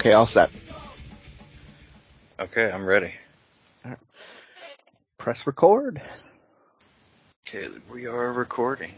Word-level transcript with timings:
Okay, 0.00 0.14
all 0.14 0.26
set. 0.26 0.48
Okay, 2.40 2.72
I'm 2.72 2.86
ready. 2.86 3.12
Press 5.18 5.46
record. 5.46 6.00
Okay, 7.46 7.68
we 7.92 8.06
are 8.06 8.32
recording. 8.32 8.92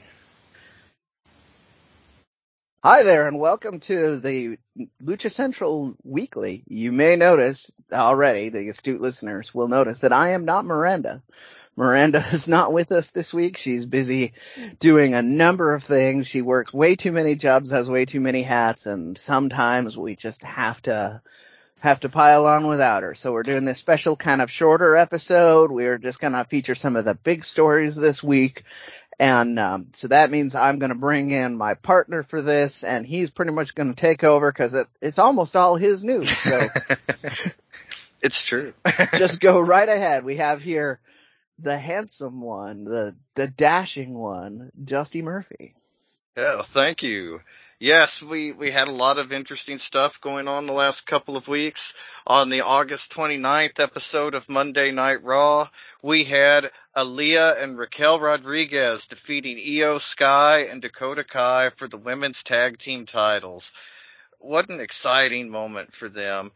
Hi 2.84 3.02
there 3.02 3.27
and 3.27 3.41
welcome 3.41 3.80
to 3.80 4.20
the 4.20 4.59
Lucha 5.02 5.33
Central 5.33 5.96
Weekly. 6.05 6.62
You 6.69 6.93
may 6.93 7.16
notice 7.16 7.69
already, 7.93 8.51
the 8.51 8.69
astute 8.69 9.01
listeners 9.01 9.52
will 9.52 9.66
notice 9.66 9.98
that 10.01 10.12
I 10.12 10.29
am 10.29 10.45
not 10.45 10.65
Miranda. 10.65 11.21
Miranda 11.76 12.24
is 12.32 12.48
not 12.48 12.73
with 12.73 12.92
us 12.92 13.10
this 13.10 13.32
week. 13.32 13.56
She's 13.56 13.87
busy 13.87 14.32
doing 14.78 15.15
a 15.15 15.23
number 15.23 15.74
of 15.74 15.84
things. 15.84 16.26
She 16.26 16.42
works 16.42 16.73
way 16.73 16.96
too 16.96 17.12
many 17.12 17.37
jobs, 17.37 17.70
has 17.70 17.88
way 17.88 18.04
too 18.04 18.20
many 18.20 18.42
hats, 18.42 18.87
and 18.87 19.16
sometimes 19.16 19.96
we 19.96 20.16
just 20.16 20.43
have 20.43 20.80
to 20.82 21.20
have 21.80 22.00
to 22.00 22.09
pile 22.09 22.46
on 22.46 22.68
without 22.68 23.02
her. 23.02 23.15
So 23.15 23.32
we're 23.32 23.43
doing 23.43 23.65
this 23.65 23.78
special 23.78 24.15
kind 24.15 24.40
of 24.40 24.50
shorter 24.50 24.95
episode. 24.95 25.73
We're 25.73 25.98
just 25.98 26.20
gonna 26.20 26.45
feature 26.45 26.76
some 26.76 26.95
of 26.95 27.04
the 27.04 27.15
big 27.15 27.45
stories 27.45 27.96
this 27.96 28.23
week. 28.23 28.62
And 29.18 29.59
um, 29.59 29.88
so 29.93 30.09
that 30.09 30.30
means 30.30 30.54
I'm 30.54 30.78
going 30.80 30.93
to 30.93 30.98
bring 30.98 31.30
in 31.30 31.56
my 31.56 31.74
partner 31.74 32.24
for 32.24 32.43
this, 32.43 32.82
and 32.82 33.06
he's 33.06 33.30
pretty 33.30 33.52
much 33.52 33.74
going 33.74 33.95
to 33.95 34.00
take 34.00 34.24
over 34.24 34.50
because 34.50 34.74
it, 34.74 34.88
it's 35.00 35.20
almost 35.20 35.54
all 35.54 35.76
his 35.76 36.02
news. 36.02 36.37
So 36.37 36.60
it's 38.23 38.43
true. 38.43 38.73
just 39.18 39.38
go 39.38 39.60
right 39.60 39.88
ahead. 39.88 40.24
We 40.24 40.37
have 40.37 40.60
here 40.60 40.98
the 41.63 41.79
handsome 41.79 42.41
one, 42.41 42.85
the 42.85 43.16
the 43.35 43.49
dashing 43.49 44.18
one, 44.18 44.71
Dusty 44.82 45.23
Murphy. 45.23 45.74
Oh, 46.37 46.63
thank 46.63 47.02
you. 47.02 47.41
Yes, 47.79 48.23
we, 48.23 48.52
we 48.52 48.71
had 48.71 48.87
a 48.87 48.93
lot 48.93 49.18
of 49.18 49.32
interesting 49.32 49.79
stuff 49.79 50.21
going 50.21 50.46
on 50.46 50.66
the 50.66 50.73
last 50.73 51.05
couple 51.05 51.37
of 51.37 51.49
weeks. 51.49 51.95
On 52.27 52.49
the 52.49 52.60
August 52.60 53.13
29th 53.13 53.80
episode 53.80 54.37
of 54.37 54.49
Monday 54.49 54.93
Night 54.93 55.24
Raw, 55.24 55.68
we 56.01 56.23
had 56.23 56.71
Aliyah 56.96 57.60
and 57.60 57.77
Raquel 57.77 58.21
Rodriguez 58.21 59.09
defeating 59.09 59.59
Iyo 59.59 60.01
Sky 60.01 60.66
and 60.71 60.80
Dakota 60.80 61.24
Kai 61.24 61.71
for 61.71 61.88
the 61.88 61.99
women's 61.99 62.45
tag 62.45 62.79
team 62.79 63.05
titles. 63.05 63.73
What 64.38 64.71
an 64.71 64.81
exciting 64.81 65.50
moment 65.50 65.93
for 65.93 66.09
them 66.09 66.53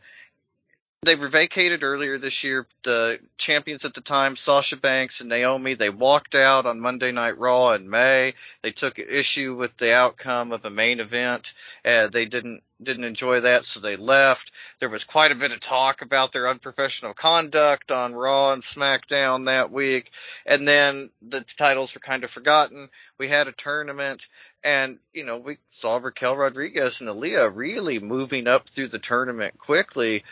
they 1.07 1.15
were 1.15 1.29
vacated 1.29 1.83
earlier 1.83 2.19
this 2.19 2.45
year. 2.45 2.67
The 2.83 3.21
champions 3.39 3.85
at 3.85 3.95
the 3.95 4.01
time, 4.01 4.37
Sasha 4.37 4.77
Banks 4.77 5.21
and 5.21 5.29
Naomi, 5.29 5.75
they 5.75 5.89
walked 5.89 6.35
out 6.35 6.67
on 6.67 6.81
Monday 6.81 7.13
Night 7.13 7.39
Raw 7.39 7.73
in 7.73 7.89
May. 7.89 8.35
They 8.63 8.73
took 8.73 8.99
issue 8.99 9.55
with 9.55 9.77
the 9.77 9.95
outcome 9.95 10.53
of 10.53 10.65
a 10.65 10.71
main 10.71 11.01
event. 11.01 11.55
Uh, 11.85 12.09
they 12.09 12.27
didn't 12.27 12.63
didn't 12.83 13.05
enjoy 13.05 13.41
that, 13.41 13.65
so 13.65 13.81
they 13.81 13.97
left. 13.97 14.53
There 14.81 14.91
was 14.91 15.05
quite 15.05 15.33
a 15.33 15.37
bit 15.37 15.53
of 15.53 15.61
talk 15.61 16.03
about 16.03 16.33
their 16.33 16.49
unprofessional 16.49 17.15
conduct 17.15 17.91
on 17.91 18.15
Raw 18.15 18.53
and 18.53 18.63
SmackDown 18.63 19.47
that 19.47 19.71
week, 19.71 20.11
and 20.45 20.69
then 20.69 21.11
the 21.23 21.41
titles 21.41 21.95
were 21.95 22.01
kind 22.01 22.23
of 22.25 22.31
forgotten. 22.31 22.91
We 23.17 23.29
had 23.29 23.49
a 23.49 23.53
tournament, 23.53 24.27
and 24.63 24.99
you 25.15 25.25
know 25.25 25.39
we 25.39 25.59
saw 25.71 25.97
Raquel 25.97 26.37
Rodriguez 26.37 27.01
and 27.01 27.09
Aliyah 27.09 27.51
really 27.55 27.99
moving 27.99 28.47
up 28.47 28.69
through 28.69 28.89
the 28.89 28.99
tournament 28.99 29.57
quickly. 29.57 30.25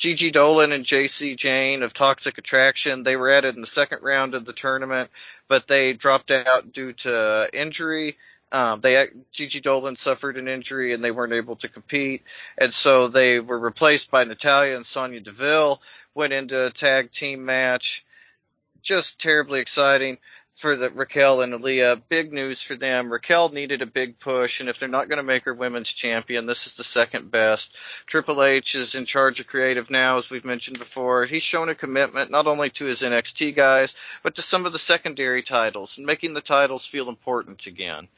Gigi 0.00 0.30
Dolan 0.30 0.72
and 0.72 0.82
Jacy 0.82 1.36
Jayne 1.36 1.82
of 1.82 1.92
Toxic 1.92 2.38
Attraction, 2.38 3.02
they 3.02 3.16
were 3.16 3.30
added 3.30 3.54
in 3.54 3.60
the 3.60 3.66
second 3.66 4.02
round 4.02 4.34
of 4.34 4.46
the 4.46 4.54
tournament, 4.54 5.10
but 5.46 5.66
they 5.66 5.92
dropped 5.92 6.30
out 6.30 6.72
due 6.72 6.94
to 6.94 7.50
injury. 7.52 8.16
Um, 8.50 8.80
they 8.80 9.08
Gigi 9.30 9.60
Dolan 9.60 9.96
suffered 9.96 10.38
an 10.38 10.48
injury 10.48 10.94
and 10.94 11.04
they 11.04 11.10
weren't 11.10 11.34
able 11.34 11.56
to 11.56 11.68
compete, 11.68 12.22
and 12.56 12.72
so 12.72 13.08
they 13.08 13.40
were 13.40 13.58
replaced 13.58 14.10
by 14.10 14.24
Natalya 14.24 14.74
and 14.74 14.86
Sonya 14.86 15.20
Deville. 15.20 15.82
Went 16.14 16.32
into 16.32 16.64
a 16.64 16.70
tag 16.70 17.12
team 17.12 17.44
match, 17.44 18.02
just 18.80 19.20
terribly 19.20 19.60
exciting 19.60 20.16
for 20.54 20.76
the 20.76 20.90
Raquel 20.90 21.40
and 21.40 21.52
Aliyah. 21.52 22.02
Big 22.08 22.32
news 22.32 22.60
for 22.60 22.74
them. 22.76 23.12
Raquel 23.12 23.48
needed 23.50 23.82
a 23.82 23.86
big 23.86 24.18
push, 24.18 24.60
and 24.60 24.68
if 24.68 24.78
they're 24.78 24.88
not 24.88 25.08
going 25.08 25.18
to 25.18 25.22
make 25.22 25.44
her 25.44 25.54
women's 25.54 25.90
champion, 25.90 26.46
this 26.46 26.66
is 26.66 26.74
the 26.74 26.84
second 26.84 27.30
best. 27.30 27.76
Triple 28.06 28.42
H 28.42 28.74
is 28.74 28.94
in 28.94 29.04
charge 29.04 29.40
of 29.40 29.46
creative 29.46 29.90
now, 29.90 30.16
as 30.16 30.30
we've 30.30 30.44
mentioned 30.44 30.78
before. 30.78 31.24
He's 31.24 31.42
shown 31.42 31.68
a 31.68 31.74
commitment 31.74 32.30
not 32.30 32.46
only 32.46 32.70
to 32.70 32.84
his 32.84 33.02
NXT 33.02 33.54
guys, 33.56 33.94
but 34.22 34.34
to 34.36 34.42
some 34.42 34.66
of 34.66 34.72
the 34.72 34.78
secondary 34.78 35.42
titles 35.42 35.96
and 35.96 36.06
making 36.06 36.34
the 36.34 36.40
titles 36.40 36.86
feel 36.86 37.08
important 37.08 37.66
again. 37.66 38.08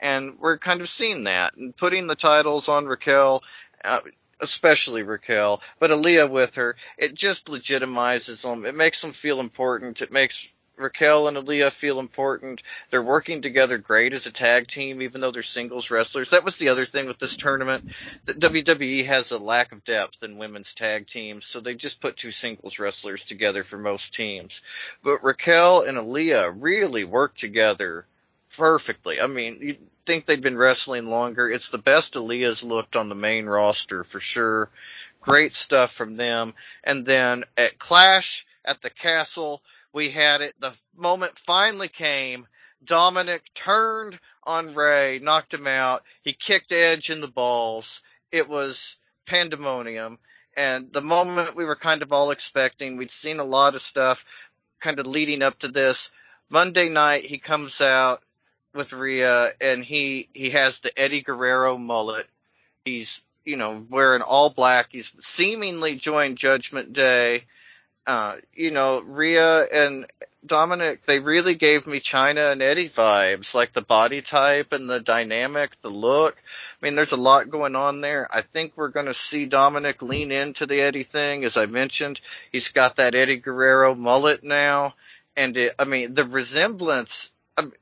And 0.00 0.38
we're 0.38 0.58
kind 0.58 0.80
of 0.80 0.88
seeing 0.88 1.24
that 1.24 1.54
and 1.56 1.76
putting 1.76 2.06
the 2.06 2.14
titles 2.14 2.68
on 2.68 2.86
Raquel. 2.86 3.42
Uh, 3.84 4.00
especially 4.42 5.02
Raquel, 5.02 5.60
but 5.78 5.90
Aliyah 5.90 6.30
with 6.30 6.54
her, 6.54 6.76
it 6.96 7.14
just 7.14 7.46
legitimizes 7.46 8.42
them. 8.42 8.64
It 8.64 8.74
makes 8.74 9.02
them 9.02 9.12
feel 9.12 9.38
important. 9.38 10.00
It 10.00 10.12
makes 10.12 10.48
Raquel 10.80 11.28
and 11.28 11.36
Aliyah 11.36 11.70
feel 11.70 11.98
important. 11.98 12.62
They're 12.88 13.02
working 13.02 13.42
together 13.42 13.78
great 13.78 14.14
as 14.14 14.26
a 14.26 14.32
tag 14.32 14.66
team, 14.66 15.02
even 15.02 15.20
though 15.20 15.30
they're 15.30 15.42
singles 15.42 15.90
wrestlers. 15.90 16.30
That 16.30 16.44
was 16.44 16.58
the 16.58 16.68
other 16.68 16.84
thing 16.84 17.06
with 17.06 17.18
this 17.18 17.36
tournament. 17.36 17.90
The 18.24 18.34
WWE 18.34 19.06
has 19.06 19.30
a 19.30 19.38
lack 19.38 19.72
of 19.72 19.84
depth 19.84 20.22
in 20.22 20.38
women's 20.38 20.74
tag 20.74 21.06
teams, 21.06 21.44
so 21.46 21.60
they 21.60 21.74
just 21.74 22.00
put 22.00 22.16
two 22.16 22.30
singles 22.30 22.78
wrestlers 22.78 23.22
together 23.22 23.64
for 23.64 23.78
most 23.78 24.14
teams. 24.14 24.62
But 25.02 25.22
Raquel 25.22 25.82
and 25.82 25.98
Aliyah 25.98 26.54
really 26.58 27.04
work 27.04 27.34
together 27.34 28.06
perfectly. 28.56 29.20
I 29.20 29.26
mean, 29.26 29.58
you'd 29.60 29.78
think 30.06 30.26
they'd 30.26 30.42
been 30.42 30.58
wrestling 30.58 31.06
longer. 31.06 31.48
It's 31.48 31.68
the 31.68 31.78
best 31.78 32.14
Aliyah's 32.14 32.64
looked 32.64 32.96
on 32.96 33.08
the 33.08 33.14
main 33.14 33.46
roster 33.46 34.02
for 34.02 34.20
sure. 34.20 34.68
Great 35.20 35.54
stuff 35.54 35.92
from 35.92 36.16
them. 36.16 36.54
And 36.82 37.04
then 37.04 37.44
at 37.56 37.78
Clash 37.78 38.46
at 38.64 38.82
the 38.82 38.90
Castle, 38.90 39.62
we 39.92 40.10
had 40.10 40.40
it. 40.40 40.54
The 40.60 40.72
moment 40.96 41.38
finally 41.38 41.88
came. 41.88 42.46
Dominik 42.84 43.42
turned 43.54 44.18
on 44.44 44.74
Rey, 44.74 45.18
knocked 45.18 45.52
him 45.52 45.66
out. 45.66 46.04
He 46.22 46.32
kicked 46.32 46.72
Edge 46.72 47.10
in 47.10 47.20
the 47.20 47.28
balls. 47.28 48.00
It 48.32 48.48
was 48.48 48.96
pandemonium. 49.26 50.18
And 50.56 50.92
the 50.92 51.02
moment 51.02 51.54
we 51.54 51.64
were 51.64 51.76
kind 51.76 52.02
of 52.02 52.12
all 52.12 52.30
expecting, 52.30 52.96
we'd 52.96 53.10
seen 53.10 53.38
a 53.38 53.44
lot 53.44 53.74
of 53.74 53.82
stuff 53.82 54.24
kind 54.80 54.98
of 54.98 55.06
leading 55.06 55.42
up 55.42 55.58
to 55.60 55.68
this. 55.68 56.10
Monday 56.48 56.88
night, 56.88 57.24
he 57.24 57.38
comes 57.38 57.80
out 57.80 58.22
with 58.74 58.92
Rhea 58.92 59.52
and 59.60 59.84
he, 59.84 60.28
he 60.32 60.50
has 60.50 60.80
the 60.80 60.96
Eddie 60.98 61.22
Guerrero 61.22 61.76
mullet. 61.76 62.26
He's, 62.84 63.22
you 63.44 63.56
know, 63.56 63.84
wearing 63.88 64.22
all 64.22 64.50
black. 64.50 64.88
He's 64.90 65.12
seemingly 65.20 65.96
joined 65.96 66.38
Judgment 66.38 66.92
Day 66.92 67.44
uh, 68.10 68.36
you 68.54 68.72
know, 68.72 69.00
Rhea 69.02 69.64
and 69.64 70.04
Dominik, 70.44 71.04
they 71.04 71.20
really 71.20 71.54
gave 71.54 71.86
me 71.86 72.00
Chyna 72.00 72.50
and 72.50 72.60
Eddie 72.60 72.88
vibes, 72.88 73.54
like 73.54 73.72
the 73.72 73.82
body 73.82 74.20
type 74.20 74.72
and 74.72 74.90
the 74.90 74.98
dynamic, 74.98 75.80
the 75.80 75.90
look. 75.90 76.34
I 76.36 76.84
mean, 76.84 76.96
there's 76.96 77.12
a 77.12 77.16
lot 77.16 77.50
going 77.50 77.76
on 77.76 78.00
there. 78.00 78.26
I 78.28 78.40
think 78.40 78.72
we're 78.74 78.88
going 78.88 79.06
to 79.06 79.14
see 79.14 79.46
Dominik 79.46 80.02
lean 80.02 80.32
into 80.32 80.66
the 80.66 80.80
Eddie 80.80 81.04
thing. 81.04 81.44
As 81.44 81.56
I 81.56 81.66
mentioned, 81.66 82.20
he's 82.50 82.70
got 82.70 82.96
that 82.96 83.14
Eddie 83.14 83.36
Guerrero 83.36 83.94
mullet 83.94 84.42
now. 84.42 84.94
And 85.36 85.56
it, 85.56 85.76
I 85.78 85.84
mean, 85.84 86.12
the 86.12 86.24
resemblance, 86.24 87.30
I 87.56 87.62
mean, 87.62 87.72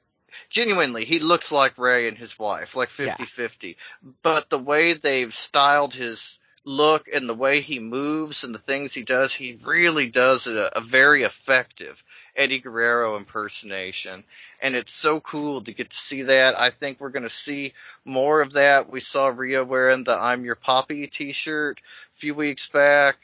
genuinely, 0.51 1.07
he 1.07 1.21
looks 1.21 1.51
like 1.51 1.79
Rey 1.79 2.07
and 2.07 2.19
his 2.19 2.39
wife, 2.39 2.77
like 2.77 2.91
50-50. 2.91 3.77
But 4.23 4.51
the 4.51 4.59
way 4.59 4.93
they've 4.93 5.33
styled 5.33 5.95
his 5.95 6.39
look 6.69 7.09
and 7.09 7.27
the 7.27 7.35
way 7.35 7.63
he 7.63 7.79
moves 7.79 8.45
and 8.45 8.55
the 8.55 8.59
things 8.59 8.93
he 8.93 9.03
does, 9.03 9.33
he 9.33 9.59
really 9.65 10.07
does 10.07 10.47
a, 10.47 10.71
a 10.77 10.83
very 10.83 11.23
effective 11.23 12.05
Eddie 12.37 12.59
Guerrero 12.59 13.17
impersonation. 13.17 14.23
And 14.61 14.77
it's 14.77 14.93
so 14.93 15.19
cool 15.19 15.63
to 15.63 15.73
get 15.73 15.89
to 15.89 15.97
see 15.97 16.23
that. 16.25 16.61
I 16.61 16.71
think 16.71 17.01
we're 17.01 17.09
going 17.09 17.23
to 17.23 17.31
see 17.31 17.73
more 18.05 18.43
of 18.43 18.53
that. 18.53 18.91
We 18.91 19.01
saw 19.01 19.29
Rhea 19.29 19.65
wearing 19.65 20.05
the 20.05 20.19
I'm 20.19 20.45
Your 20.45 20.57
Papi 20.57 21.11
t-shirt 21.11 21.81
a 21.81 22.19
few 22.19 22.35
weeks 22.35 22.69
back. 22.69 23.17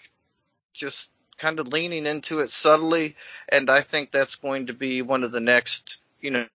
Just 0.72 1.10
kind 1.36 1.60
of 1.60 1.68
leaning 1.68 2.06
into 2.06 2.40
it 2.40 2.48
subtly, 2.48 3.14
and 3.48 3.68
I 3.68 3.82
think 3.82 4.10
that's 4.10 4.36
going 4.36 4.68
to 4.68 4.72
be 4.72 5.02
one 5.02 5.22
of 5.22 5.32
the 5.32 5.40
next, 5.40 5.98
you 6.20 6.30
know, 6.30 6.46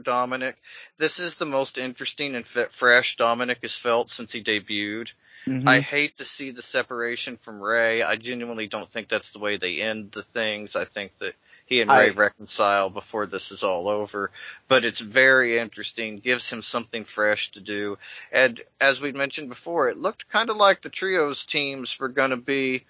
Dominik. 0.00 0.54
This 0.96 1.18
is 1.18 1.36
the 1.36 1.44
most 1.44 1.76
interesting 1.76 2.36
and 2.36 2.46
fresh 2.46 3.16
Dominik 3.16 3.62
has 3.62 3.74
felt 3.74 4.10
since 4.10 4.30
he 4.32 4.42
debuted. 4.44 5.10
Mm-hmm. 5.48 5.68
I 5.68 5.80
hate 5.80 6.18
to 6.18 6.24
see 6.24 6.50
the 6.50 6.62
separation 6.62 7.36
from 7.36 7.60
Rey. 7.60 8.02
I 8.02 8.16
genuinely 8.16 8.66
don't 8.66 8.90
think 8.90 9.08
that's 9.08 9.32
the 9.32 9.38
way 9.38 9.56
they 9.56 9.80
end 9.80 10.12
the 10.12 10.22
things. 10.22 10.76
I 10.76 10.84
think 10.84 11.12
that 11.18 11.34
he 11.66 11.80
and 11.80 11.90
Rey 11.90 12.08
I, 12.10 12.10
reconcile 12.10 12.90
before 12.90 13.26
this 13.26 13.50
is 13.52 13.62
all 13.62 13.88
over. 13.88 14.30
But 14.68 14.84
it's 14.84 15.00
very 15.00 15.58
interesting, 15.58 16.18
gives 16.18 16.50
him 16.50 16.62
something 16.62 17.04
fresh 17.04 17.50
to 17.52 17.60
do. 17.60 17.98
And 18.32 18.60
as 18.80 19.00
we 19.00 19.12
mentioned 19.12 19.48
before, 19.48 19.88
it 19.88 19.98
looked 19.98 20.28
kind 20.28 20.50
of 20.50 20.56
like 20.56 20.80
the 20.80 20.90
trios 20.90 21.44
teams 21.44 21.98
were 21.98 22.08
going 22.08 22.30
to 22.30 22.36
be 22.36 22.84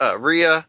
uh, 0.00 0.18
Rhea, 0.18 0.66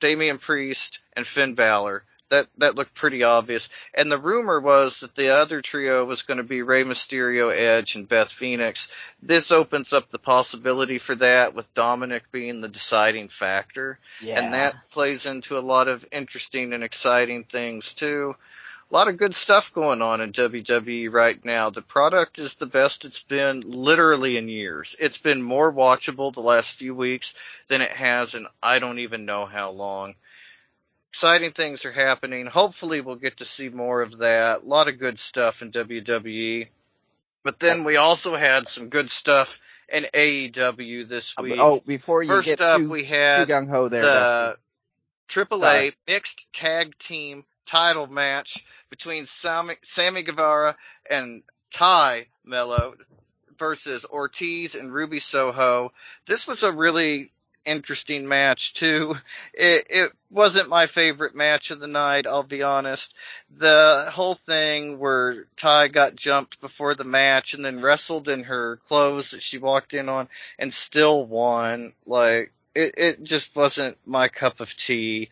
Damian 0.00 0.38
Priest, 0.38 1.00
and 1.14 1.26
Finn 1.26 1.54
Balor 1.54 2.04
that 2.30 2.48
that 2.58 2.74
looked 2.74 2.94
pretty 2.94 3.22
obvious. 3.22 3.68
And 3.94 4.10
the 4.10 4.18
rumor 4.18 4.60
was 4.60 5.00
that 5.00 5.14
the 5.14 5.36
other 5.36 5.60
trio 5.60 6.04
was 6.04 6.22
going 6.22 6.38
to 6.38 6.44
be 6.44 6.62
Rey 6.62 6.84
Mysterio, 6.84 7.54
Edge, 7.54 7.96
and 7.96 8.08
Beth 8.08 8.30
Phoenix. 8.30 8.88
This 9.22 9.50
opens 9.50 9.92
up 9.92 10.10
the 10.10 10.18
possibility 10.18 10.98
for 10.98 11.14
that 11.16 11.54
with 11.54 11.72
Dominik 11.74 12.22
being 12.30 12.60
the 12.60 12.68
deciding 12.68 13.28
factor. 13.28 13.98
Yeah. 14.20 14.40
And 14.40 14.54
that 14.54 14.90
plays 14.90 15.26
into 15.26 15.58
a 15.58 15.60
lot 15.60 15.88
of 15.88 16.06
interesting 16.12 16.72
and 16.72 16.84
exciting 16.84 17.44
things 17.44 17.94
too. 17.94 18.36
A 18.90 18.94
lot 18.94 19.08
of 19.08 19.18
good 19.18 19.34
stuff 19.34 19.74
going 19.74 20.00
on 20.00 20.22
in 20.22 20.32
WWE 20.32 21.12
right 21.12 21.44
now. 21.44 21.68
The 21.68 21.82
product 21.82 22.38
is 22.38 22.54
the 22.54 22.64
best 22.64 23.04
it's 23.04 23.22
been 23.22 23.60
literally 23.60 24.38
in 24.38 24.48
years. 24.48 24.96
It's 24.98 25.18
been 25.18 25.42
more 25.42 25.70
watchable 25.70 26.32
the 26.32 26.40
last 26.40 26.76
few 26.76 26.94
weeks 26.94 27.34
than 27.68 27.82
it 27.82 27.90
has 27.90 28.34
in 28.34 28.46
I 28.62 28.78
don't 28.78 29.00
even 29.00 29.26
know 29.26 29.44
how 29.44 29.72
long 29.72 30.14
exciting 31.10 31.52
things 31.52 31.84
are 31.84 31.92
happening. 31.92 32.46
Hopefully 32.46 33.00
we'll 33.00 33.16
get 33.16 33.38
to 33.38 33.44
see 33.44 33.68
more 33.68 34.02
of 34.02 34.18
that. 34.18 34.62
A 34.62 34.66
lot 34.66 34.88
of 34.88 34.98
good 34.98 35.18
stuff 35.18 35.62
in 35.62 35.72
WWE. 35.72 36.68
But 37.42 37.58
then 37.58 37.84
we 37.84 37.96
also 37.96 38.36
had 38.36 38.68
some 38.68 38.88
good 38.88 39.10
stuff 39.10 39.60
in 39.88 40.04
AEW 40.12 41.08
this 41.08 41.34
uh, 41.38 41.42
week. 41.42 41.58
Oh, 41.58 41.82
before 41.86 42.22
you 42.22 42.28
First 42.28 42.48
get 42.48 42.60
up, 42.60 42.78
too, 42.78 42.90
we 42.90 43.04
had 43.04 43.48
gung 43.48 43.68
ho 43.68 43.88
there, 43.88 44.02
the 44.02 44.56
AAA 45.28 45.58
Sorry. 45.58 45.94
mixed 46.06 46.52
tag 46.52 46.98
team 46.98 47.44
title 47.64 48.06
match 48.06 48.64
between 48.90 49.26
Sammy, 49.26 49.76
Sammy 49.82 50.22
Guevara 50.22 50.76
and 51.08 51.42
Tay 51.70 52.28
Melo 52.44 52.94
versus 53.58 54.04
Ortiz 54.04 54.74
and 54.74 54.92
Ruby 54.92 55.18
Soho. 55.18 55.92
This 56.26 56.46
was 56.46 56.62
a 56.62 56.72
really 56.72 57.30
interesting 57.68 58.26
match 58.26 58.74
too. 58.74 59.14
It, 59.54 59.86
it 59.90 60.12
wasn't 60.30 60.68
my 60.68 60.86
favorite 60.86 61.34
match 61.34 61.70
of 61.70 61.80
the 61.80 61.88
night, 61.88 62.26
I'll 62.26 62.42
be 62.42 62.62
honest. 62.62 63.14
The 63.56 64.08
whole 64.12 64.34
thing 64.34 64.98
where 64.98 65.46
Tay 65.56 65.88
got 65.88 66.14
jumped 66.14 66.60
before 66.60 66.94
the 66.94 67.04
match 67.04 67.54
and 67.54 67.64
then 67.64 67.80
wrestled 67.80 68.28
in 68.28 68.44
her 68.44 68.76
clothes 68.86 69.32
that 69.32 69.42
she 69.42 69.58
walked 69.58 69.94
in 69.94 70.08
on 70.08 70.28
and 70.58 70.72
still 70.72 71.26
won, 71.26 71.92
like, 72.06 72.52
it, 72.74 72.94
it 72.96 73.22
just 73.22 73.56
wasn't 73.56 73.98
my 74.06 74.28
cup 74.28 74.60
of 74.60 74.76
tea. 74.76 75.30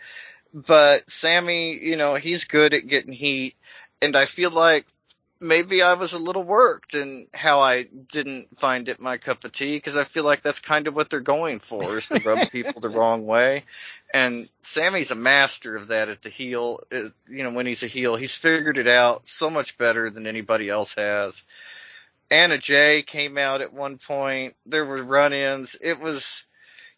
But 0.52 1.08
Sammy, 1.08 1.78
you 1.78 1.96
know, 1.96 2.14
he's 2.14 2.44
good 2.44 2.74
at 2.74 2.86
getting 2.86 3.12
heat 3.12 3.54
and 4.02 4.16
I 4.16 4.26
feel 4.26 4.50
like 4.50 4.86
maybe 5.40 5.82
I 5.82 5.94
was 5.94 6.12
a 6.12 6.18
little 6.18 6.42
worked 6.42 6.94
in 6.94 7.28
how 7.34 7.60
I 7.60 7.84
didn't 7.84 8.58
find 8.58 8.88
it 8.88 9.00
my 9.00 9.18
cup 9.18 9.44
of 9.44 9.52
tea 9.52 9.76
because 9.76 9.96
I 9.96 10.04
feel 10.04 10.24
like 10.24 10.42
that's 10.42 10.60
kind 10.60 10.86
of 10.86 10.94
what 10.94 11.10
they're 11.10 11.20
going 11.20 11.60
for 11.60 11.96
is 11.96 12.08
to 12.08 12.20
rub 12.20 12.50
people 12.52 12.80
the 12.80 12.88
wrong 12.88 13.26
way. 13.26 13.64
And 14.12 14.48
Sammy's 14.62 15.10
a 15.10 15.16
master 15.16 15.76
of 15.76 15.88
that 15.88 16.08
at 16.08 16.22
the 16.22 16.28
heel. 16.28 16.80
Uh, 16.92 17.10
you 17.28 17.42
know, 17.42 17.52
when 17.52 17.66
he's 17.66 17.82
a 17.82 17.88
heel, 17.88 18.16
he's 18.16 18.34
figured 18.34 18.78
it 18.78 18.88
out 18.88 19.28
so 19.28 19.50
much 19.50 19.76
better 19.78 20.10
than 20.10 20.26
anybody 20.26 20.68
else 20.68 20.94
has. 20.94 21.44
Anna 22.30 22.58
Jay 22.58 23.02
came 23.02 23.38
out 23.38 23.60
at 23.60 23.72
one 23.72 23.98
point. 23.98 24.54
There 24.64 24.84
were 24.84 25.02
run-ins. 25.02 25.76
It 25.80 26.00
was, 26.00 26.44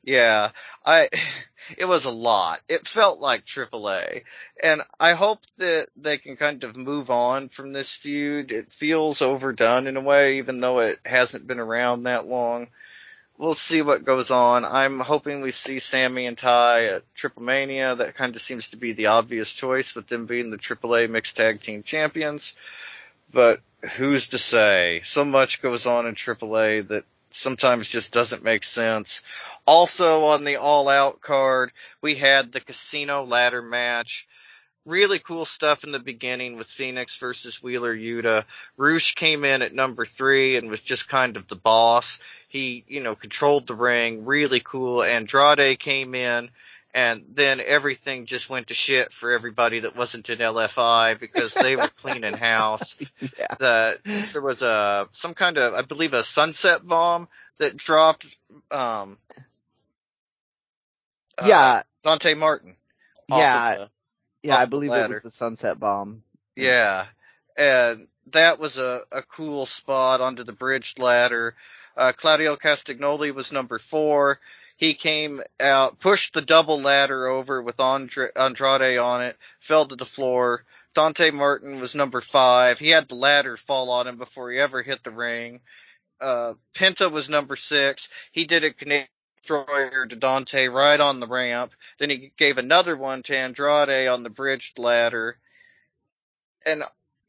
yeah, 0.03 0.50
I, 0.85 1.09
it 1.79 1.87
was 1.87 2.05
a 2.05 2.11
lot. 2.11 2.61
It 2.69 2.87
felt 2.87 3.21
like 3.21 3.45
AAA. 3.45 4.23
And 4.62 4.83
I 4.99 5.15
hope 5.15 5.41
that 5.59 5.89
they 5.97 6.19
can 6.19 6.37
kind 6.37 6.65
of 6.65 6.77
move 6.77 7.11
on 7.11 7.49
from 7.49 7.73
this 7.73 7.93
feud. 7.95 8.53
It 8.53 8.73
feels 8.73 9.23
overdone 9.23 9.87
in 9.87 9.97
a 9.97 10.00
way, 10.00 10.39
even 10.39 10.61
though 10.61 10.81
it 10.81 10.99
hasn't 11.05 11.47
been 11.47 11.61
around 11.61 12.05
that 12.05 12.27
long. 12.27 12.69
We'll 13.37 13.55
see 13.55 13.83
what 13.83 14.05
goes 14.05 14.33
on. 14.33 14.65
I'm 14.65 14.99
hoping 14.99 15.43
we 15.43 15.53
see 15.53 15.79
Sammy 15.79 16.27
and 16.27 16.37
Tay 16.37 16.89
at 16.89 17.15
Triple 17.15 17.45
Mania. 17.45 17.95
That 17.95 18.17
kind 18.17 18.35
of 18.35 18.43
seems 18.43 18.71
to 18.71 18.77
be 18.77 18.93
the 18.93 19.06
obvious 19.06 19.53
choice 19.53 19.95
with 19.95 20.09
them 20.09 20.27
being 20.27 20.50
the 20.50 20.59
AAA 20.59 21.09
mixed 21.09 21.37
tag 21.37 21.61
team 21.61 21.85
champions. 21.85 22.56
But 23.33 23.61
who's 23.97 24.29
to 24.29 24.39
say? 24.39 25.03
So 25.05 25.25
much 25.25 25.62
goes 25.62 25.87
on 25.87 26.06
in 26.06 26.17
AAA 26.17 26.89
that 26.89 27.05
sometimes 27.38 27.88
just 27.88 28.12
doesn't 28.12 28.44
make 28.44 28.64
sense. 28.64 29.23
Also 29.67 30.26
on 30.26 30.44
the 30.44 30.56
all 30.56 30.88
out 30.88 31.20
card, 31.20 31.73
we 32.02 32.14
had 32.14 32.52
the 32.52 32.61
casino 32.61 33.25
ladder 33.25 33.62
match. 33.62 34.26
Really 34.85 35.19
cool 35.19 35.44
stuff 35.44 35.85
in 35.85 35.93
the 35.93 35.99
beginning 35.99 36.56
with 36.56 36.67
Fénix 36.69 37.19
versus 37.19 37.62
Wheeler 37.62 37.94
Yuta. 37.94 38.44
Rush 38.76 39.14
came 39.14 39.44
in 39.44 39.61
at 39.61 39.75
number 39.75 40.06
three 40.06 40.56
and 40.56 40.70
was 40.70 40.81
just 40.81 41.08
kind 41.08 41.37
of 41.37 41.46
the 41.46 41.56
boss. 41.56 42.20
He, 42.49 42.85
you 42.88 43.00
know, 43.00 43.14
controlled 43.14 43.67
the 43.67 43.75
ring. 43.75 44.25
Really 44.25 44.61
cool. 44.61 45.02
Andrade 45.02 45.79
came 45.79 46.14
in 46.14 46.50
and 46.99 47.25
then 47.33 47.61
everything 47.65 48.27
just 48.27 48.50
went 48.50 48.67
to 48.67 48.75
shit 48.75 49.12
for 49.12 49.31
everybody 49.31 49.79
that 49.79 49.95
wasn't 49.95 50.29
in 50.31 50.39
LFI 50.39 51.17
because 51.21 51.55
they 51.55 51.77
were 51.77 51.87
cleaning 51.87 52.33
house. 52.37 52.99
Yeah. 53.21 53.55
The, 53.56 54.29
there 54.33 54.43
was 54.43 54.62
a 54.62 55.09
some 55.12 55.35
kind 55.35 55.59
of 55.59 55.75
I 55.75 55.83
believe 55.83 56.12
a 56.12 56.25
sunset 56.25 56.85
bomb 56.85 57.29
that 57.59 57.77
dropped 57.77 58.27
um 58.73 59.17
uh, 61.39 61.47
yeah 61.47 61.83
Dante 62.03 62.35
Martin. 62.35 62.75
Yeah. 63.29 63.77
The, 63.77 63.91
yeah, 64.43 64.56
I 64.56 64.65
believe 64.65 64.91
it 64.91 65.09
was 65.09 65.23
the 65.23 65.31
sunset 65.31 65.79
bomb. 65.79 66.25
Yeah. 66.56 67.06
And 67.56 68.09
that 68.33 68.59
was 68.59 68.77
a, 68.79 69.03
a 69.12 69.23
cool 69.23 69.67
spot 69.67 70.21
onto 70.21 70.43
the 70.43 70.53
bridge 70.53 70.95
ladder. 70.99 71.55
Uh, 71.97 72.12
Claudio 72.17 72.56
Castagnoli 72.56 73.33
was 73.33 73.53
number 73.53 73.79
four. 73.79 74.41
He 74.78 74.94
came 74.94 75.42
out, 75.58 75.98
pushed 75.98 76.34
the 76.34 76.40
double 76.40 76.80
ladder 76.80 77.26
over 77.26 77.61
with 77.61 77.80
Andre, 77.80 78.28
Andrade 78.35 78.99
on 78.99 79.23
it, 79.23 79.37
fell 79.58 79.87
to 79.87 79.97
the 79.97 80.06
floor. 80.06 80.64
Dante 80.94 81.32
Martin 81.32 81.80
was 81.80 81.97
number 81.97 82.20
five. 82.20 82.78
He 82.78 82.88
had 82.88 83.08
the 83.08 83.16
ladder 83.16 83.56
fall 83.56 83.90
on 83.90 84.06
him 84.06 84.18
before 84.18 84.52
he 84.52 84.58
ever 84.58 84.82
hit 84.82 85.02
the 85.02 85.11
ring. 85.11 85.61
Uh, 86.20 86.54
Penta 86.75 87.11
was 87.11 87.28
number 87.28 87.56
six. 87.56 88.08
He 88.30 88.44
did 88.44 88.64
a 88.64 88.73
Canadian 88.73 89.08
destroyer 89.42 90.06
to 90.06 90.16
Dante 90.16 90.68
right 90.68 91.00
on 91.00 91.18
the 91.18 91.26
ramp. 91.26 91.73
Then 91.99 92.11
he 92.11 92.32
gave 92.37 92.58
another 92.58 92.97
one 92.97 93.25
to 93.25 93.37
Andrade 93.37 94.08
on 94.08 94.23
the 94.23 94.30
bridged 94.30 94.78
ladder. 94.78 95.38
And 96.64 96.85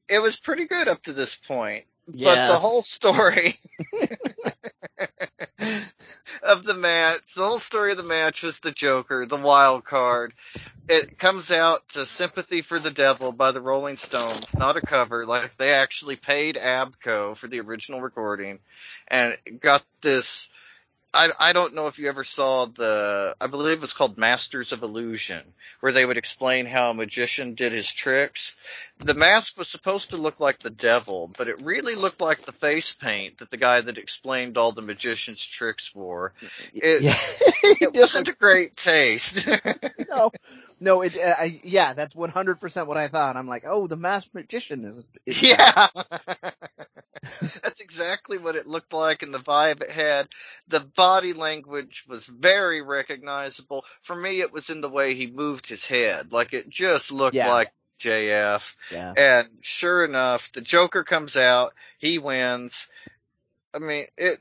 it 0.08 0.22
was 0.22 0.38
pretty 0.38 0.66
good 0.66 0.88
up 0.88 1.02
to 1.04 1.14
this 1.14 1.36
point. 1.36 1.86
Yes. 2.12 2.36
But 2.36 2.54
the 2.54 2.60
whole 2.60 2.82
story 2.82 3.56
of 6.44 6.64
the 6.64 6.74
match. 6.74 7.34
The 7.36 7.46
whole 7.46 7.60
story 7.60 7.92
of 7.92 7.98
the 7.98 8.04
match 8.04 8.44
was 8.44 8.60
the 8.60 8.72
Joker, 8.72 9.26
the 9.26 9.38
wild 9.38 9.84
card. 9.84 10.34
It 10.88 11.20
comes 11.20 11.52
out 11.52 11.88
to 11.90 12.06
Sympathy 12.06 12.62
for 12.62 12.80
the 12.80 12.92
Devil 12.92 13.32
by 13.32 13.52
the 13.52 13.62
Rolling 13.62 13.98
Stones, 13.98 14.56
not 14.56 14.78
a 14.78 14.82
cover, 14.82 15.26
like 15.26 15.56
they 15.58 15.74
actually 15.74 16.16
paid 16.16 16.56
ABKCO 16.56 17.36
for 17.38 17.48
the 17.48 17.60
original 17.60 18.02
recording 18.02 18.60
and 19.08 19.38
got 19.60 19.84
this 20.02 20.50
I, 21.14 21.32
I 21.40 21.54
don't 21.54 21.74
know 21.74 21.88
if 21.88 21.98
you 21.98 22.08
ever 22.08 22.24
saw 22.24 22.66
the, 22.66 23.36
I 23.42 23.48
believe 23.48 23.78
it 23.78 23.82
was 23.82 23.94
called 23.94 24.18
Masters 24.18 24.72
of 24.72 24.84
Illusion, 24.84 25.42
where 25.80 25.92
they 25.92 26.06
would 26.06 26.18
explain 26.18 26.68
how 26.68 26.92
a 26.92 26.94
magician 26.94 27.56
did 27.56 27.74
his 27.74 27.92
tricks. 27.92 28.56
The 29.00 29.16
mask 29.16 29.58
was 29.58 29.68
supposed 29.68 30.12
to 30.12 30.18
look 30.18 30.40
like 30.40 30.60
the 30.60 30.70
devil, 30.70 31.32
but 31.36 31.48
it 31.48 31.62
really 31.62 31.96
looked 31.96 32.22
like 32.22 32.42
the 32.42 32.52
face 32.52 32.94
paint 32.94 33.40
that 33.40 33.50
the 33.50 33.58
guy 33.58 33.82
that 33.82 33.98
explained 33.98 34.58
all 34.58 34.72
the 34.72 34.84
magician's 34.84 35.44
tricks 35.44 35.96
wore. 35.96 36.34
It, 36.74 37.02
yeah. 37.02 37.18
it 37.82 37.96
wasn't 37.96 38.30
a 38.30 38.34
great 38.34 38.76
taste. 38.76 39.50
no, 40.10 40.32
no, 40.80 41.02
it, 41.02 41.18
uh, 41.18 41.36
I, 41.40 41.60
yeah, 41.64 41.94
that's 41.94 42.14
100% 42.14 42.88
what 42.88 42.98
I 42.98 43.08
thought. 43.08 43.36
I'm 43.36 43.48
like, 43.48 43.64
oh, 43.66 43.88
the 43.88 43.98
masked 43.98 44.34
magician 44.34 44.86
is, 44.86 45.04
is 45.26 45.42
yeah. 45.42 45.88
that's 47.64 47.82
exactly 47.82 48.38
what 48.38 48.56
it 48.56 48.68
looked 48.68 48.94
like 48.94 49.24
and 49.24 49.34
the 49.34 49.40
vibe 49.40 49.82
it 49.82 49.90
had. 49.90 50.28
The 50.68 50.80
body 50.80 51.34
language 51.34 52.06
was 52.08 52.26
very 52.26 52.82
recognizable. 52.82 53.86
For 54.02 54.16
me, 54.16 54.42
it 54.42 54.54
was 54.54 54.70
in 54.70 54.82
the 54.82 54.90
way 54.90 55.16
he 55.16 55.28
moved 55.28 55.68
his 55.68 55.86
head. 55.86 56.34
Like 56.34 56.54
it 56.54 56.70
just 56.70 57.12
looked 57.12 57.36
yeah. 57.36 57.52
like 57.52 57.72
JF. 58.00 58.76
Yeah. 58.92 59.14
And 59.16 59.48
sure 59.62 60.06
enough, 60.06 60.52
the 60.54 60.62
Joker 60.62 61.04
comes 61.04 61.36
out, 61.36 61.74
he 62.00 62.18
wins. 62.18 62.88
I 63.72 63.78
mean, 63.78 64.06
it, 64.18 64.40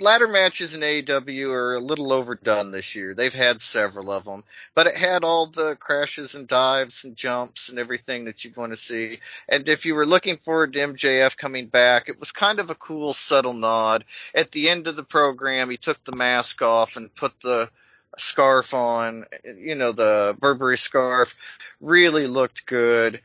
ladder 0.00 0.26
matches 0.26 0.74
in 0.74 0.80
AEW 0.80 1.50
are 1.52 1.74
a 1.74 1.80
little 1.80 2.14
overdone 2.14 2.70
this 2.70 2.96
year. 2.96 3.14
They've 3.14 3.32
had 3.32 3.60
several 3.60 4.10
of 4.10 4.24
them, 4.24 4.42
but 4.74 4.86
it 4.86 4.96
had 4.96 5.22
all 5.22 5.48
the 5.48 5.76
crashes 5.76 6.34
and 6.34 6.48
dives 6.48 7.04
and 7.04 7.14
jumps 7.14 7.68
and 7.68 7.78
everything 7.78 8.24
that 8.24 8.42
you 8.42 8.52
want 8.56 8.72
to 8.72 8.76
see. 8.76 9.18
And 9.48 9.68
if 9.68 9.84
you 9.84 9.94
were 9.94 10.06
looking 10.06 10.38
forward 10.38 10.72
to 10.72 10.78
MJF 10.78 11.36
coming 11.36 11.66
back, 11.66 12.08
it 12.08 12.18
was 12.18 12.32
kind 12.32 12.58
of 12.58 12.70
a 12.70 12.74
cool, 12.74 13.12
subtle 13.12 13.52
nod. 13.52 14.06
At 14.34 14.50
the 14.50 14.70
end 14.70 14.86
of 14.86 14.96
the 14.96 15.04
program, 15.04 15.68
he 15.68 15.76
took 15.76 16.02
the 16.04 16.16
mask 16.16 16.62
off 16.62 16.96
and 16.96 17.14
put 17.14 17.38
the 17.40 17.70
scarf 18.16 18.72
on, 18.72 19.26
you 19.44 19.74
know, 19.74 19.92
the 19.92 20.34
Burberry 20.38 20.78
scarf. 20.78 21.36
Really 21.82 22.26
looked 22.26 22.64
good. 22.64 23.20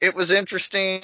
It 0.00 0.14
was 0.14 0.30
interesting. 0.30 1.02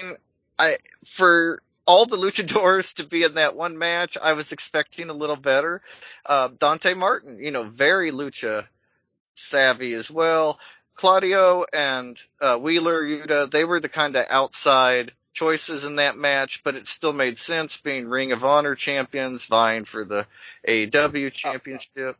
I, 0.58 0.76
for 1.04 1.62
all 1.86 2.06
the 2.06 2.16
luchadors 2.16 2.94
to 2.94 3.04
be 3.04 3.22
in 3.22 3.34
that 3.34 3.56
one 3.56 3.78
match, 3.78 4.16
I 4.22 4.34
was 4.34 4.52
expecting 4.52 5.10
a 5.10 5.14
little 5.14 5.36
better. 5.36 5.82
Uh, 6.24 6.48
Dante 6.48 6.94
Martin, 6.94 7.38
you 7.38 7.50
know, 7.50 7.64
very 7.64 8.12
lucha 8.12 8.66
savvy 9.34 9.94
as 9.94 10.10
well. 10.10 10.58
Claudio 10.94 11.64
and 11.72 12.20
uh, 12.40 12.58
Wheeler 12.58 13.02
Yuta, 13.02 13.50
they 13.50 13.64
were 13.64 13.80
the 13.80 13.88
kind 13.88 14.16
of 14.16 14.26
outside 14.28 15.12
choices 15.32 15.84
in 15.84 15.96
that 15.96 16.16
match, 16.16 16.62
but 16.62 16.76
it 16.76 16.86
still 16.86 17.12
made 17.12 17.38
sense 17.38 17.80
being 17.80 18.06
Ring 18.06 18.32
of 18.32 18.44
Honor 18.44 18.74
champions 18.74 19.46
vying 19.46 19.84
for 19.84 20.04
the 20.04 20.26
AEW 20.68 21.32
championship. 21.32 22.16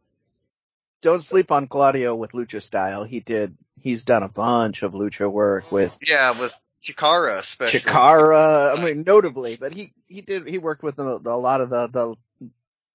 Don't 1.03 1.23
sleep 1.23 1.51
on 1.51 1.67
Claudio 1.67 2.15
with 2.15 2.33
lucha 2.33 2.63
style. 2.63 3.05
He 3.05 3.21
did. 3.21 3.57
He's 3.79 4.05
done 4.05 4.23
a 4.23 4.29
bunch 4.29 4.83
of 4.83 4.93
lucha 4.93 5.31
work 5.31 5.71
with. 5.73 5.97
Yeah, 6.07 6.39
with 6.39 6.59
Chikara, 6.83 7.39
especially. 7.39 7.81
Chikara, 7.81 8.77
I 8.79 8.83
mean, 8.83 9.05
notably, 9.07 9.57
but 9.61 9.73
he, 9.73 9.93
he 10.07 10.21
did, 10.23 10.49
he 10.49 10.59
worked 10.59 10.83
with 10.83 10.97
the, 10.97 11.03
a 11.03 11.37
lot 11.37 11.61
of 11.61 11.71
the, 11.71 11.89
the 11.89 12.17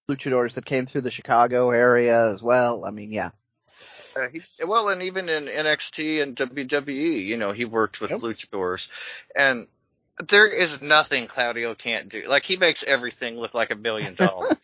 luchadors 0.10 0.54
that 0.56 0.65
came 0.65 0.86
through 0.86 1.01
the 1.01 1.12
Chicago 1.12 1.72
area 1.72 2.30
as 2.32 2.42
well. 2.42 2.86
I 2.86 2.92
mean, 2.92 3.12
yeah. 3.12 3.30
Uh, 4.15 4.27
he, 4.30 4.42
well, 4.65 4.89
and 4.89 5.04
even 5.04 5.27
in 5.30 5.46
NXT 5.46 6.22
and 6.24 6.36
WWE, 6.36 7.25
you 7.25 7.38
know, 7.38 7.51
he 7.51 7.65
worked 7.65 8.00
with 8.00 8.12
Yep. 8.12 8.22
luchadors, 8.22 8.89
and 9.36 9.68
there 10.30 10.48
is 10.48 10.82
nothing 10.82 11.27
Claudio 11.27 11.75
can't 11.75 12.08
do. 12.08 12.24
Like 12.24 12.44
he 12.44 12.56
makes 12.56 12.84
everything 12.84 13.38
look 13.38 13.54
like 13.54 13.72
a 13.72 13.75
million 13.75 14.15
dollars. 14.18 14.56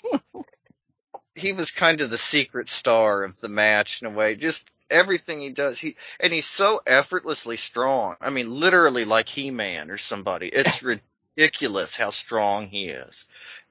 he 1.36 1.52
was 1.54 1.72
kind 1.72 2.00
of 2.02 2.10
the 2.10 2.18
secret 2.18 2.70
star 2.70 3.24
of 3.24 3.40
the 3.42 3.50
match 3.50 4.02
in 4.02 4.08
a 4.08 4.12
way. 4.12 4.36
Just 4.36 4.70
everything 4.92 5.40
he 5.40 5.50
does, 5.50 5.80
he 5.80 5.96
and 6.20 6.32
he's 6.32 6.46
so 6.46 6.82
effortlessly 6.86 7.58
strong. 7.58 8.16
I 8.22 8.30
mean, 8.30 8.60
literally 8.60 9.06
like 9.06 9.30
He-Man 9.30 9.90
or 9.90 9.98
somebody. 9.98 10.48
It's 10.48 10.84
ridiculous 11.38 11.96
how 11.96 12.10
strong 12.10 12.68
he 12.68 12.86
is, 12.88 13.28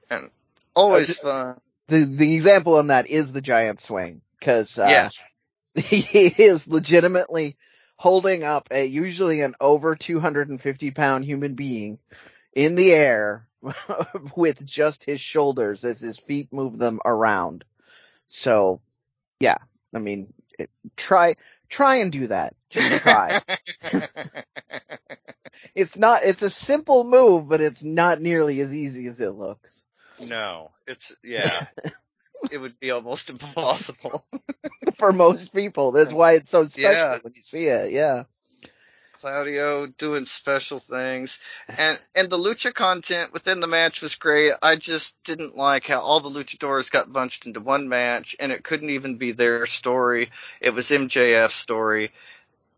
and 0.09 0.29
always 0.75 1.17
fun. 1.17 1.59
The, 1.87 2.05
the 2.05 2.35
example 2.35 2.77
on 2.77 2.87
that 2.87 3.07
is 3.07 3.31
the 3.31 3.41
giant 3.41 3.79
swing, 3.79 4.21
cause, 4.39 4.77
uh, 4.77 4.87
yes, 4.89 5.23
he 5.75 6.27
is 6.27 6.67
legitimately 6.67 7.57
holding 7.97 8.43
up 8.43 8.67
a 8.71 8.85
usually 8.85 9.41
an 9.41 9.53
over 9.61 9.95
250 9.95 10.91
pound 10.91 11.23
human 11.23 11.53
being 11.53 11.99
in 12.53 12.75
the 12.75 12.91
air 12.91 13.47
with 14.35 14.65
just 14.65 15.03
his 15.03 15.21
shoulders 15.21 15.83
as 15.83 15.99
his 15.99 16.17
feet 16.17 16.51
move 16.51 16.79
them 16.79 16.99
around. 17.05 17.63
So, 18.27 18.81
yeah, 19.39 19.57
I 19.93 19.99
mean, 19.99 20.33
it, 20.59 20.69
try, 20.95 21.35
try 21.69 21.97
and 21.97 22.11
do 22.11 22.27
that. 22.27 22.55
Just 22.69 23.01
try. 23.03 23.41
it's 25.75 25.97
not, 25.97 26.23
it's 26.23 26.41
a 26.41 26.49
simple 26.49 27.03
move, 27.03 27.47
but 27.49 27.61
it's 27.61 27.83
not 27.83 28.21
nearly 28.21 28.59
as 28.61 28.73
easy 28.75 29.07
as 29.07 29.19
it 29.21 29.31
looks. 29.31 29.85
no, 30.19 30.71
it's 30.87 31.15
yeah. 31.23 31.65
it 32.51 32.57
would 32.57 32.79
be 32.79 32.91
almost 32.91 33.29
impossible. 33.31 34.25
For 34.97 35.11
most 35.13 35.53
people. 35.53 35.91
That's 35.91 36.13
why 36.13 36.33
it's 36.33 36.49
so 36.49 36.65
special 36.67 36.91
Yeah. 36.93 37.17
when 37.21 37.33
you 37.35 37.41
see 37.41 37.65
it. 37.65 37.91
Yeah. 37.91 38.23
Claudio 39.21 39.85
doing 39.85 40.25
special 40.25 40.79
things 40.79 41.39
and 41.67 41.99
and 42.15 42.27
the 42.29 42.37
lucha 42.37 42.73
content 42.73 43.31
within 43.33 43.59
the 43.59 43.67
match 43.67 44.01
was 44.01 44.15
great. 44.15 44.53
I 44.63 44.75
just 44.77 45.15
didn't 45.23 45.55
like 45.55 45.85
how 45.85 45.99
all 45.99 46.21
the 46.21 46.29
luchadors 46.29 46.89
got 46.89 47.13
bunched 47.13 47.45
into 47.45 47.59
one 47.59 47.87
match 47.87 48.35
and 48.39 48.51
it 48.51 48.63
couldn't 48.63 48.89
even 48.89 49.17
be 49.17 49.31
their 49.31 49.67
story. 49.67 50.31
It 50.59 50.71
was 50.71 50.89
MJF's 50.89 51.53
story. 51.53 52.11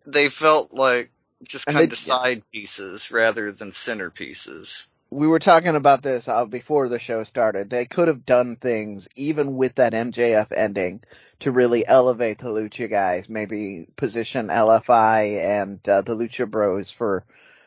They 0.05 0.27
felt 0.27 0.73
like 0.73 1.11
just 1.43 1.65
kind 1.65 1.77
they- 1.77 1.83
of 1.85 1.97
side 1.97 2.43
pieces 2.51 3.09
rather 3.09 3.51
than 3.53 3.71
centerpieces. 3.71 4.87
We 5.13 5.27
were 5.27 5.39
talking 5.39 5.75
about 5.75 6.01
this 6.01 6.27
uh, 6.27 6.45
before 6.45 6.89
the 6.89 6.99
show 6.99 7.23
started. 7.23 7.69
They 7.69 7.85
could 7.85 8.07
have 8.07 8.25
done 8.25 8.57
things 8.59 9.07
even 9.15 9.55
with 9.55 9.75
that 9.75 9.93
MJF 9.93 10.51
ending 10.55 11.01
to 11.41 11.51
really 11.51 11.85
elevate 11.85 12.39
the 12.39 12.49
Lucha 12.49 12.89
guys. 12.89 13.29
Maybe 13.29 13.87
position 13.95 14.47
LFI 14.47 15.43
and 15.61 15.87
uh, 15.87 16.01
the 16.01 16.15
Lucha 16.15 16.49
Bros 16.49 16.89
for 16.89 17.25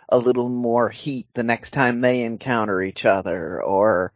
a 0.08 0.18
little 0.18 0.48
more 0.48 0.88
heat 0.90 1.26
the 1.34 1.42
next 1.42 1.70
time 1.70 2.00
they 2.00 2.22
encounter 2.22 2.82
each 2.82 3.04
other, 3.04 3.62
or 3.62 4.12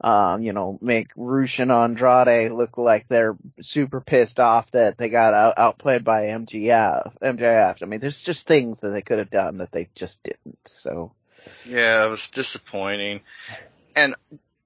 um, 0.00 0.42
you 0.42 0.52
know, 0.52 0.78
make 0.80 1.08
Rush 1.16 1.58
and 1.58 1.72
Andrade 1.72 2.52
look 2.52 2.78
like 2.78 3.08
they're 3.08 3.36
super 3.60 4.00
pissed 4.00 4.38
off 4.38 4.70
that 4.70 4.98
they 4.98 5.08
got 5.08 5.34
out- 5.34 5.58
outplayed 5.58 6.04
by 6.04 6.26
MGF. 6.26 7.18
MJF. 7.20 7.82
I 7.82 7.86
mean, 7.86 8.00
there's 8.00 8.22
just 8.22 8.46
things 8.46 8.80
that 8.80 8.90
they 8.90 9.02
could 9.02 9.18
have 9.18 9.30
done 9.30 9.58
that 9.58 9.72
they 9.72 9.88
just 9.96 10.22
didn't. 10.22 10.58
So. 10.66 11.12
Yeah, 11.64 12.06
it 12.06 12.10
was 12.10 12.28
disappointing. 12.30 13.22
And 13.96 14.14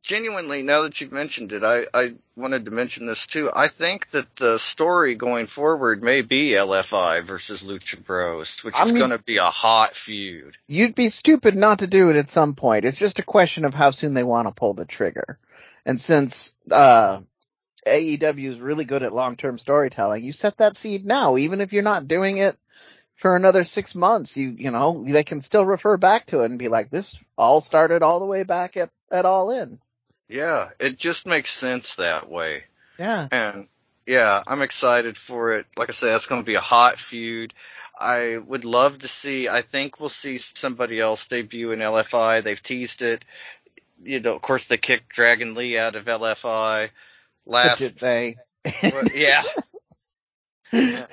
genuinely, 0.03 0.63
now 0.63 0.83
that 0.83 1.01
you've 1.01 1.13
mentioned 1.13 1.53
it, 1.53 1.63
I, 1.63 1.87
I 1.95 2.15
wanted 2.37 2.65
to 2.67 2.71
mention 2.71 3.07
this 3.07 3.27
too. 3.27 3.51
I 3.55 3.69
think 3.69 4.11
that 4.11 4.35
the 4.37 4.59
story 4.59 5.15
going 5.15 5.47
forward 5.47 6.03
may 6.03 6.23
be 6.23 6.51
LFI 6.51 7.23
versus 7.25 7.63
Lucha 7.63 8.03
Bros, 8.03 8.63
which 8.65 8.75
I 8.75 8.83
is 8.85 8.93
mean- 8.93 8.99
going 8.99 9.11
to 9.11 9.19
be 9.25 9.37
a 9.39 9.45
hot 9.45 9.95
feud. 9.97 10.57
you'd 10.67 10.95
be 10.95 11.09
stupid 11.09 11.55
not 11.57 11.79
to 11.81 11.87
do 11.87 12.11
it 12.11 12.17
at 12.17 12.31
some 12.31 12.55
point. 12.55 12.85
It's 12.85 12.99
just 12.99 13.19
a 13.19 13.25
question 13.25 13.65
of 13.65 13.75
how 13.75 13.91
soon 13.91 14.15
they 14.15 14.25
want 14.25 14.49
to 14.49 14.55
pull 14.55 14.75
the 14.75 14.85
trigger. 14.85 15.39
And 15.87 16.01
since, 16.01 16.55
uh, 16.71 17.21
AEW 17.87 18.49
is 18.51 18.61
really 18.61 18.85
good 18.85 19.03
at 19.03 19.13
long-term 19.13 19.59
storytelling, 19.59 20.23
you 20.23 20.33
set 20.33 20.59
that 20.59 20.77
seed 20.77 21.05
now, 21.05 21.37
even 21.37 21.61
if 21.61 21.73
you're 21.73 21.83
not 21.83 22.07
doing 22.07 22.39
it 22.39 22.57
for 23.23 23.37
another 23.37 23.63
six 23.63 23.95
months, 23.95 24.37
you, 24.37 24.49
you 24.59 24.73
know, 24.73 25.05
they 25.07 25.23
can 25.23 25.41
still 25.41 25.65
refer 25.65 25.97
back 25.97 26.27
to 26.27 26.43
it 26.43 26.47
and 26.47 26.59
be 26.59 26.67
like, 26.67 26.91
this 26.91 27.17
all 27.39 27.61
started 27.61 28.03
all 28.03 28.19
the 28.19 28.27
way 28.27 28.43
back 28.43 28.77
at, 28.77 28.91
at 29.13 29.25
All 29.25 29.53
In. 29.53 29.79
Yeah, 30.29 30.71
it 30.81 30.99
just 30.99 31.25
makes 31.25 31.53
sense 31.53 31.95
that 31.95 32.29
way. 32.29 32.65
Yeah. 32.99 33.29
And 33.31 33.69
yeah, 34.09 34.43
I'm 34.45 34.61
excited 34.61 35.17
for 35.17 35.53
it. 35.53 35.67
Like 35.77 35.89
I 35.89 35.93
said, 35.93 36.09
that's 36.09 36.27
going 36.27 36.41
to 36.41 36.45
be 36.47 36.57
a 36.57 36.61
hot 36.61 36.99
feud. 36.99 37.55
I 37.97 38.39
would 38.39 38.65
love 38.65 38.99
to 38.99 39.09
see, 39.09 39.49
I 39.49 39.63
think 39.63 40.01
we'll 40.01 40.09
see 40.09 40.37
somebody 40.37 40.99
else 40.99 41.29
debut 41.29 41.71
in 41.71 41.79
LFI. 41.79 42.43
They've 42.43 42.61
teased 42.61 43.03
it. 43.03 43.25
You 44.03 44.19
know, 44.19 44.35
of 44.35 44.43
course 44.43 44.67
they 44.67 44.79
kicked 44.79 45.11
Dragon 45.11 45.55
Lee 45.55 45.79
out 45.79 45.95
of 45.95 46.07
LFI 46.07 46.91
last 47.47 47.79
Did 47.79 47.99
they? 47.99 48.39
Well, 48.83 49.05
yeah. 49.15 49.45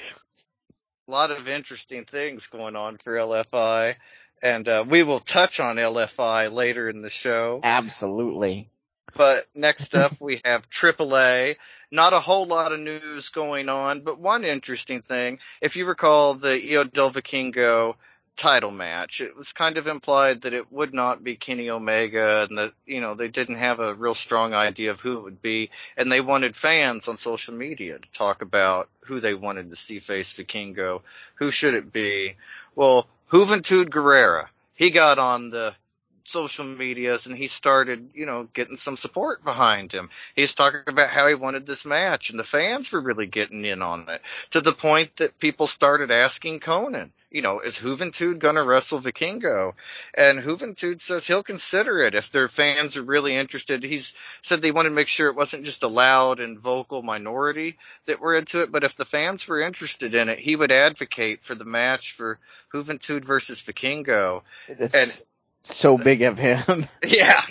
a 1.09 1.11
lot 1.11 1.31
of 1.31 1.49
interesting 1.49 2.05
things 2.05 2.45
going 2.47 2.75
on 2.75 2.97
for 2.97 3.15
LFI, 3.15 3.95
and 4.43 4.67
uh, 4.67 4.85
we 4.87 5.01
will 5.01 5.19
touch 5.19 5.59
on 5.59 5.77
LFI 5.77 6.51
later 6.51 6.87
in 6.87 7.01
the 7.01 7.09
show. 7.09 7.59
Absolutely. 7.63 8.69
But 9.15 9.43
next 9.55 9.95
up, 9.95 10.13
we 10.19 10.39
have 10.45 10.69
AAA. 10.69 11.55
Not 11.91 12.13
a 12.13 12.19
whole 12.19 12.45
lot 12.45 12.73
of 12.73 12.79
news 12.79 13.29
going 13.29 13.69
on, 13.69 14.01
but 14.01 14.19
one 14.19 14.43
interesting 14.43 15.01
thing. 15.01 15.39
If 15.61 15.77
you 15.77 15.87
recall 15.87 16.35
the 16.35 16.59
Hijo 16.59 16.83
del 16.83 17.09
Vikingo 17.09 17.95
title 18.39 18.71
match, 18.71 19.21
it 19.21 19.35
was 19.35 19.53
kind 19.53 19.77
of 19.77 19.85
implied 19.85 20.41
that 20.41 20.53
it 20.53 20.71
would 20.71 20.93
not 20.93 21.23
be 21.23 21.35
Kenny 21.35 21.69
Omega 21.69 22.47
and 22.49 22.57
that, 22.57 22.73
you 22.85 23.01
know, 23.01 23.13
they 23.13 23.27
didn't 23.27 23.57
have 23.57 23.79
a 23.79 23.93
real 23.93 24.15
strong 24.15 24.53
idea 24.53 24.91
of 24.91 25.01
who 25.01 25.17
it 25.17 25.23
would 25.23 25.41
be. 25.41 25.69
And 25.97 26.11
they 26.11 26.21
wanted 26.21 26.55
fans 26.55 27.07
on 27.07 27.17
social 27.17 27.53
media 27.53 27.99
to 27.99 28.11
talk 28.11 28.41
about 28.41 28.89
who 29.01 29.19
they 29.19 29.33
wanted 29.33 29.69
to 29.69 29.75
see 29.75 29.99
face 29.99 30.33
Vikingo. 30.33 31.01
Who 31.35 31.51
should 31.51 31.73
it 31.73 31.91
be? 31.91 32.37
Well, 32.75 33.07
Juventud 33.29 33.89
Guerrera. 33.89 34.47
He 34.73 34.89
got 34.89 35.19
on 35.19 35.49
the 35.49 35.75
social 36.23 36.63
medias 36.63 37.25
and 37.25 37.35
he 37.35 37.47
started, 37.47 38.11
you 38.13 38.25
know, 38.25 38.47
getting 38.53 38.77
some 38.77 38.95
support 38.95 39.43
behind 39.43 39.91
him. 39.91 40.09
He's 40.35 40.53
talking 40.53 40.81
about 40.87 41.09
how 41.09 41.27
he 41.27 41.35
wanted 41.35 41.65
this 41.65 41.85
match 41.85 42.29
and 42.29 42.39
the 42.39 42.43
fans 42.43 42.91
were 42.91 43.01
really 43.01 43.25
getting 43.25 43.65
in 43.65 43.81
on 43.81 44.07
it 44.07 44.21
to 44.51 44.61
the 44.61 44.71
point 44.71 45.17
that 45.17 45.39
people 45.39 45.67
started 45.67 46.11
asking 46.11 46.61
Konnan, 46.61 47.09
you 47.31 47.41
know, 47.41 47.59
is 47.59 47.77
Juventud 47.77 48.39
gonna 48.39 48.63
wrestle 48.63 48.99
Vikingo? 48.99 49.73
And 50.13 50.39
Juventud 50.39 50.99
says 50.99 51.27
he'll 51.27 51.43
consider 51.43 51.99
it 51.99 52.15
if 52.15 52.31
their 52.31 52.47
fans 52.47 52.97
are 52.97 53.03
really 53.03 53.35
interested. 53.35 53.83
He's 53.83 54.15
said 54.41 54.61
they 54.61 54.71
wanted 54.71 54.89
to 54.89 54.95
make 54.95 55.07
sure 55.07 55.29
it 55.29 55.35
wasn't 55.35 55.65
just 55.65 55.83
a 55.83 55.87
loud 55.87 56.39
and 56.39 56.59
vocal 56.59 57.03
minority 57.03 57.77
that 58.05 58.19
were 58.19 58.35
into 58.35 58.61
it, 58.61 58.71
but 58.71 58.83
if 58.83 58.95
the 58.95 59.05
fans 59.05 59.47
were 59.47 59.59
interested 59.61 60.15
in 60.15 60.29
it, 60.29 60.39
he 60.39 60.55
would 60.55 60.71
advocate 60.71 61.43
for 61.43 61.55
the 61.55 61.65
match 61.65 62.13
for 62.13 62.39
Juventud 62.73 63.23
versus 63.25 63.61
Vikingo. 63.61 64.41
It's 64.67 65.23
so 65.63 65.97
big 65.97 66.21
of 66.23 66.37
him. 66.37 66.87
Yeah. 67.05 67.41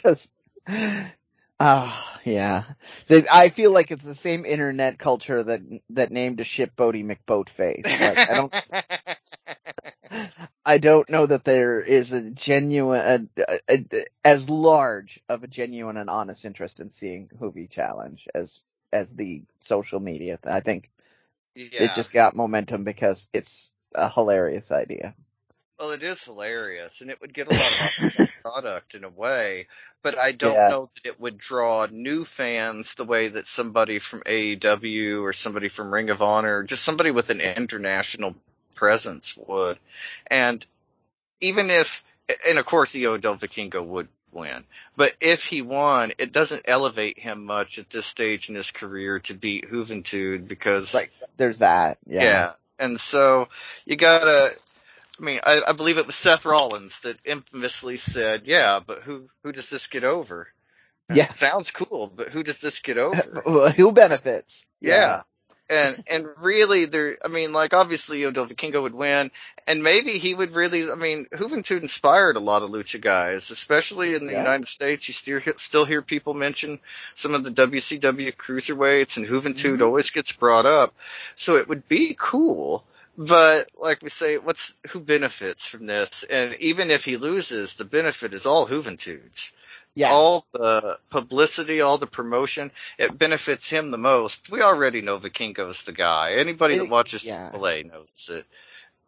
Oh, 1.61 2.19
yeah. 2.25 2.65
I 3.11 3.49
feel 3.49 3.73
like 3.73 3.91
it's 3.91 4.05
the 4.05 4.15
same 4.15 4.45
internet 4.45 4.99
culture 4.99 5.43
that 5.43 5.61
that 5.91 6.13
named 6.13 6.41
a 6.41 6.45
ship 6.45 6.77
Boaty 6.77 7.05
McBoatface. 7.05 7.85
Like, 7.85 8.31
I 8.31 8.35
don't. 8.35 8.55
I 10.69 10.79
don't 10.79 11.11
know 11.11 11.27
that 11.27 11.45
there 11.47 11.81
is 11.81 12.13
a 12.13 12.31
genuine, 12.31 13.31
a, 13.39 13.61
a, 13.71 13.87
a, 13.93 14.07
as 14.25 14.51
large 14.51 15.21
of 15.31 15.43
a 15.43 15.49
genuine 15.49 15.97
and 15.97 16.11
honest 16.11 16.45
interest 16.45 16.81
in 16.81 16.91
seeing 16.91 17.31
Juvi 17.41 17.71
challenge 17.71 18.29
as 18.35 18.65
as 18.93 19.15
the 19.15 19.45
social 19.61 20.01
media. 20.01 20.39
I 20.47 20.61
think 20.61 20.91
yeah. 21.55 21.85
it 21.85 21.95
just 21.95 22.13
got 22.13 22.37
momentum 22.37 22.85
because 22.85 23.29
it's 23.33 23.73
a 23.95 24.11
hilarious 24.11 24.73
idea. 24.73 25.15
Well, 25.79 25.93
it 25.93 26.03
is 26.05 26.25
hilarious, 26.25 27.03
and 27.03 27.11
it 27.11 27.21
would 27.21 27.35
get 27.35 27.49
a 27.49 27.53
lot 27.53 27.73
of 27.73 27.81
product 28.43 28.95
in 28.95 29.05
a 29.05 29.09
way, 29.11 29.69
but 30.03 30.19
I 30.19 30.33
don't 30.33 30.55
Yeah. 30.55 30.69
know 30.69 30.91
that 30.95 31.09
it 31.11 31.21
would 31.21 31.39
draw 31.39 31.87
new 31.91 32.25
fans 32.25 32.95
the 32.95 33.05
way 33.05 33.29
that 33.29 33.47
somebody 33.47 34.01
from 34.01 34.23
AEW 34.23 35.23
or 35.23 35.33
somebody 35.33 35.69
from 35.69 35.93
Ring 35.95 36.11
of 36.11 36.23
Honor, 36.23 36.65
just 36.65 36.85
somebody 36.85 37.11
with 37.13 37.31
an 37.31 37.41
international 37.41 38.37
presence 38.79 39.37
would. 39.37 39.79
And 40.29 40.65
even 41.41 41.71
if, 41.71 42.05
and 42.49 42.59
of 42.59 42.65
course, 42.65 42.93
Hijo 42.95 43.19
Del 43.19 43.37
Vikingo 43.37 43.85
would 43.85 44.09
win, 44.31 44.65
but 44.97 45.15
if 45.21 45.45
he 45.45 45.63
won, 45.63 46.13
it 46.19 46.33
doesn't 46.33 46.63
elevate 46.67 47.19
him 47.19 47.45
much 47.45 47.79
at 47.79 47.91
this 47.91 48.07
stage 48.07 48.49
in 48.49 48.55
his 48.55 48.71
career 48.71 49.19
to 49.21 49.35
beat 49.35 49.69
Juventud 49.69 50.47
because 50.47 50.95
Like, 50.95 51.11
There's 51.37 51.59
that. 51.59 51.99
Yeah. 52.07 52.23
yeah. 52.23 52.53
And 52.79 53.01
so 53.01 53.49
you 53.85 53.97
gotta, 53.97 54.51
I 55.21 55.25
mean, 55.25 55.41
I, 55.45 55.63
I 55.67 55.73
believe 55.73 55.99
it 55.99 56.07
was 56.07 56.15
Seth 56.15 56.45
Rollins 56.45 57.01
that 57.01 57.17
infamously 57.25 57.97
said, 57.97 58.47
yeah, 58.47 58.79
but 58.85 59.03
who, 59.03 59.29
who 59.43 59.51
does 59.51 59.71
this 59.71 59.89
get 59.89 60.05
over? 60.05 60.47
Yeah. 61.13 61.33
Sounds 61.33 61.73
cool, 61.73 62.13
but 62.15 62.29
who 62.29 62.45
does 62.45 62.61
this 62.61 62.79
get 62.79 62.99
over? 62.99 63.71
Who 63.71 63.91
benefits? 63.93 64.65
yeah. 64.81 65.23
And, 65.71 66.03
and 66.11 66.27
really 66.39 66.87
there, 66.87 67.19
I 67.23 67.29
mean, 67.29 67.53
like 67.53 67.75
obviously 67.75 68.19
Hijo 68.23 68.31
del 68.31 68.47
Vikingo 68.47 68.81
would 68.83 68.95
win 68.95 69.31
and 69.67 69.83
maybe 69.83 70.13
he 70.13 70.35
would 70.35 70.53
really, 70.55 70.91
I 70.91 70.95
mean, 70.95 71.27
Juventud 71.31 71.83
inspired 71.83 72.37
a 72.37 72.41
lot 72.41 72.63
of 72.63 72.71
lucha 72.71 72.99
guys, 73.01 73.51
especially 73.51 74.15
in 74.15 74.27
the 74.27 74.33
Yeah. 74.33 74.39
United 74.39 74.67
States. 74.67 75.07
You 75.09 75.13
still, 75.13 75.41
hear- 75.41 75.59
still 75.59 75.85
hear 75.85 76.01
people 76.01 76.33
mention 76.33 76.81
some 77.15 77.35
of 77.35 77.45
the 77.45 77.51
WCW 77.51 78.33
cruiserweights 78.35 79.19
and 79.19 79.27
Juventud 79.27 79.77
Mhm. 79.79 79.83
always 79.83 80.09
gets 80.11 80.33
brought 80.33 80.65
up. 80.65 80.95
So 81.35 81.57
it 81.57 81.69
would 81.69 81.87
be 81.87 82.17
cool. 82.19 82.83
But 83.19 83.69
like 83.77 84.01
we 84.01 84.09
say, 84.09 84.39
what's 84.39 84.77
who 84.91 85.01
benefits 85.01 85.67
from 85.67 85.87
this? 85.87 86.23
And 86.23 86.55
even 86.61 86.91
if 86.91 87.05
he 87.05 87.17
loses, 87.17 87.75
the 87.75 87.85
benefit 87.85 88.33
is 88.33 88.47
all 88.47 88.67
Juventud's. 88.69 89.53
Yeah. 89.99 90.13
All 90.13 90.47
the 90.53 90.97
publicity, 91.11 91.81
all 91.81 91.99
the 91.99 92.07
promotion, 92.07 92.71
it 92.99 93.19
benefits 93.19 93.69
him 93.69 93.91
the 93.91 93.99
most. 93.99 94.49
We 94.49 94.63
already 94.63 95.03
know 95.03 95.19
Vikingo's 95.19 95.83
the 95.83 95.93
guy. 95.93 96.35
Anybody 96.35 96.75
It- 96.75 96.79
that 96.79 96.89
watches 96.89 97.25
yeah. 97.25 97.51
AAA 97.53 97.83
knows 97.91 98.31
it. 98.31 98.47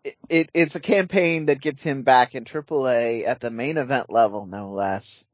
it, 0.02 0.16
it 0.28 0.50
it's 0.52 0.75
a 0.75 0.80
campaign 0.80 1.47
that 1.47 1.61
gets 1.61 1.80
him 1.80 2.02
back 2.02 2.35
in 2.35 2.44
AAA 2.44 3.25
at 3.25 3.38
the 3.38 3.52
main 3.52 3.76
event 3.76 4.11
level, 4.11 4.47
no 4.47 4.73
less. 4.73 5.25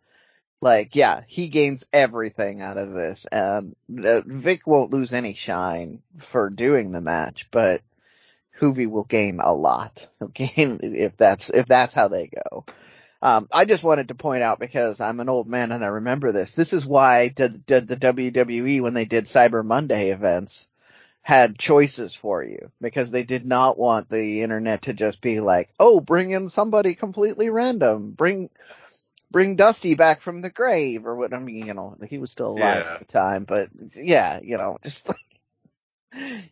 Like, 0.61 0.95
yeah, 0.95 1.23
he 1.27 1.49
gains 1.49 1.87
everything 1.91 2.61
out 2.61 2.77
of 2.77 2.93
this. 2.93 3.27
Um, 3.33 3.75
Vic 3.89 4.67
won't 4.67 4.93
lose 4.93 5.15
any 5.15 5.33
shine 5.33 6.03
for 6.19 6.51
doing 6.51 6.93
the 6.93 7.01
match, 7.01 7.49
but 7.51 7.81
Juvi 8.61 8.87
will 8.91 9.05
gain 9.05 9.41
a 9.41 9.55
lot. 9.55 10.07
He'll 10.19 10.29
gain 10.29 10.81
if 10.83 11.17
that's 11.17 11.49
if 11.49 11.65
that's 11.65 11.95
how 11.95 12.09
they 12.09 12.27
go. 12.27 12.67
Um, 13.23 13.49
I 13.51 13.65
just 13.65 13.83
wanted 13.83 14.09
to 14.09 14.15
point 14.15 14.43
out 14.43 14.59
because 14.61 15.01
I'm 15.01 15.21
an 15.21 15.29
old 15.29 15.49
man 15.49 15.73
and 15.73 15.85
I 15.85 15.89
remember 15.89 16.33
this. 16.33 16.53
This 16.53 16.73
is 16.73 16.85
why 16.85 17.29
did, 17.29 17.65
did 17.67 17.89
the 17.89 17.97
WWE 17.97 18.81
when 18.83 18.95
they 18.95 19.05
did 19.07 19.25
Cyber 19.25 19.65
Monday 19.65 20.11
events 20.11 20.67
had 21.23 21.59
choices 21.59 22.15
for 22.15 22.45
you 22.45 22.71
because 22.81 23.11
they 23.11 23.25
did 23.25 23.45
not 23.45 23.77
want 23.79 24.09
the 24.09 24.43
internet 24.43 24.83
to 24.83 24.93
just 24.93 25.21
be 25.21 25.41
like, 25.41 25.71
oh, 25.81 25.99
bring 26.01 26.31
in 26.31 26.49
somebody 26.49 26.95
completely 26.95 27.51
random, 27.51 28.13
bring 28.13 28.49
bring 29.33 29.57
Dusty 29.57 29.95
back 29.97 30.21
from 30.21 30.41
the 30.41 30.51
grave 30.51 31.05
or 31.05 31.17
what. 31.17 31.35
I 31.35 31.41
mean, 31.41 31.67
you 31.67 31.75
know, 31.75 31.97
he 32.09 32.19
was 32.19 32.31
still 32.31 32.53
alive 32.53 32.85
Yeah. 32.87 32.93
at 32.93 32.99
the 33.01 33.05
time, 33.07 33.43
but 33.45 33.71
yeah, 33.97 34.39
you 34.43 34.57
know, 34.57 34.79
just 34.83 35.09
like. 35.09 35.17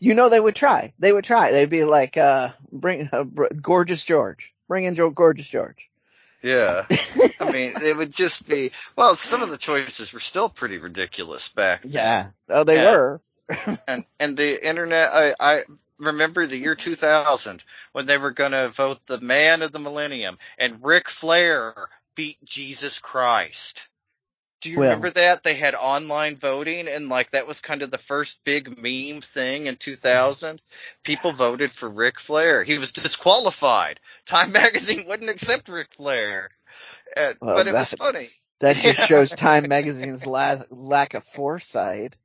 You 0.00 0.12
know 0.14 0.28
they 0.28 0.40
would 0.40 0.56
try. 0.56 0.92
They 0.98 1.10
would 1.12 1.24
try. 1.24 1.50
They'd 1.52 1.70
be 1.70 1.84
like, 1.84 2.16
uh, 2.18 2.50
bring 2.70 3.08
uh, 3.12 3.24
br- 3.24 3.46
gorgeous 3.62 4.04
George. 4.04 4.52
Bring 4.68 4.84
in 4.84 4.94
Joe 4.94 5.08
gorgeous 5.08 5.46
George. 5.48 5.88
Yeah. 6.44 6.84
I 7.40 7.50
mean, 7.50 7.72
it 7.82 7.96
would 7.96 8.12
just 8.12 8.46
be, 8.46 8.70
well, 8.96 9.16
some 9.16 9.42
of 9.42 9.48
the 9.48 9.56
choices 9.56 10.12
were 10.12 10.20
still 10.20 10.50
pretty 10.50 10.76
ridiculous 10.78 11.48
back 11.48 11.82
then. 11.82 11.92
Yeah. 11.92 12.26
Oh, 12.50 12.64
they 12.64 12.76
Yeah. 12.76 12.90
were. 12.90 13.20
and 13.88 14.04
and 14.20 14.36
the 14.36 14.66
internet 14.66 15.12
I 15.12 15.34
I 15.40 15.62
remember 15.98 16.46
the 16.46 16.56
year 16.56 16.74
2000 16.74 17.62
when 17.92 18.06
they 18.06 18.18
were 18.18 18.30
going 18.30 18.52
to 18.52 18.68
vote 18.68 19.00
the 19.06 19.20
man 19.20 19.62
of 19.62 19.70
the 19.72 19.78
millennium 19.78 20.38
and 20.58 20.82
Ric 20.82 21.08
Flair 21.10 21.74
beat 22.14 22.42
Jesus 22.44 22.98
Christ. 22.98 23.88
Do 24.64 24.70
you 24.70 24.78
Well- 24.78 24.88
remember 24.88 25.10
that? 25.10 25.42
They 25.42 25.56
had 25.56 25.74
online 25.74 26.38
voting 26.38 26.88
and 26.88 27.10
like 27.10 27.32
that 27.32 27.46
was 27.46 27.60
kind 27.60 27.82
of 27.82 27.90
the 27.90 27.98
first 27.98 28.42
big 28.44 28.78
meme 28.78 29.20
thing 29.20 29.66
in 29.66 29.76
2000. 29.76 30.62
People 31.02 31.32
voted 31.34 31.70
for 31.70 31.86
Ric 31.86 32.18
Flair. 32.18 32.64
He 32.64 32.78
was 32.78 32.90
disqualified. 32.92 34.00
Time 34.24 34.52
magazine 34.52 35.04
wouldn't 35.06 35.28
accept 35.28 35.68
Ric 35.68 35.92
Flair. 35.92 36.48
Uh, 37.14 37.34
Well, 37.42 37.56
but 37.56 37.66
it 37.68 37.74
was 37.74 37.90
funny. 37.92 38.30
That 38.60 38.76
just 38.76 39.00
Yeah. 39.00 39.04
shows 39.06 39.30
Time 39.32 39.68
Magazine's 39.68 40.24
la- 40.24 40.62
lack 40.70 41.12
of 41.12 41.24
foresight. 41.34 42.16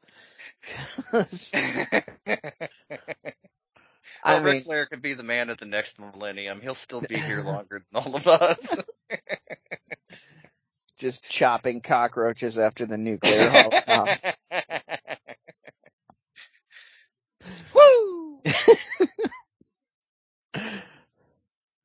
I 1.12 1.26
Well, 4.24 4.44
Ric 4.44 4.64
Flair 4.64 4.86
could 4.86 5.02
be 5.02 5.14
the 5.14 5.24
man 5.24 5.50
of 5.50 5.58
the 5.58 5.66
next 5.66 6.00
millennium. 6.00 6.62
He'll 6.62 6.74
still 6.74 7.02
be 7.02 7.18
here 7.18 7.42
longer 7.44 7.84
than 7.92 8.02
all 8.02 8.16
of 8.16 8.28
us. 8.28 8.82
just 11.00 11.30
chopping 11.30 11.82
cockroaches 11.82 12.58
after 12.58 12.86
the 12.86 12.98
nuclear 12.98 13.50
holocaust. 13.50 14.26
Woo! 17.74 18.42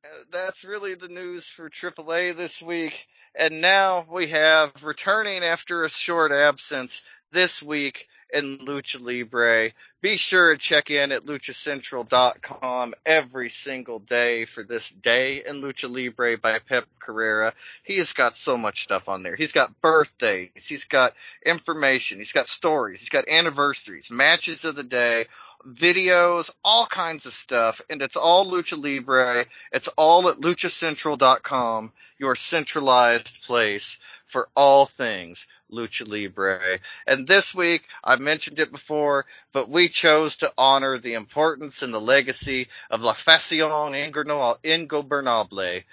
Uh, 0.05 0.09
That's 0.31 0.63
really 0.63 0.95
the 0.95 1.07
news 1.07 1.47
for 1.47 1.69
AAA 1.69 2.35
this 2.35 2.61
week. 2.61 3.05
And 3.37 3.61
now 3.61 4.05
we 4.11 4.27
have 4.27 4.71
returning 4.83 5.43
after 5.43 5.83
a 5.83 5.89
short 5.89 6.31
absence 6.31 7.01
this 7.31 7.61
week 7.63 8.05
in 8.33 8.59
Lucha 8.59 9.01
Libre. 9.01 9.71
Be 10.01 10.17
sure 10.17 10.53
to 10.53 10.57
check 10.59 10.91
in 10.91 11.11
at 11.11 11.23
luchacentral.com 11.23 12.93
every 13.05 13.49
single 13.49 13.99
day 13.99 14.45
for 14.45 14.63
this 14.63 14.89
day 14.89 15.43
in 15.45 15.61
Lucha 15.61 15.89
Libre 15.89 16.37
by 16.37 16.59
Pep 16.59 16.85
Carrera. 16.99 17.53
He 17.83 17.97
has 17.97 18.13
got 18.13 18.35
so 18.35 18.57
much 18.57 18.83
stuff 18.83 19.09
on 19.09 19.23
there. 19.23 19.35
He's 19.35 19.51
got 19.51 19.81
birthdays, 19.81 20.67
he's 20.67 20.83
got 20.83 21.13
information, 21.45 22.19
he's 22.19 22.33
got 22.33 22.47
stories, 22.47 23.01
he's 23.01 23.09
got 23.09 23.27
anniversaries, 23.27 24.11
matches 24.11 24.65
of 24.65 24.75
the 24.75 24.83
day, 24.83 25.25
videos, 25.67 26.49
all 26.63 26.85
kinds 26.85 27.25
of 27.25 27.33
stuff, 27.33 27.81
and 27.89 28.01
it's 28.01 28.15
all 28.15 28.51
Lucha 28.51 28.81
Libre. 28.81 29.45
It's 29.71 29.87
all 29.89 30.29
at 30.29 30.39
luchacentral.com, 30.39 31.91
your 32.17 32.35
centralized 32.35 33.43
place 33.43 33.99
for 34.27 34.47
all 34.55 34.85
things 34.85 35.47
Lucha 35.71 36.07
Libre. 36.07 36.79
And 37.07 37.27
this 37.27 37.53
week, 37.55 37.83
I 38.03 38.15
mentioned 38.17 38.59
it 38.59 38.71
before, 38.71 39.25
but 39.51 39.69
we 39.69 39.87
chose 39.87 40.37
to 40.37 40.53
honor 40.57 40.97
the 40.97 41.13
importance 41.13 41.81
and 41.81 41.93
the 41.93 42.01
legacy 42.01 42.67
of 42.89 43.01
La 43.01 43.13
Ingoberno- 43.13 44.57
Ingobernable. 44.63 45.83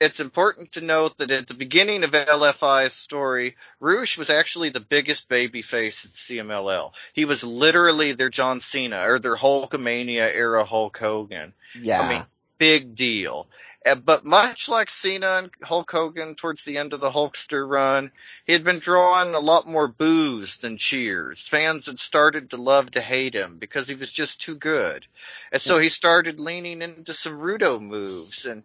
It's 0.00 0.18
important 0.18 0.72
to 0.72 0.80
note 0.80 1.18
that 1.18 1.30
at 1.30 1.46
the 1.46 1.54
beginning 1.54 2.04
of 2.04 2.12
LFI's 2.12 2.94
story, 2.94 3.56
Rush 3.80 4.16
was 4.16 4.30
actually 4.30 4.70
the 4.70 4.80
biggest 4.80 5.28
babyface 5.28 6.04
at 6.06 6.12
CMLL. 6.12 6.92
He 7.12 7.26
was 7.26 7.44
literally 7.44 8.12
their 8.12 8.30
John 8.30 8.60
Cena 8.60 9.02
or 9.06 9.18
their 9.18 9.36
Hulkamania 9.36 10.34
era 10.34 10.64
Hulk 10.64 10.96
Hogan. 10.96 11.52
yeah. 11.78 12.00
I 12.00 12.08
mean, 12.08 12.24
big 12.56 12.94
deal. 12.94 13.46
But 14.04 14.26
much 14.26 14.68
like 14.68 14.90
Cena 14.90 15.38
and 15.38 15.50
Hulk 15.62 15.90
Hogan 15.90 16.34
towards 16.34 16.64
the 16.64 16.76
end 16.76 16.92
of 16.92 17.00
the 17.00 17.10
Hulkster 17.10 17.66
run, 17.66 18.12
he 18.46 18.52
had 18.52 18.62
been 18.62 18.78
drawing 18.78 19.34
a 19.34 19.40
lot 19.40 19.66
more 19.66 19.88
boos 19.88 20.58
than 20.58 20.76
cheers. 20.76 21.48
Fans 21.48 21.86
had 21.86 21.98
started 21.98 22.50
to 22.50 22.58
love 22.58 22.90
to 22.90 23.00
hate 23.00 23.34
him 23.34 23.56
because 23.58 23.88
he 23.88 23.94
was 23.94 24.12
just 24.12 24.40
too 24.40 24.54
good. 24.54 25.06
And 25.50 25.62
so 25.62 25.78
he 25.78 25.88
started 25.88 26.40
leaning 26.40 26.82
into 26.82 27.14
some 27.14 27.38
Rudo 27.38 27.80
moves 27.80 28.44
and, 28.44 28.62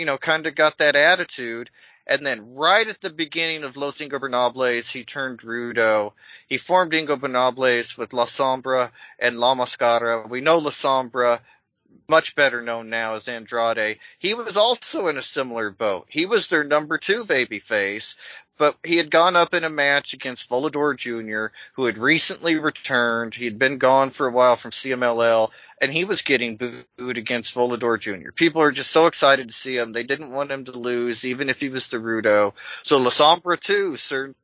you 0.00 0.06
know, 0.06 0.16
kind 0.16 0.46
of 0.46 0.54
got 0.54 0.78
that 0.78 0.96
attitude. 0.96 1.68
And 2.06 2.24
then 2.24 2.54
right 2.54 2.88
at 2.88 3.02
the 3.02 3.10
beginning 3.10 3.64
of 3.64 3.76
Los 3.76 3.98
Ingobernables, 3.98 4.90
he 4.90 5.04
turned 5.04 5.40
Rudo. 5.42 6.14
He 6.48 6.56
formed 6.56 6.92
Ingobernables 6.92 7.98
with 7.98 8.14
La 8.14 8.24
Sombra 8.24 8.92
and 9.18 9.38
La 9.38 9.54
Mascara. 9.54 10.26
We 10.26 10.40
know 10.40 10.56
La 10.56 10.70
Sombra 10.70 11.40
much 12.08 12.34
better 12.34 12.60
known 12.60 12.90
now 12.90 13.14
as 13.14 13.28
Andrade. 13.28 13.98
He 14.18 14.34
was 14.34 14.56
also 14.56 15.06
in 15.08 15.16
a 15.16 15.22
similar 15.22 15.70
boat. 15.70 16.06
He 16.08 16.26
was 16.26 16.48
their 16.48 16.64
number 16.64 16.98
two 16.98 17.24
babyface, 17.24 18.16
but 18.58 18.76
he 18.84 18.96
had 18.96 19.10
gone 19.10 19.36
up 19.36 19.54
in 19.54 19.64
a 19.64 19.70
match 19.70 20.12
against 20.12 20.48
Volador 20.48 20.94
Jr., 20.94 21.54
who 21.74 21.86
had 21.86 21.96
recently 21.96 22.56
returned. 22.56 23.34
He 23.34 23.44
had 23.44 23.58
been 23.58 23.78
gone 23.78 24.10
for 24.10 24.26
a 24.26 24.32
while 24.32 24.56
from 24.56 24.72
CMLL, 24.72 25.50
and 25.80 25.90
he 25.92 26.04
was 26.04 26.22
getting 26.22 26.56
booed 26.56 27.16
against 27.16 27.54
Volador 27.54 27.98
Jr. 27.98 28.32
People 28.32 28.60
are 28.60 28.72
just 28.72 28.90
so 28.90 29.06
excited 29.06 29.48
to 29.48 29.54
see 29.54 29.76
him. 29.76 29.92
They 29.92 30.02
didn't 30.02 30.32
want 30.32 30.50
him 30.50 30.64
to 30.66 30.72
lose, 30.72 31.24
even 31.24 31.48
if 31.48 31.60
he 31.60 31.70
was 31.70 31.88
the 31.88 31.96
Rudo. 31.96 32.52
So 32.82 32.98
La 32.98 33.10
Sombra 33.10 33.58
too 33.58 33.96
soon 33.96 34.34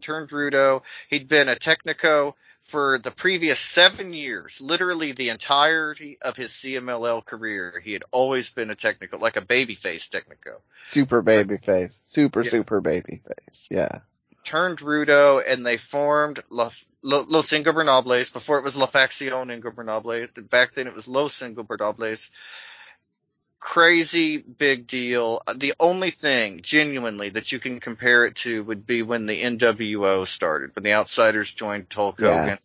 turned 0.00 0.30
Rudo. 0.30 0.82
He'd 1.10 1.28
been 1.28 1.50
a 1.50 1.54
Technico 1.54 2.34
for 2.70 3.00
the 3.02 3.10
previous 3.10 3.58
seven 3.58 4.12
years, 4.12 4.60
literally 4.60 5.10
the 5.10 5.30
entirety 5.30 6.18
of 6.22 6.36
his 6.36 6.50
CMLL 6.50 7.24
career, 7.24 7.82
he 7.84 7.92
had 7.92 8.04
always 8.12 8.48
been 8.48 8.70
a 8.70 8.76
technical, 8.76 9.18
like 9.18 9.36
a 9.36 9.40
babyface 9.40 10.08
technico. 10.08 10.60
Super 10.84 11.20
babyface. 11.20 11.98
Super, 12.06 12.42
yeah. 12.42 12.50
super 12.50 12.80
babyface. 12.80 13.66
Yeah. 13.70 13.98
Turned 14.44 14.78
Rudo 14.78 15.42
and 15.46 15.66
they 15.66 15.78
formed 15.78 16.38
La, 16.48 16.70
Los 17.02 17.50
Ingobernables. 17.50 18.32
Before 18.32 18.58
it 18.58 18.64
was 18.64 18.76
La 18.76 18.86
Facción 18.86 19.50
Ingobernable. 19.50 20.48
Back 20.48 20.74
then 20.74 20.86
it 20.86 20.94
was 20.94 21.08
Los 21.08 21.40
Ingobernables. 21.42 22.30
Crazy 23.60 24.38
big 24.38 24.86
deal. 24.86 25.42
Uh, 25.46 25.52
the 25.56 25.74
only 25.78 26.10
thing 26.10 26.62
genuinely 26.62 27.28
that 27.28 27.52
you 27.52 27.58
can 27.58 27.78
compare 27.78 28.24
it 28.24 28.36
to 28.36 28.64
would 28.64 28.86
be 28.86 29.02
when 29.02 29.26
the 29.26 29.42
NWO 29.42 30.26
started, 30.26 30.74
when 30.74 30.82
the 30.82 30.94
Outsiders 30.94 31.52
joined 31.52 31.92
Hulk 31.92 32.20
Hogan. 32.20 32.48
Yeah. 32.48 32.56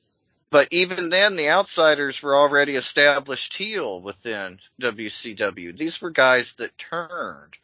But 0.51 0.69
even 0.71 1.09
then, 1.09 1.35
the 1.35 1.49
Outsiders 1.49 2.23
were 2.23 2.35
already 2.35 2.75
established 2.75 3.55
heel 3.55 3.99
within 3.99 4.59
WCW. 4.81 5.77
These 5.77 6.01
were 6.01 6.11
guys 6.11 6.53
that 6.55 6.77
turned. 6.77 7.57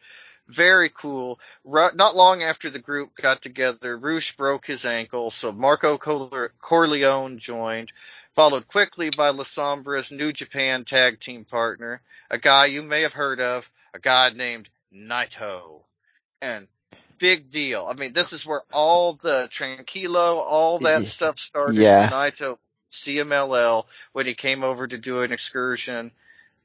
Very 0.49 0.89
cool. 0.89 1.39
Not 1.63 2.17
long 2.17 2.43
after 2.43 2.69
the 2.69 2.79
group 2.79 3.15
got 3.15 3.41
together, 3.41 3.97
Rush 3.97 4.35
broke 4.35 4.65
his 4.65 4.83
ankle, 4.83 5.31
so 5.31 5.53
Marco 5.53 5.97
Corleone 5.97 7.37
joined, 7.37 7.93
followed 8.35 8.67
quickly 8.67 9.09
by 9.09 9.29
La 9.29 9.43
Sombra's 9.43 10.11
New 10.11 10.31
Japan 10.31 10.85
tag 10.85 11.19
team 11.19 11.45
partner, 11.45 12.01
a 12.29 12.37
guy 12.37 12.67
you 12.67 12.81
may 12.81 13.01
have 13.01 13.13
heard 13.13 13.39
of, 13.39 13.69
a 13.93 13.99
guy 13.99 14.29
named 14.29 14.69
Naito. 14.93 15.81
And 16.41 16.67
big 17.19 17.51
deal. 17.51 17.87
I 17.89 17.93
mean, 17.93 18.13
this 18.13 18.33
is 18.33 18.45
where 18.45 18.63
all 18.73 19.13
the 19.13 19.47
Tranquilo, 19.51 20.37
all 20.37 20.79
that 20.79 21.03
stuff 21.05 21.39
started. 21.39 21.77
Yeah. 21.77 22.09
Naito, 22.09 22.57
CMLL, 22.91 23.85
when 24.11 24.25
he 24.25 24.33
came 24.33 24.63
over 24.63 24.87
to 24.87 24.97
do 24.97 25.21
an 25.21 25.31
excursion. 25.31 26.11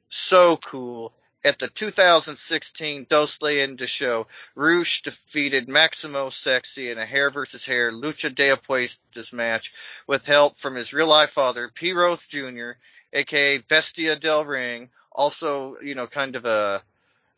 So 0.09 0.57
cool. 0.57 1.13
At 1.47 1.59
the 1.59 1.69
2016 1.69 3.05
Dos 3.07 3.37
Leyendas 3.37 3.87
show, 3.87 4.27
Rush 4.53 5.01
defeated 5.03 5.69
Maximo 5.69 6.27
Sexy 6.29 6.91
in 6.91 6.97
a 6.97 7.05
hair 7.05 7.31
versus 7.31 7.65
hair 7.65 7.89
lucha 7.89 8.35
de 8.35 8.49
apuestas 8.49 9.31
match 9.31 9.73
with 10.07 10.25
help 10.25 10.57
from 10.57 10.75
his 10.75 10.91
real 10.91 11.07
life 11.07 11.29
father, 11.29 11.69
Pierroth 11.69 12.27
Jr., 12.27 12.71
aka 13.13 13.59
Bestia 13.59 14.17
del 14.17 14.43
Ring, 14.43 14.89
also, 15.09 15.77
you 15.81 15.95
know, 15.95 16.05
kind 16.05 16.35
of 16.35 16.43
a 16.43 16.83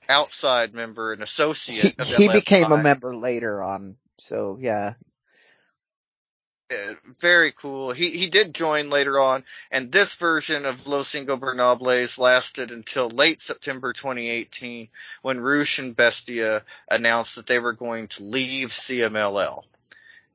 outside 0.10 0.74
member, 0.74 1.14
an 1.14 1.22
associate. 1.22 2.02
He, 2.02 2.16
he 2.16 2.30
became 2.30 2.72
a 2.72 2.82
member 2.82 3.16
later 3.16 3.62
on, 3.62 3.96
so 4.18 4.58
yeah. 4.60 4.96
Uh, 6.72 6.94
very 7.20 7.52
cool. 7.52 7.92
He 7.92 8.12
he 8.12 8.28
did 8.30 8.54
join 8.54 8.90
later 8.90 9.20
on, 9.20 9.44
and 9.72 9.92
this 9.92 10.16
version 10.16 10.66
of 10.66 10.88
Los 10.88 11.14
Ingobernables 11.14 12.20
lasted 12.20 12.72
until 12.72 13.10
late 13.10 13.42
September 13.42 13.92
2018, 13.92 14.90
when 15.24 15.40
Rush 15.40 15.80
and 15.80 15.96
Bestia 15.96 16.64
announced 16.90 17.36
that 17.36 17.48
they 17.48 17.58
were 17.58 17.74
going 17.74 18.08
to 18.10 18.24
leave 18.24 18.70
CMLL, 18.70 19.64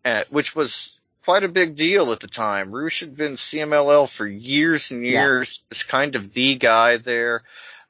uh, 0.05 0.25
which 0.31 0.57
was 0.57 0.97
quite 1.25 1.45
a 1.45 1.49
big 1.49 1.77
deal 1.77 2.13
at 2.13 2.19
the 2.21 2.27
time. 2.27 2.73
Rush 2.73 3.01
had 3.01 3.17
been 3.17 3.35
CMLL 3.35 4.09
for 4.09 4.27
years 4.27 4.91
and 4.91 5.07
years, 5.07 5.63
yeah. 5.71 5.77
is 5.77 5.83
kind 5.85 6.17
of 6.17 6.33
the 6.33 6.57
guy 6.57 6.97
there. 6.97 7.43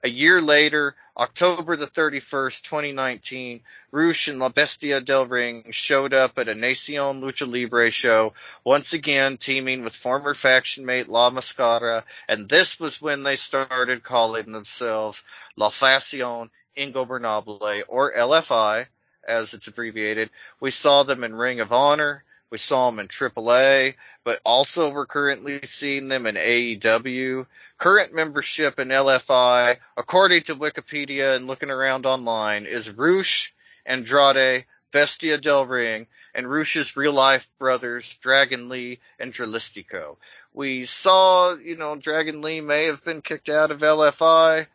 A 0.05 0.11
year 0.11 0.43
later, 0.43 0.95
October 1.17 1.77
the 1.77 1.87
31st, 1.87 2.61
2019, 2.61 3.63
Rush 3.91 4.29
and 4.29 4.39
La 4.39 4.51
Bestia 4.51 5.01
del 5.01 5.25
Ring 5.25 5.71
showed 5.71 6.13
up 6.13 6.39
at 6.39 6.51
a 6.51 6.55
Nacion 6.55 7.23
Lucha 7.23 7.51
Libre 7.51 7.91
show, 7.91 8.35
once 8.65 8.93
again 8.93 9.39
teaming 9.39 9.83
with 9.83 9.97
former 9.97 10.35
faction 10.35 10.85
mate 10.85 11.09
La 11.09 11.31
Mascara, 11.31 12.05
and 12.29 12.51
this 12.51 12.79
was 12.79 13.01
when 13.01 13.23
they 13.23 13.37
started 13.37 14.03
calling 14.03 14.53
themselves 14.53 15.23
La 15.57 15.71
Facción 15.71 16.51
Ingobernable, 16.77 17.85
or 17.89 18.13
LFI, 18.15 18.85
as 19.27 19.55
it's 19.55 19.69
abbreviated. 19.69 20.29
We 20.61 20.71
saw 20.71 21.05
them 21.05 21.25
in 21.25 21.35
Ring 21.35 21.61
of 21.61 21.73
Honor, 21.73 22.25
we 22.51 22.59
saw 22.59 22.91
them 22.91 23.01
in 23.01 23.09
AAA, 23.09 23.95
but 24.23 24.41
also 24.45 24.91
we're 24.91 25.07
currently 25.07 25.61
seeing 25.65 26.09
them 26.09 26.27
in 26.27 26.37
AEW. 26.37 27.47
Current 27.79 28.15
membership 28.15 28.79
in 28.79 28.89
LFI, 28.89 29.79
according 29.97 30.43
to 30.45 30.55
Wikipedia 30.55 31.37
and 31.37 31.47
looking 31.47 31.71
around 31.71 32.07
online, 32.07 32.67
is 32.67 32.91
Rush, 32.91 33.55
Andrade, 33.85 34.67
Bestia 34.93 35.39
del 35.39 35.67
Ring, 35.67 36.07
and 36.35 36.51
Rush's 36.51 36.97
real 36.97 37.13
life 37.13 37.49
brothers, 37.59 38.17
Dragon 38.19 38.69
Lee 38.69 39.01
and 39.19 39.33
Dralistico. 39.33 40.17
We 40.53 40.85
saw, 40.85 41.57
you 41.57 41.77
know, 41.77 41.97
Dragon 41.97 42.41
Lee 42.41 42.61
may 42.61 42.85
have 42.85 43.05
been 43.05 43.23
kicked 43.23 43.49
out 43.49 43.73
of 43.73 43.81
LFI 43.81 44.67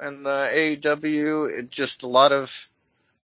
and 0.00 0.24
the 0.24 0.50
AEW. 0.52 1.58
It 1.58 1.70
just 1.70 2.02
a 2.02 2.08
lot 2.08 2.32
of 2.32 2.68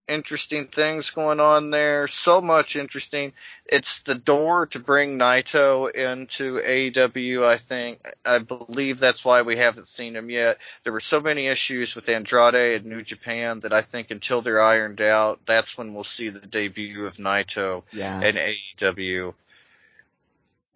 interesting 0.09 0.67
things 0.67 1.11
going 1.11 1.41
on 1.41 1.71
there. 1.71 2.07
So 2.09 2.41
much 2.41 2.77
interesting. 2.77 3.33
It's 3.65 4.01
the 4.01 4.15
door 4.15 4.67
to 4.67 4.79
bring 4.79 5.19
Naito 5.19 5.91
into 5.91 6.59
AEW, 6.59 7.45
I 7.45 7.57
think. 7.57 8.01
I 8.25 8.39
believe 8.39 8.99
that's 8.99 9.25
why 9.25 9.43
we 9.43 9.57
haven't 9.57 9.87
seen 9.87 10.15
him 10.15 10.31
yet. 10.31 10.59
There 10.85 10.93
were 10.93 11.01
so 11.01 11.21
many 11.21 11.47
issues 11.47 11.95
with 11.95 12.09
Andrade 12.09 12.83
and 12.83 12.87
New 12.87 13.03
Japan 13.03 13.61
that 13.61 13.73
I 13.73 13.83
think 13.83 14.11
until 14.11 14.43
they're 14.43 14.63
ironed 14.63 15.01
out, 15.01 15.41
that's 15.47 15.77
when 15.77 15.95
we'll 15.95 16.05
see 16.05 16.29
the 16.29 16.47
debut 16.47 17.07
of 17.07 17.17
Naito 17.17 17.83
yeah. 17.93 18.21
and 18.21 18.39
AEW. 18.39 19.35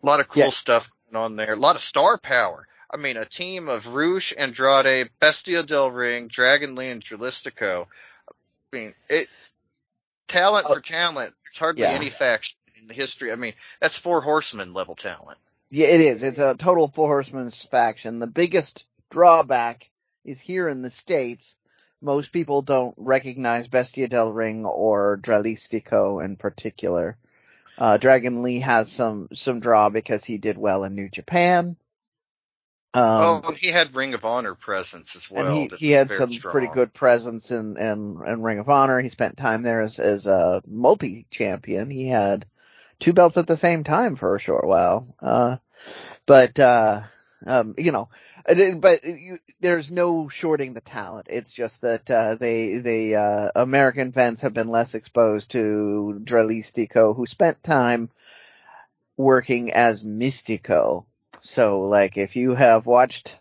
A 0.02 0.06
lot 0.06 0.20
of 0.20 0.28
cool 0.28 0.44
yeah. 0.44 0.50
stuff 0.50 0.90
going 1.12 1.24
on 1.24 1.36
there. 1.36 1.52
A 1.52 1.56
lot 1.56 1.76
of 1.76 1.82
star 1.82 2.18
power. 2.18 2.66
I 2.92 2.96
mean, 2.96 3.16
a 3.16 3.24
team 3.24 3.68
of 3.68 3.86
Rush, 3.86 4.34
Andrade, 4.36 5.10
Bestia 5.20 5.62
del 5.62 5.92
Ring, 5.92 6.26
Dragon 6.26 6.74
Lee, 6.74 6.90
and 6.90 7.04
Dralistico 7.04 7.86
I 8.28 8.32
mean, 8.72 8.94
it 9.08 9.28
talent 10.28 10.66
oh, 10.68 10.74
for 10.74 10.80
talent. 10.80 11.34
There's 11.44 11.58
hardly 11.58 11.82
yeah. 11.82 11.90
any 11.90 12.10
faction 12.10 12.58
in 12.80 12.88
the 12.88 12.94
history. 12.94 13.32
I 13.32 13.36
mean, 13.36 13.54
that's 13.80 13.98
four 13.98 14.20
horsemen 14.20 14.72
level 14.72 14.94
talent. 14.94 15.38
Yeah, 15.70 15.88
it 15.88 16.00
is. 16.00 16.22
It's 16.22 16.38
a 16.38 16.54
total 16.56 16.88
four 16.88 17.08
horsemen 17.08 17.50
faction. 17.50 18.18
The 18.18 18.26
biggest 18.26 18.84
drawback 19.10 19.90
is 20.24 20.40
here 20.40 20.68
in 20.68 20.82
the 20.82 20.90
states. 20.90 21.56
Most 22.00 22.32
people 22.32 22.62
don't 22.62 22.94
recognize 22.98 23.68
Bestia 23.68 24.08
del 24.08 24.32
Ring 24.32 24.64
or 24.64 25.18
Dralistico 25.18 26.24
in 26.24 26.36
particular. 26.36 27.16
Uh, 27.76 27.98
Dragon 27.98 28.42
Lee 28.42 28.60
has 28.60 28.90
some 28.90 29.28
some 29.34 29.60
draw 29.60 29.90
because 29.90 30.24
he 30.24 30.38
did 30.38 30.58
well 30.58 30.84
in 30.84 30.94
New 30.94 31.08
Japan. 31.08 31.76
Um, 32.92 33.42
oh, 33.44 33.52
he 33.52 33.68
had 33.68 33.94
Ring 33.94 34.14
of 34.14 34.24
Honor 34.24 34.56
presence 34.56 35.14
as 35.14 35.30
well. 35.30 35.46
And 35.46 35.70
he, 35.72 35.76
he 35.76 35.90
had 35.92 36.10
some 36.10 36.32
strong. 36.32 36.52
pretty 36.52 36.74
good 36.74 36.92
presence 36.92 37.52
in, 37.52 37.76
in, 37.76 38.20
in 38.26 38.42
Ring 38.42 38.58
of 38.58 38.68
Honor. 38.68 39.00
He 39.00 39.08
spent 39.08 39.36
time 39.36 39.62
there 39.62 39.80
as, 39.80 40.00
as 40.00 40.26
a 40.26 40.60
multi-champion. 40.66 41.88
He 41.88 42.08
had 42.08 42.46
two 42.98 43.12
belts 43.12 43.36
at 43.36 43.46
the 43.46 43.56
same 43.56 43.84
time 43.84 44.16
for 44.16 44.34
a 44.34 44.40
short 44.40 44.66
while. 44.66 45.06
Uh, 45.22 45.58
but, 46.26 46.58
uh, 46.58 47.02
um, 47.46 47.76
you 47.78 47.92
know, 47.92 48.08
but 48.46 49.04
you, 49.04 49.38
there's 49.60 49.92
no 49.92 50.28
shorting 50.28 50.74
the 50.74 50.80
talent. 50.80 51.28
It's 51.30 51.52
just 51.52 51.82
that, 51.82 52.10
uh, 52.10 52.34
they, 52.34 52.78
they, 52.78 53.14
uh, 53.14 53.50
American 53.54 54.10
fans 54.10 54.40
have 54.40 54.52
been 54.52 54.68
less 54.68 54.96
exposed 54.96 55.52
to 55.52 56.20
Dralistico, 56.24 57.14
who 57.14 57.24
spent 57.26 57.62
time 57.62 58.10
working 59.16 59.72
as 59.72 60.02
Místico 60.02 61.04
so 61.42 61.82
like 61.82 62.16
if 62.16 62.36
you 62.36 62.54
have 62.54 62.86
watched, 62.86 63.38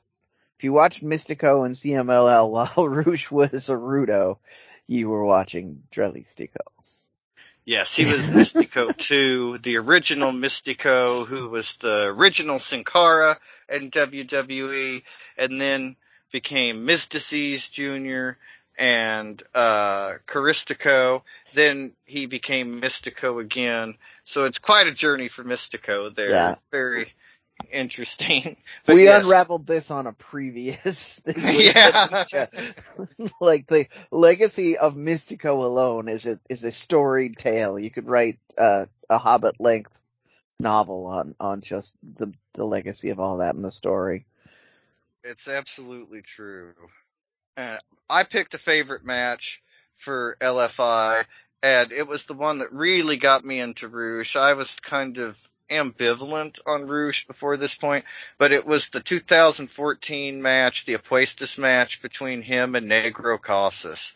if 0.58 0.64
you 0.64 0.74
watched 0.74 1.04
Místico 1.04 1.66
and 1.66 1.76
CMLL 1.76 2.50
while 2.76 2.88
Rush 2.88 3.32
was 3.32 3.70
a 3.70 3.74
Rudo, 3.74 4.38
you 4.88 5.10
were 5.10 5.26
watching 5.26 5.84
Dralistico. 5.92 6.58
Yes, 7.66 7.96
he 7.96 8.06
was 8.06 8.32
Místico 8.32 8.96
too, 8.98 9.60
the 9.60 9.78
original 9.78 10.32
Místico 10.32 11.26
who 11.26 11.50
was 11.50 11.76
the 11.76 12.06
original 12.06 12.58
Sin 12.58 12.84
Cara 12.84 13.38
in 13.70 13.92
WWE 13.92 15.04
and 15.38 15.62
then 15.62 15.96
became 16.32 16.88
Myzteziz 16.88 17.70
Jr. 17.72 18.40
and, 18.78 19.42
uh, 19.54 20.14
Caristico. 20.26 21.22
Then 21.54 21.94
he 22.06 22.26
became 22.26 22.82
Místico 22.82 23.40
again. 23.40 23.98
So 24.24 24.46
it's 24.46 24.60
quite 24.60 24.88
a 24.88 24.92
journey 24.92 25.28
for 25.28 25.44
Místico 25.44 26.14
there. 26.14 26.30
Yeah. 26.30 26.56
Very, 26.72 27.14
interesting. 27.72 28.58
But 28.86 28.96
we 28.96 29.04
yes. 29.04 29.24
unraveled 29.24 29.68
this 29.68 29.92
on 29.92 30.08
a 30.08 30.14
previous. 30.14 31.20
This 31.26 31.46
Yeah. 31.76 32.48
like 33.40 33.68
the 33.68 33.88
legacy 34.12 34.78
of 34.78 34.96
Místico 34.96 35.64
alone 35.64 36.08
is 36.08 36.26
a 36.26 36.40
is 36.50 36.64
a 36.64 36.72
storied 36.72 37.38
tale. 37.38 37.78
You 37.78 37.92
could 37.92 38.08
write 38.08 38.40
uh, 38.58 38.86
a 39.10 39.18
Hobbit 39.18 39.60
length 39.60 39.98
novel 40.60 41.08
on 41.08 41.36
on 41.40 41.62
just 41.62 41.96
the 42.04 42.34
the 42.54 42.66
legacy 42.66 43.10
of 43.10 43.20
all 43.20 43.38
that 43.38 43.56
in 43.56 43.62
the 43.62 43.72
story. 43.72 44.26
It's 45.24 45.48
absolutely 45.48 46.22
true. 46.22 46.74
Uh, 47.58 47.78
I 48.10 48.24
picked 48.24 48.54
a 48.54 48.58
favorite 48.58 49.06
match 49.06 49.62
for 49.96 50.38
LFI, 50.40 51.26
and 51.62 51.92
it 51.92 52.08
was 52.08 52.26
the 52.26 52.34
one 52.34 52.60
that 52.60 52.72
really 52.72 53.18
got 53.18 53.44
me 53.44 53.60
into 53.60 53.88
Rush. 53.90 54.36
I 54.36 54.54
was 54.54 54.80
kind 54.80 55.18
of 55.18 55.38
ambivalent 55.70 56.60
on 56.66 56.88
Rush 56.88 57.26
before 57.28 57.58
this 57.58 57.76
point, 57.76 58.06
but 58.38 58.52
it 58.52 58.66
was 58.66 58.90
the 58.90 59.00
2014 59.00 60.42
match, 60.42 60.86
the 60.86 60.96
Apuestas 60.96 61.58
match 61.58 62.02
between 62.02 62.42
him 62.42 62.76
and 62.76 62.90
Negro 62.90 63.42
Casas. 63.42 64.16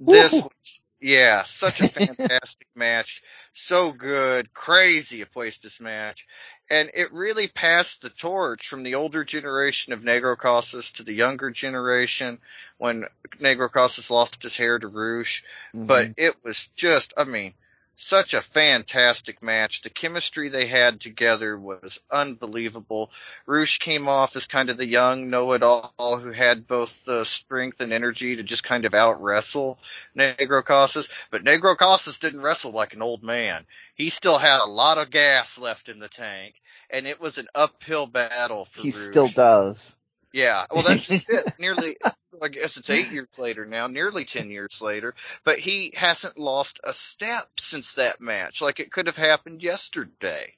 This 0.00 0.32
Woo. 0.32 0.42
was, 0.42 0.80
yeah, 1.00 1.42
such 1.44 1.80
a 1.80 1.88
fantastic 1.88 2.68
match. 2.74 3.22
So 3.52 3.92
good, 3.92 4.52
crazy 4.52 5.24
Apuestas 5.24 5.80
match. 5.80 6.26
And 6.70 6.90
it 6.94 7.12
really 7.12 7.48
passed 7.48 8.02
the 8.02 8.08
torch 8.10 8.68
from 8.68 8.82
the 8.82 8.94
older 8.94 9.24
generation 9.24 9.92
of 9.92 10.00
Negro 10.00 10.36
Casas 10.38 10.92
to 10.92 11.02
the 11.04 11.12
younger 11.12 11.50
generation 11.50 12.40
when 12.78 13.04
Negro 13.40 13.70
Casas 13.70 14.10
lost 14.10 14.42
his 14.42 14.56
hair 14.56 14.78
to 14.78 14.88
Rush 14.88 15.44
but 15.74 16.08
Mhm. 16.08 16.14
it 16.16 16.44
was 16.44 16.68
just, 16.68 17.14
I 17.16 17.24
mean, 17.24 17.54
such 17.96 18.34
a 18.34 18.42
fantastic 18.42 19.42
match. 19.42 19.82
The 19.82 19.90
chemistry 19.90 20.48
they 20.48 20.66
had 20.66 21.00
together 21.00 21.56
was 21.58 22.00
unbelievable. 22.10 23.10
Rush 23.46 23.78
came 23.78 24.08
off 24.08 24.36
as 24.36 24.46
kind 24.46 24.70
of 24.70 24.76
the 24.76 24.86
young 24.86 25.30
know-it-all 25.30 26.18
who 26.18 26.30
had 26.30 26.66
both 26.66 27.04
the 27.04 27.24
strength 27.24 27.80
and 27.80 27.92
energy 27.92 28.36
to 28.36 28.42
just 28.42 28.64
kind 28.64 28.84
of 28.84 28.94
out 28.94 29.22
wrestle 29.22 29.78
Negro 30.16 30.64
Casas, 30.64 31.10
but 31.30 31.44
Negro 31.44 31.76
Casas 31.76 32.18
didn't 32.18 32.42
wrestle 32.42 32.72
like 32.72 32.94
an 32.94 33.02
old 33.02 33.22
man. 33.22 33.66
He 33.94 34.08
still 34.08 34.38
had 34.38 34.60
a 34.60 34.70
lot 34.70 34.98
of 34.98 35.10
gas 35.10 35.58
left 35.58 35.88
in 35.88 35.98
the 35.98 36.08
tank, 36.08 36.54
and 36.90 37.06
it 37.06 37.20
was 37.20 37.38
an 37.38 37.48
uphill 37.54 38.06
battle 38.06 38.64
for 38.64 38.80
he 38.80 38.90
still 38.90 39.28
does. 39.28 39.96
Yeah, 40.32 40.64
well, 40.70 40.82
that's 40.82 41.06
just 41.06 41.28
it. 41.28 41.52
Nearly, 41.58 41.96
I 42.40 42.48
guess 42.48 42.76
it's 42.76 42.90
eight 42.90 43.10
years 43.12 43.38
later 43.38 43.66
now, 43.66 43.86
nearly 43.86 44.24
ten 44.24 44.50
years 44.50 44.80
later, 44.80 45.14
but 45.44 45.58
he 45.58 45.92
hasn't 45.94 46.38
lost 46.38 46.80
a 46.82 46.94
step 46.94 47.48
since 47.60 47.94
that 47.94 48.20
match. 48.20 48.62
Like 48.62 48.80
it 48.80 48.90
could 48.90 49.06
have 49.06 49.16
happened 49.16 49.62
yesterday, 49.62 50.54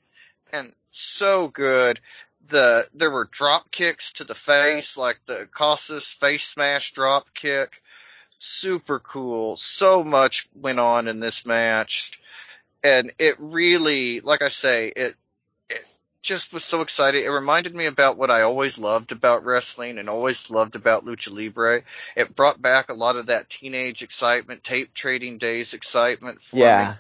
and 0.52 0.72
so 0.92 1.48
good. 1.48 2.00
The 2.46 2.86
there 2.94 3.10
were 3.10 3.28
drop 3.30 3.70
kicks 3.70 4.12
to 4.14 4.24
the 4.24 4.34
face, 4.34 4.96
like 4.96 5.18
the 5.26 5.48
Casas 5.52 6.08
face 6.08 6.44
smash 6.44 6.92
drop 6.92 7.34
kick. 7.34 7.82
Super 8.38 9.00
cool. 9.00 9.56
So 9.56 10.04
much 10.04 10.48
went 10.54 10.78
on 10.78 11.08
in 11.08 11.18
this 11.18 11.46
match, 11.46 12.20
and 12.82 13.12
it 13.18 13.36
really, 13.38 14.20
like 14.20 14.42
I 14.42 14.48
say, 14.48 14.92
it 14.94 15.16
just 16.24 16.54
was 16.54 16.64
so 16.64 16.80
excited. 16.80 17.22
It 17.22 17.30
reminded 17.30 17.74
me 17.74 17.84
about 17.84 18.16
what 18.16 18.30
I 18.30 18.42
always 18.42 18.78
loved 18.78 19.12
about 19.12 19.44
wrestling 19.44 19.98
and 19.98 20.08
always 20.08 20.50
loved 20.50 20.74
about 20.74 21.04
lucha 21.04 21.30
libre. 21.30 21.82
It 22.16 22.34
brought 22.34 22.60
back 22.60 22.88
a 22.88 22.94
lot 22.94 23.16
of 23.16 23.26
that 23.26 23.50
teenage 23.50 24.02
excitement, 24.02 24.64
tape 24.64 24.94
trading 24.94 25.36
days 25.38 25.74
excitement 25.74 26.40
for 26.40 26.56
me. 26.56 26.62
Yeah. 26.62 26.94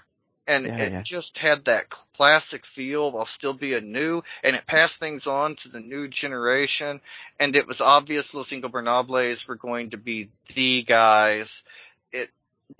And 0.46 0.66
Yeah, 0.66 0.76
it 0.76 0.92
yeah. 0.92 1.02
just 1.02 1.38
had 1.38 1.64
that 1.64 1.88
classic 1.88 2.66
feel 2.66 3.10
while 3.10 3.24
still 3.24 3.54
being 3.54 3.92
new, 3.92 4.22
and 4.42 4.54
it 4.54 4.66
passed 4.66 5.00
things 5.00 5.26
on 5.26 5.56
to 5.56 5.70
the 5.70 5.80
new 5.80 6.06
generation. 6.06 7.00
And 7.40 7.56
it 7.56 7.66
was 7.66 7.80
obvious 7.80 8.34
Los 8.34 8.50
Ingobernables 8.50 9.48
were 9.48 9.56
going 9.56 9.90
to 9.90 9.96
be 9.96 10.28
the 10.54 10.82
guys. 10.82 11.64
It 12.12 12.28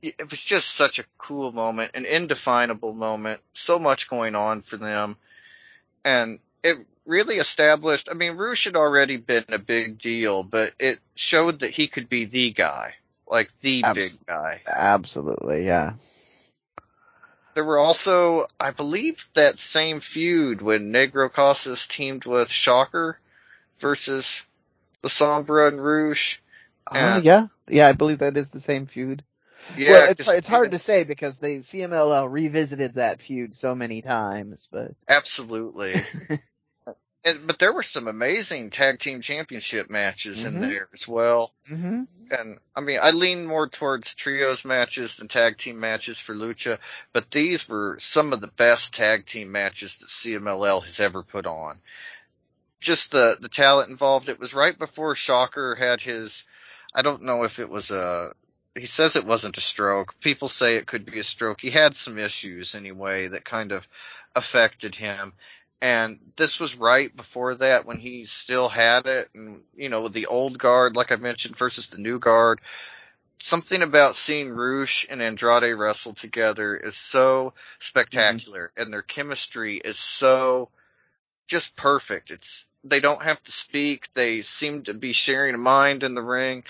it 0.03 0.31
was 0.31 0.41
just 0.41 0.75
such 0.75 0.99
a 0.99 1.07
cool 1.17 1.53
moment, 1.53 1.93
an 1.95 2.05
indefinable 2.05 2.93
moment. 2.93 3.41
So 3.55 3.79
much 3.79 4.11
going 4.11 4.35
on 4.35 4.61
for 4.61 4.77
them 4.77 5.17
and 6.05 6.39
it 6.63 6.79
really 7.07 7.37
established. 7.37 8.09
I 8.11 8.15
mean, 8.15 8.37
Rush 8.37 8.65
had 8.65 8.77
already 8.77 9.17
been 9.17 9.45
a 9.49 9.59
big 9.59 9.99
deal, 9.99 10.43
but 10.43 10.73
it 10.79 10.99
showed 11.15 11.61
that 11.61 11.71
he 11.71 11.89
could 11.89 12.09
be 12.09 12.25
the 12.25 12.51
guy, 12.51 12.95
like 13.27 13.51
the 13.61 13.83
Abs- 13.83 13.97
big 14.13 14.27
guy. 14.27 14.63
Absolutely, 14.67 15.67
yeah. 15.67 15.95
There 17.55 17.65
were 17.65 17.79
also, 17.79 18.49
I 18.59 18.73
believe, 18.73 19.29
that 19.35 19.59
same 19.59 20.01
feud 20.01 20.61
when 20.61 20.93
Negro 20.93 21.33
Casas 21.33 21.87
teamed 21.87 22.25
with 22.25 22.51
Shocker 22.51 23.19
versus 23.79 24.45
the 25.03 25.09
Sombra 25.09 25.69
and 25.69 25.83
Rush. 25.83 26.43
Uh, 26.87 26.95
Yeah. 26.95 27.21
yeah, 27.21 27.47
yeah, 27.69 27.87
I 27.89 27.93
believe 27.93 28.19
that 28.19 28.37
is 28.37 28.51
the 28.51 28.61
same 28.61 28.87
feud. 28.87 29.23
Yeah, 29.77 29.91
well, 29.91 30.11
it's 30.11 30.29
it's 30.29 30.49
hard 30.49 30.71
to 30.73 30.79
say 30.79 31.05
because 31.05 31.39
they 31.39 31.57
CMLL 31.59 32.31
revisited 32.31 32.95
that 32.95 33.21
feud 33.21 33.55
so 33.55 33.75
many 33.75 34.03
times, 34.03 34.69
but 34.71 34.93
Absolutely. 35.09 35.95
and, 37.25 37.47
but 37.47 37.59
there 37.59 37.73
were 37.73 37.83
some 37.83 38.09
amazing 38.09 38.71
tag 38.71 38.99
team 38.99 39.21
championship 39.21 39.91
matches 39.91 40.45
in 40.45 40.55
Mhm. 40.55 40.61
there 40.61 40.89
as 40.93 41.09
well. 41.09 41.53
hmm 41.69 42.03
and 42.31 42.59
I 42.75 42.81
mean, 42.81 42.99
I 43.03 43.11
lean 43.11 43.47
more 43.47 43.69
towards 43.69 44.15
trios 44.15 44.65
matches 44.65 45.17
than 45.17 45.29
tag 45.29 45.59
team 45.59 45.79
matches 45.81 46.19
for 46.19 46.35
Lucha, 46.35 46.79
but 47.13 47.31
these 47.31 47.69
were 47.69 47.97
some 47.99 48.33
of 48.33 48.41
the 48.41 48.47
best 48.49 48.95
tag 48.95 49.27
team 49.27 49.53
matches 49.53 49.99
that 49.99 50.09
CMLL 50.09 50.83
has 50.85 51.01
ever 51.01 51.23
put 51.23 51.47
on. 51.47 51.79
Just 52.81 53.11
the, 53.13 53.37
the 53.41 53.49
talent 53.49 53.91
involved. 53.91 54.29
It 54.29 54.39
was 54.41 54.55
right 54.55 54.79
before 54.79 55.15
Shocker 55.15 55.75
had 55.75 56.01
his, 56.01 56.45
I 56.95 57.03
don't 57.03 57.23
know 57.23 57.45
if 57.45 57.59
it 57.59 57.69
was 57.69 57.91
a, 57.91 58.33
he 58.77 58.87
says 58.87 59.15
it 59.15 59.27
wasn't 59.27 59.59
a 59.59 59.61
stroke. 59.61 60.19
People 60.21 60.49
say 60.49 60.77
it 60.77 60.87
could 60.87 61.07
be 61.07 61.19
a 61.21 61.25
stroke. 61.25 61.61
He 61.61 61.71
had 61.71 61.95
some 61.95 62.19
issues 62.19 62.75
anyway 62.75 63.29
that 63.29 63.45
kind 63.45 63.73
of 63.73 63.87
affected 64.35 64.95
him. 64.95 65.33
And 65.81 66.19
this 66.37 66.59
was 66.59 66.77
right 66.77 67.15
before 67.15 67.55
that 67.57 67.85
when 67.85 67.99
he 67.99 68.25
still 68.25 68.69
had 68.69 69.07
it 69.07 69.29
and, 69.35 69.63
you 69.77 69.89
know, 69.89 70.09
the 70.09 70.27
old 70.27 70.59
guard, 70.59 70.97
like 70.97 71.13
I 71.13 71.17
mentioned, 71.17 71.57
versus 71.57 71.89
the 71.89 71.99
new 71.99 72.19
guard. 72.19 72.61
Something 73.39 73.83
about 73.83 74.17
seeing 74.17 74.51
Rush 74.51 75.07
and 75.09 75.21
Andrade 75.21 75.77
wrestle 75.77 76.15
together 76.15 76.77
is 76.77 76.97
so 76.97 77.53
spectacular 77.79 78.69
mm-hmm. 78.69 78.83
and 78.83 78.93
their 78.93 79.03
chemistry 79.03 79.77
is 79.77 79.99
so 79.99 80.71
just 81.47 81.77
perfect. 81.77 82.31
It's, 82.31 82.69
they 82.83 83.01
don't 83.01 83.23
have 83.23 83.43
to 83.45 83.53
speak. 83.53 84.09
They 84.15 84.41
seem 84.41 84.85
to 84.85 84.95
be 84.95 85.13
sharing 85.13 85.55
a 85.55 85.59
mind 85.59 86.03
in 86.03 86.15
the 86.15 86.23
ring. 86.23 86.65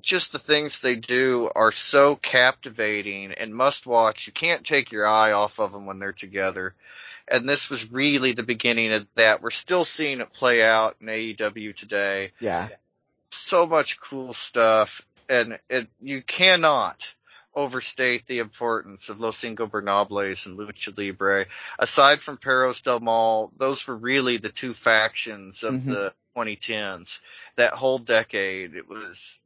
Just 0.00 0.32
the 0.32 0.38
things 0.38 0.80
they 0.80 0.96
do 0.96 1.50
are 1.54 1.72
so 1.72 2.16
captivating 2.16 3.32
and 3.32 3.54
must 3.54 3.86
watch. 3.86 4.26
You 4.26 4.32
can't 4.32 4.64
take 4.64 4.92
your 4.92 5.06
eye 5.06 5.32
off 5.32 5.58
of 5.58 5.72
them 5.72 5.86
when 5.86 5.98
they're 5.98 6.12
together 6.12 6.74
and 7.28 7.48
this 7.48 7.70
was 7.70 7.90
really 7.90 8.32
the 8.32 8.42
beginning 8.42 8.92
of 8.92 9.06
that. 9.14 9.42
We're 9.42 9.50
still 9.50 9.84
seeing 9.84 10.20
it 10.20 10.32
play 10.32 10.62
out 10.64 10.96
in 11.00 11.08
AEW 11.08 11.74
today. 11.74 12.32
yeah, 12.40 12.68
So 13.30 13.66
much 13.66 14.00
cool 14.00 14.32
stuff, 14.32 15.02
and 15.28 15.58
it 15.68 15.88
you 16.00 16.22
cannot 16.22 17.12
overstate 17.54 18.26
the 18.26 18.38
importance 18.38 19.08
of 19.08 19.18
Los 19.18 19.42
Ingobernables 19.42 20.46
and 20.46 20.58
Lucha 20.58 20.96
Libre. 20.96 21.46
Aside 21.78 22.20
from 22.20 22.36
Perros 22.36 22.82
del 22.82 23.00
Mal, 23.00 23.50
those 23.56 23.86
were 23.86 23.96
really 23.96 24.36
the 24.36 24.50
two 24.50 24.74
factions 24.74 25.62
of 25.62 25.72
Mhm. 25.72 25.86
the 25.86 26.14
2010s. 26.36 27.20
That 27.56 27.72
whole 27.72 27.98
decade, 27.98 28.74
it 28.76 28.86
was, 28.86 29.40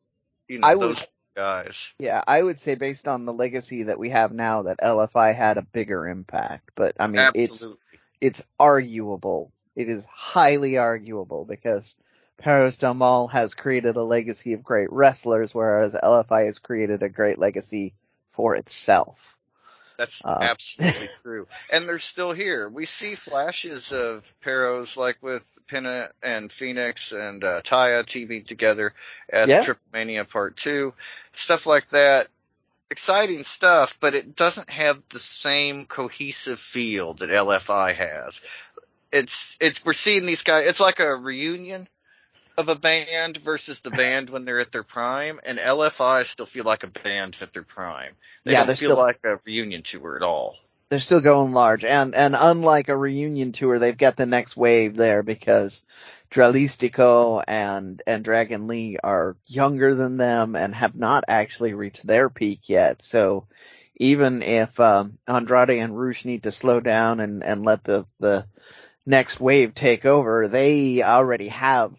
you 0.50 0.58
know, 0.58 0.66
I 0.66 0.74
would- 0.74 0.90
those 0.90 1.06
guys. 1.36 1.94
yeah. 1.98 2.22
I 2.26 2.42
would 2.42 2.58
say 2.58 2.74
based 2.74 3.06
on 3.06 3.24
the 3.24 3.32
legacy 3.32 3.84
that 3.84 3.98
we 3.98 4.10
have 4.10 4.32
now, 4.32 4.62
that 4.62 4.80
LFI 4.82 5.32
had 5.32 5.56
a 5.58 5.62
bigger 5.62 6.08
impact. 6.08 6.70
But 6.74 6.96
I 6.98 7.06
mean, 7.06 7.30
it's 7.34 7.52
Absolutely. 7.52 7.78
it's 8.20 8.42
arguable. 8.58 9.52
It 9.76 9.88
is 9.88 10.04
highly 10.06 10.76
arguable 10.76 11.44
because 11.44 11.94
Perros 12.38 12.78
Del 12.78 12.94
Mal 12.94 13.28
has 13.28 13.54
created 13.54 13.96
a 13.96 14.02
legacy 14.02 14.54
of 14.54 14.64
great 14.64 14.90
wrestlers, 14.90 15.54
whereas 15.54 15.94
LFI 15.94 16.46
has 16.46 16.58
created 16.58 17.02
a 17.02 17.08
great 17.08 17.38
legacy 17.38 17.94
for 18.32 18.56
itself. 18.56 19.36
That's 20.00 20.24
Uh, 20.24 20.38
absolutely 20.40 21.10
true. 21.22 21.46
And 21.70 21.86
they're 21.86 21.98
still 21.98 22.32
here. 22.32 22.70
We 22.70 22.86
see 22.86 23.16
flashes 23.16 23.92
of 23.92 24.34
Perros 24.40 24.96
like 24.96 25.18
with 25.22 25.58
Penta 25.68 26.08
and 26.22 26.48
Fénix 26.48 27.12
and 27.12 27.44
uh, 27.44 27.60
Taya 27.60 28.04
teaming 28.06 28.44
together 28.44 28.94
at 29.30 29.48
Yeah. 29.48 29.62
Triple 29.62 29.82
Mania 29.92 30.24
Part 30.24 30.56
2. 30.56 30.94
Stuff 31.32 31.66
like 31.66 31.86
that. 31.90 32.28
Exciting 32.90 33.44
stuff, 33.44 33.98
but 34.00 34.14
it 34.14 34.34
doesn't 34.34 34.70
have 34.70 35.02
the 35.10 35.18
same 35.18 35.84
cohesive 35.84 36.58
feel 36.58 37.12
that 37.14 37.28
LFI 37.28 37.94
has. 37.94 38.40
It's, 39.12 39.58
it's, 39.60 39.84
we're 39.84 39.92
seeing 39.92 40.24
these 40.24 40.42
guys, 40.42 40.66
it's 40.66 40.80
like 40.80 40.98
a 41.00 41.14
reunion 41.14 41.88
of 42.58 42.68
a 42.68 42.74
band 42.74 43.36
versus 43.38 43.80
the 43.80 43.90
band 43.90 44.30
when 44.30 44.44
they're 44.44 44.60
at 44.60 44.72
their 44.72 44.82
prime, 44.82 45.40
and 45.44 45.58
LFI 45.58 46.24
still 46.24 46.46
feel 46.46 46.64
like 46.64 46.82
a 46.82 46.88
band 46.88 47.36
at 47.40 47.52
their 47.52 47.62
prime. 47.62 48.14
They 48.44 48.52
Yeah, 48.52 48.58
don't 48.66 48.68
feel 48.68 48.90
still- 48.90 48.96
like 48.96 49.20
a 49.24 49.38
reunion 49.44 49.82
tour 49.82 50.16
at 50.16 50.22
all. 50.22 50.56
they're 50.90 50.98
still 50.98 51.20
going 51.20 51.52
large, 51.52 51.84
and 51.84 52.14
and 52.16 52.34
unlike 52.36 52.88
a 52.88 52.96
reunion 52.96 53.52
tour, 53.52 53.78
they've 53.78 53.96
got 53.96 54.16
the 54.16 54.26
next 54.26 54.56
wave 54.56 54.96
there 54.96 55.22
because 55.22 55.84
Dralistico 56.30 57.42
and 57.46 58.02
and 58.06 58.24
Dragon 58.24 58.66
Lee 58.66 58.96
are 59.02 59.36
younger 59.46 59.94
than 59.94 60.16
them 60.16 60.56
and 60.56 60.74
have 60.74 60.94
not 60.96 61.24
actually 61.28 61.74
reached 61.74 62.04
their 62.06 62.28
peak 62.28 62.68
yet. 62.68 63.02
So 63.02 63.46
even 63.96 64.42
if 64.42 64.80
um, 64.80 65.18
Andrade 65.28 65.70
and 65.70 65.96
Rush 65.98 66.24
need 66.24 66.42
to 66.44 66.52
slow 66.52 66.80
down 66.80 67.20
and 67.20 67.44
and 67.44 67.62
let 67.64 67.84
the 67.84 68.04
the 68.18 68.46
next 69.06 69.40
wave 69.40 69.74
take 69.74 70.04
over, 70.04 70.48
they 70.48 71.02
already 71.02 71.48
have 71.48 71.94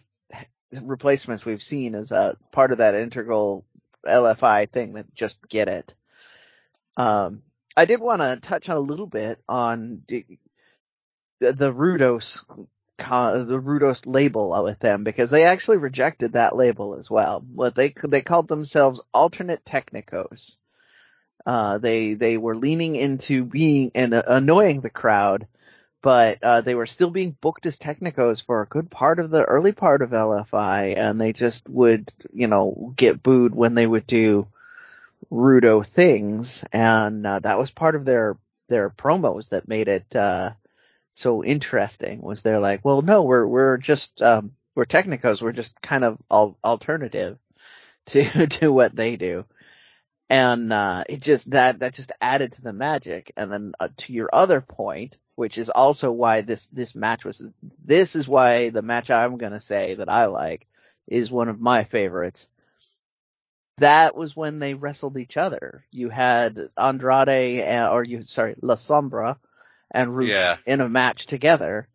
replacements 0.80 1.44
we've 1.44 1.62
seen 1.62 1.94
as 1.94 2.10
a 2.10 2.36
part 2.50 2.72
of 2.72 2.78
that 2.78 2.94
integral 2.94 3.64
LFI 4.06 4.70
thing 4.70 4.94
that 4.94 5.14
just 5.14 5.36
get 5.48 5.68
it. 5.68 5.94
Um, 6.96 7.42
I 7.76 7.84
did 7.84 8.00
want 8.00 8.20
to 8.20 8.38
touch 8.40 8.68
on 8.68 8.76
a 8.76 8.80
little 8.80 9.06
bit 9.06 9.38
on 9.48 10.02
the, 10.08 10.24
the 11.40 11.72
Rudos, 11.72 12.44
the 12.98 13.60
Rudos 13.60 14.02
label 14.06 14.62
with 14.62 14.78
them 14.78 15.04
because 15.04 15.30
they 15.30 15.44
actually 15.44 15.78
rejected 15.78 16.34
that 16.34 16.56
label 16.56 16.98
as 16.98 17.10
well. 17.10 17.44
What 17.52 17.74
they 17.74 17.94
they 18.08 18.20
called 18.20 18.48
themselves 18.48 19.02
alternate 19.12 19.64
technicos. 19.64 20.56
Uh, 21.44 21.78
they 21.78 22.14
they 22.14 22.36
were 22.36 22.54
leaning 22.54 22.94
into 22.94 23.44
being 23.44 23.90
and 23.94 24.14
uh, 24.14 24.22
annoying 24.26 24.80
the 24.80 24.90
crowd, 24.90 25.48
but 26.02 26.42
uh, 26.42 26.60
they 26.60 26.74
were 26.74 26.86
still 26.86 27.10
being 27.10 27.36
booked 27.40 27.64
as 27.64 27.78
technicos 27.78 28.44
for 28.44 28.60
a 28.60 28.66
good 28.66 28.90
part 28.90 29.20
of 29.20 29.30
the 29.30 29.44
early 29.44 29.72
part 29.72 30.02
of 30.02 30.10
LFI, 30.10 30.96
and 30.96 31.20
they 31.20 31.32
just 31.32 31.68
would 31.68 32.12
you 32.32 32.48
know 32.48 32.92
get 32.96 33.22
booed 33.22 33.54
when 33.54 33.74
they 33.74 33.86
would 33.86 34.06
do 34.06 34.48
Rudo 35.30 35.86
things, 35.86 36.64
and 36.72 37.26
uh, 37.26 37.38
that 37.38 37.58
was 37.58 37.70
part 37.70 37.94
of 37.94 38.04
their 38.04 38.36
their 38.68 38.90
promos 38.90 39.50
that 39.50 39.68
made 39.68 39.88
it 39.88 40.14
uh, 40.16 40.50
so 41.14 41.44
interesting. 41.44 42.20
Was 42.20 42.42
they're 42.42 42.58
like, 42.58 42.84
well, 42.84 43.02
no, 43.02 43.22
we're 43.22 43.46
we're 43.46 43.76
just 43.78 44.20
um, 44.20 44.52
we're 44.74 44.84
technicos, 44.84 45.40
we're 45.40 45.52
just 45.52 45.80
kind 45.80 46.04
of 46.04 46.18
al- 46.30 46.58
alternative 46.64 47.38
to 48.06 48.46
to 48.48 48.72
what 48.72 48.94
they 48.96 49.16
do, 49.16 49.44
and 50.28 50.72
uh, 50.72 51.04
it 51.08 51.20
just 51.20 51.52
that 51.52 51.78
that 51.78 51.94
just 51.94 52.12
added 52.20 52.52
to 52.52 52.62
the 52.62 52.72
magic. 52.72 53.32
And 53.36 53.52
then 53.52 53.72
uh, 53.78 53.88
to 53.98 54.12
your 54.12 54.30
other 54.32 54.60
point, 54.60 55.16
which 55.34 55.58
is 55.58 55.68
also 55.68 56.10
why 56.12 56.40
this 56.42 56.66
this 56.66 56.94
match 56.94 57.24
was 57.24 57.46
this 57.84 58.14
is 58.16 58.28
why 58.28 58.68
the 58.70 58.82
match 58.82 59.10
I'm 59.10 59.38
gonna 59.38 59.60
say 59.60 59.94
that 59.94 60.08
I 60.08 60.26
like 60.26 60.66
is 61.08 61.30
one 61.30 61.48
of 61.48 61.60
my 61.60 61.84
favorites 61.84 62.48
that 63.78 64.14
was 64.16 64.36
when 64.36 64.58
they 64.58 64.74
wrestled 64.74 65.16
each 65.16 65.36
other. 65.36 65.84
You 65.90 66.08
had 66.08 66.68
Andrade 66.76 67.60
uh, 67.62 67.90
or 67.90 68.04
you 68.04 68.22
sorry 68.22 68.54
La 68.62 68.74
Sombra 68.76 69.38
and 69.90 70.16
Rush 70.16 70.28
Yeah. 70.28 70.56
in 70.66 70.80
a 70.80 70.88
match 70.88 71.26
together, 71.26 71.88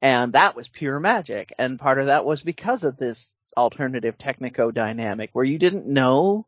and 0.00 0.32
that 0.32 0.56
was 0.56 0.68
pure 0.68 0.98
magic. 1.00 1.52
And 1.58 1.78
part 1.78 1.98
of 1.98 2.06
that 2.06 2.24
was 2.24 2.40
because 2.40 2.84
of 2.84 2.96
this 2.96 3.32
alternative 3.56 4.16
technico 4.16 4.72
dynamic 4.72 5.30
where 5.32 5.44
you 5.44 5.58
didn't 5.58 5.86
know. 5.86 6.46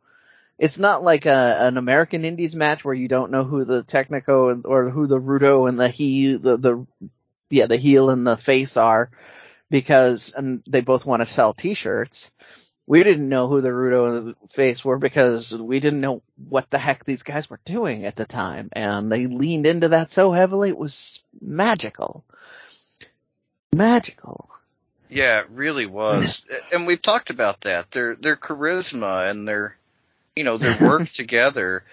It's 0.58 0.78
not 0.78 1.04
like 1.04 1.26
a, 1.26 1.56
an 1.60 1.76
American 1.76 2.24
Indies 2.24 2.54
match 2.54 2.84
where 2.84 2.94
you 2.94 3.08
don't 3.08 3.30
know 3.30 3.44
who 3.44 3.64
the 3.64 3.82
technico 3.82 4.62
or 4.64 4.90
who 4.90 5.06
the 5.06 5.20
Rudo 5.20 5.68
and 5.68 5.78
the 5.78 5.88
he 5.88 6.36
the 6.36 6.56
the 6.56 6.86
yeah 7.50 7.66
the 7.66 7.76
heel 7.76 8.10
and 8.10 8.26
the 8.26 8.36
face 8.36 8.76
are 8.76 9.10
because 9.70 10.32
and 10.34 10.62
they 10.66 10.80
both 10.80 11.04
want 11.04 11.22
to 11.22 11.26
sell 11.26 11.52
T-shirts 11.52 12.30
we 12.86 13.02
didn't 13.02 13.28
know 13.28 13.48
who 13.48 13.60
the 13.60 13.70
Rudo 13.70 14.16
and 14.16 14.28
the 14.28 14.48
Face 14.54 14.84
were 14.84 14.98
because 14.98 15.52
we 15.52 15.80
didn't 15.80 16.00
know 16.00 16.22
what 16.48 16.70
the 16.70 16.78
heck 16.78 17.04
these 17.04 17.24
guys 17.24 17.50
were 17.50 17.60
doing 17.64 18.04
at 18.04 18.16
the 18.16 18.26
time, 18.26 18.68
and 18.72 19.10
they 19.10 19.26
leaned 19.26 19.66
into 19.66 19.88
that 19.88 20.08
so 20.08 20.30
heavily 20.30 20.68
it 20.68 20.78
was 20.78 21.22
magical, 21.40 22.24
magical. 23.74 24.50
Yeah, 25.08 25.40
it 25.40 25.50
really 25.50 25.86
was. 25.86 26.46
and 26.72 26.86
we've 26.86 27.02
talked 27.02 27.30
about 27.30 27.62
that. 27.62 27.90
Their 27.90 28.14
their 28.14 28.36
charisma 28.36 29.30
and 29.30 29.46
their 29.46 29.76
you 30.36 30.44
know, 30.44 30.58
their 30.58 30.74
work 30.74 31.08
together 31.14 31.84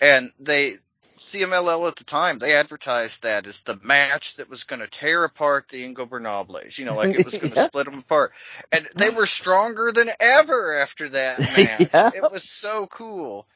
and 0.00 0.32
they 0.40 0.76
CMLL 1.20 1.88
at 1.88 1.96
the 1.96 2.04
time, 2.04 2.38
they 2.38 2.54
advertised 2.54 3.24
that 3.24 3.46
as 3.46 3.62
the 3.62 3.78
match 3.84 4.36
that 4.36 4.50
was 4.50 4.64
going 4.64 4.80
to 4.80 4.88
tear 4.88 5.24
apart 5.24 5.68
the 5.68 5.82
Ingobernables. 5.84 6.78
You 6.78 6.86
know, 6.86 6.96
like 6.96 7.14
it 7.14 7.24
was 7.24 7.38
going 7.38 7.52
to 7.54 7.56
Yeah. 7.56 7.60
split 7.60 7.86
them 7.86 8.00
apart. 8.00 8.32
And 8.72 8.88
they 8.96 9.10
were 9.10 9.26
stronger 9.26 9.92
than 9.92 10.10
ever 10.20 10.78
after 10.80 11.10
that 11.10 11.46
match. 11.48 11.90
Yeah. 11.94 12.12
It 12.12 12.28
was 12.30 12.44
so 12.44 12.86
cool. 12.88 13.46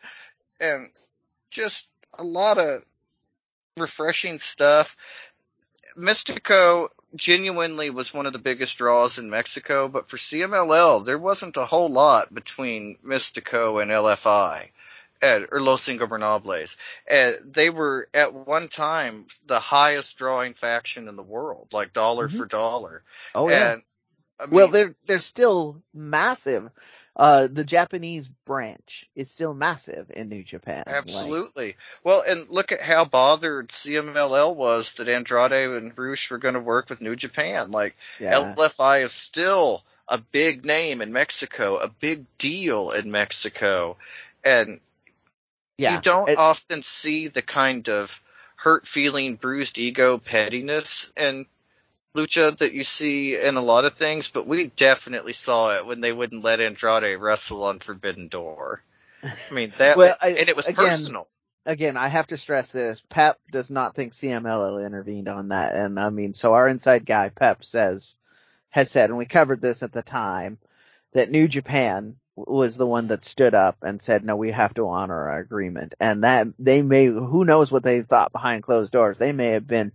And 0.61 0.91
just 1.51 1.89
a 2.19 2.25
lot 2.25 2.59
of 2.59 2.85
refreshing 3.79 4.39
stuff. 4.39 4.97
Místico 5.99 6.89
genuinely 7.17 7.91
was 7.91 8.15
one 8.15 8.27
of 8.27 8.33
the 8.33 8.39
biggest 8.39 8.79
draws 8.79 9.19
in 9.19 9.31
Mexico, 9.31 9.89
but 9.89 10.09
for 10.09 10.17
CMLL, 10.17 11.05
there 11.05 11.19
wasn't 11.19 11.57
a 11.57 11.67
whole 11.67 11.89
lot 11.89 12.33
between 12.35 12.99
Místico 13.05 13.81
and 13.83 13.91
LFI. 13.91 14.69
And, 15.23 15.47
or 15.51 15.63
Los 15.63 15.89
Ingobernables. 15.89 16.77
And 17.11 17.39
they 17.43 17.71
were 17.71 18.07
at 18.13 18.35
one 18.35 18.69
time 18.69 19.25
the 19.47 19.59
highest 19.61 20.19
drawing 20.19 20.53
faction 20.53 21.09
in 21.09 21.17
the 21.17 21.23
world, 21.23 21.69
like 21.73 21.95
dollar 21.95 22.29
Mhm. 22.29 22.37
for 22.37 22.45
dollar. 22.45 23.03
Oh 23.35 23.49
yeah. 23.49 23.73
And, 23.73 23.83
I 24.39 24.45
well, 24.51 24.69
they're 24.69 24.95
they're 25.07 25.19
still 25.21 25.83
massive. 25.95 26.69
Uh, 27.19 27.49
the 27.51 27.65
Japanese 27.65 28.29
branch 28.45 29.09
is 29.17 29.31
still 29.31 29.55
massive 29.55 30.11
in 30.15 30.29
New 30.29 30.45
Japan. 30.45 30.85
Like, 30.87 30.97
Absolutely. 30.97 31.77
Well, 32.05 32.23
and 32.27 32.47
look 32.51 32.73
at 32.73 32.83
how 32.83 33.07
bothered 33.07 33.71
CMLL 33.71 34.55
was 34.55 34.93
that 34.95 35.09
Andrade 35.09 35.53
and 35.53 35.97
Rush 35.97 36.31
were 36.31 36.37
going 36.37 36.55
to 36.55 36.61
work 36.61 36.91
with 36.91 37.01
New 37.01 37.17
Japan. 37.17 37.71
Like 37.71 37.97
yeah. 38.21 38.55
LFI 38.55 39.05
is 39.05 39.13
still 39.13 39.83
a 40.07 40.19
big 40.19 40.67
name 40.67 41.01
in 41.01 41.11
Mexico, 41.11 41.79
a 41.79 41.89
big 41.89 42.27
deal 42.37 42.91
in 42.91 43.11
Mexico, 43.11 43.97
and 44.45 44.81
yeah. 45.79 45.97
you 45.97 46.03
don't 46.03 46.29
It- 46.29 46.39
often 46.39 46.83
see 46.83 47.29
the 47.29 47.43
kind 47.43 47.89
of 47.89 48.21
hurt 48.57 48.87
feeling, 48.87 49.37
bruised 49.37 49.79
ego, 49.79 50.19
pettiness 50.19 51.13
in 51.17 51.47
lucha 52.17 52.57
that 52.59 52.73
you 52.73 52.85
see 52.85 53.37
in 53.39 53.57
a 53.57 53.61
lot 53.63 53.85
of 53.85 53.95
things. 53.95 54.29
But 54.31 54.47
we 54.47 54.67
definitely 54.69 55.33
saw 55.33 55.77
it 55.77 55.87
when 55.87 56.01
they 56.01 56.13
wouldn't 56.13 56.45
let 56.45 56.61
Andrade 56.61 57.19
wrestle 57.21 57.65
on 57.65 57.79
Forbidden 57.79 58.29
Door. 58.29 58.83
I 59.23 59.55
mean 59.55 59.73
that, 59.79 59.97
Well, 59.97 60.17
I- 60.21 60.31
and 60.31 60.49
it 60.49 60.57
was 60.57 60.67
again, 60.67 60.89
personal. 60.91 61.29
again, 61.65 61.97
I 61.97 62.09
have 62.09 62.29
to 62.29 62.37
stress 62.37 62.71
this. 62.71 63.03
Pep 63.09 63.39
does 63.51 63.71
not 63.71 63.95
think 63.95 64.13
CMLL 64.13 64.85
intervened 64.85 65.29
on 65.29 65.49
that. 65.49 65.75
And 65.75 65.99
I 65.99 66.11
mean, 66.11 66.35
so 66.35 66.55
our 66.55 66.69
inside 66.69 67.05
guy, 67.07 67.31
Pep 67.31 67.65
says, 67.65 68.15
has 68.71 68.91
said, 68.91 69.11
and 69.11 69.19
we 69.19 69.27
covered 69.27 69.61
this 69.63 69.83
at 69.83 69.93
the 69.93 70.03
time, 70.03 70.59
that 71.13 71.31
New 71.31 71.49
Japan 71.49 72.17
was 72.37 72.77
the 72.77 72.87
one 72.87 73.07
that 73.09 73.25
stood 73.25 73.55
up 73.55 73.79
and 73.81 74.01
said, 74.03 74.23
no, 74.23 74.37
we 74.37 74.51
have 74.51 74.75
to 74.75 74.87
honor 74.89 75.31
our 75.31 75.39
agreement. 75.39 75.95
And 75.99 76.25
that 76.25 76.47
they 76.59 76.83
may, 76.83 77.07
who 77.07 77.45
knows 77.47 77.73
what 77.73 77.83
they 77.83 78.03
thought 78.03 78.33
behind 78.33 78.63
closed 78.63 78.93
doors. 78.93 79.19
They 79.19 79.33
may 79.33 79.51
have 79.53 79.67
been 79.67 79.93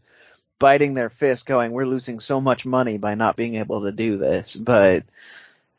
biting 0.61 0.93
their 0.93 1.09
fist 1.09 1.47
going, 1.47 1.71
we're 1.71 1.87
losing 1.87 2.19
so 2.19 2.39
much 2.39 2.67
money 2.67 2.99
by 2.99 3.15
not 3.15 3.35
being 3.35 3.55
able 3.55 3.81
to 3.81 3.91
do 3.91 4.15
this, 4.15 4.55
but 4.55 5.03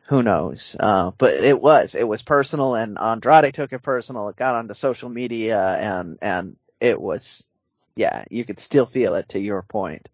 who 0.08 0.24
knows? 0.24 0.74
Uh, 0.78 1.12
but 1.16 1.34
it 1.34 1.62
was, 1.62 1.94
it 1.94 2.06
was 2.06 2.22
personal 2.22 2.74
and 2.74 2.98
Andrade 2.98 3.54
took 3.54 3.72
it 3.72 3.78
personal. 3.78 4.28
It 4.28 4.36
got 4.36 4.56
onto 4.56 4.74
social 4.74 5.08
media 5.08 5.60
and, 5.60 6.18
and 6.20 6.56
it 6.80 7.00
was, 7.00 7.46
yeah, 7.94 8.24
you 8.28 8.44
could 8.44 8.58
still 8.58 8.84
feel 8.84 9.14
it 9.14 9.28
to 9.30 9.38
your 9.38 9.62
point. 9.62 10.08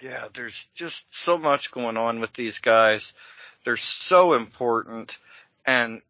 Yeah, 0.00 0.28
there's 0.32 0.70
just 0.74 1.14
so 1.14 1.36
much 1.36 1.70
going 1.70 1.98
on 1.98 2.20
with 2.20 2.32
these 2.32 2.60
guys. 2.60 3.12
They're 3.64 3.76
so 3.76 4.32
important 4.32 5.18
and 5.66 6.00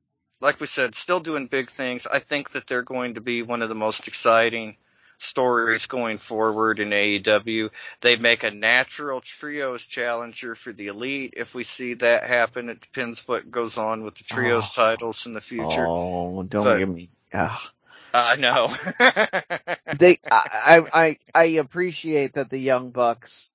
like 0.40 0.60
we 0.60 0.68
said, 0.68 0.94
still 0.94 1.20
doing 1.20 1.48
big 1.48 1.68
things. 1.68 2.06
I 2.06 2.20
think 2.20 2.50
that 2.50 2.68
they're 2.68 2.82
going 2.82 3.14
to 3.14 3.20
be 3.20 3.42
one 3.42 3.62
of 3.62 3.68
the 3.68 3.74
most 3.74 4.06
exciting 4.06 4.76
stories 5.22 5.86
going 5.86 6.18
forward 6.18 6.80
in 6.80 6.90
AEW. 6.90 7.70
They 8.00 8.16
make 8.16 8.42
a 8.42 8.50
natural 8.50 9.20
trios 9.20 9.84
challenger 9.86 10.54
for 10.54 10.72
the 10.72 10.88
elite. 10.88 11.34
If 11.36 11.54
we 11.54 11.64
see 11.64 11.94
that 11.94 12.24
happen, 12.24 12.68
it 12.68 12.80
depends 12.80 13.26
what 13.26 13.50
goes 13.50 13.78
on 13.78 14.02
with 14.04 14.16
the 14.16 14.24
trios 14.24 14.70
Oh. 14.76 14.82
titles 14.84 15.26
in 15.26 15.34
the 15.34 15.40
future. 15.40 15.86
Oh, 15.86 16.42
don't 16.42 16.64
But- 16.64 16.78
give 16.78 16.88
me, 16.88 17.08
ah. 17.32 17.72
I 18.14 18.36
know. 18.36 18.68
they 19.96 20.18
I, 20.30 20.42
I 20.52 20.80
I 20.92 21.18
I 21.34 21.44
appreciate 21.44 22.34
that 22.34 22.50
the 22.50 22.58
young 22.58 22.90
bucks 22.90 23.48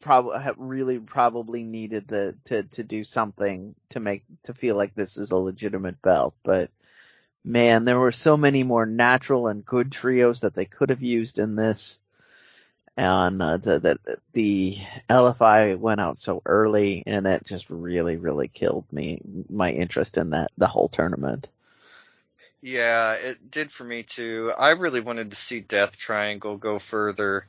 probably 0.00 0.38
really 0.58 0.98
probably 1.00 1.64
needed 1.64 2.06
the 2.06 2.36
to 2.44 2.62
to 2.64 2.84
do 2.84 3.02
something 3.02 3.74
to 3.88 3.98
make 3.98 4.22
to 4.44 4.54
feel 4.54 4.76
like 4.76 4.94
this 4.94 5.16
is 5.16 5.32
a 5.32 5.36
legitimate 5.36 6.00
belt 6.02 6.34
but 6.44 6.70
man 7.44 7.84
there 7.84 7.98
were 7.98 8.12
so 8.12 8.36
many 8.36 8.62
more 8.62 8.86
natural 8.86 9.48
and 9.48 9.64
good 9.64 9.90
trios 9.92 10.40
that 10.40 10.54
they 10.54 10.64
could 10.66 10.90
have 10.90 11.02
used 11.02 11.38
in 11.38 11.56
this 11.56 11.98
and 12.96 13.40
uh, 13.42 13.56
the, 13.58 13.78
the 13.80 14.18
the 14.32 14.78
LFI 15.08 15.76
went 15.76 16.00
out 16.00 16.18
so 16.18 16.42
early 16.44 17.02
and 17.06 17.26
it 17.26 17.44
just 17.46 17.70
really 17.70 18.16
really 18.16 18.48
killed 18.48 18.84
me 18.92 19.20
my 19.48 19.70
interest 19.72 20.16
in 20.18 20.30
that 20.30 20.50
the 20.58 20.66
whole 20.68 20.88
tournament 20.88 21.48
Yeah, 22.62 23.14
it 23.14 23.50
did 23.50 23.72
for 23.72 23.84
me 23.84 24.02
too. 24.02 24.52
I 24.56 24.70
really 24.70 25.00
wanted 25.00 25.30
to 25.30 25.36
see 25.36 25.60
Death 25.60 25.96
Triangle 25.98 26.56
go 26.56 26.78
further. 26.78 27.46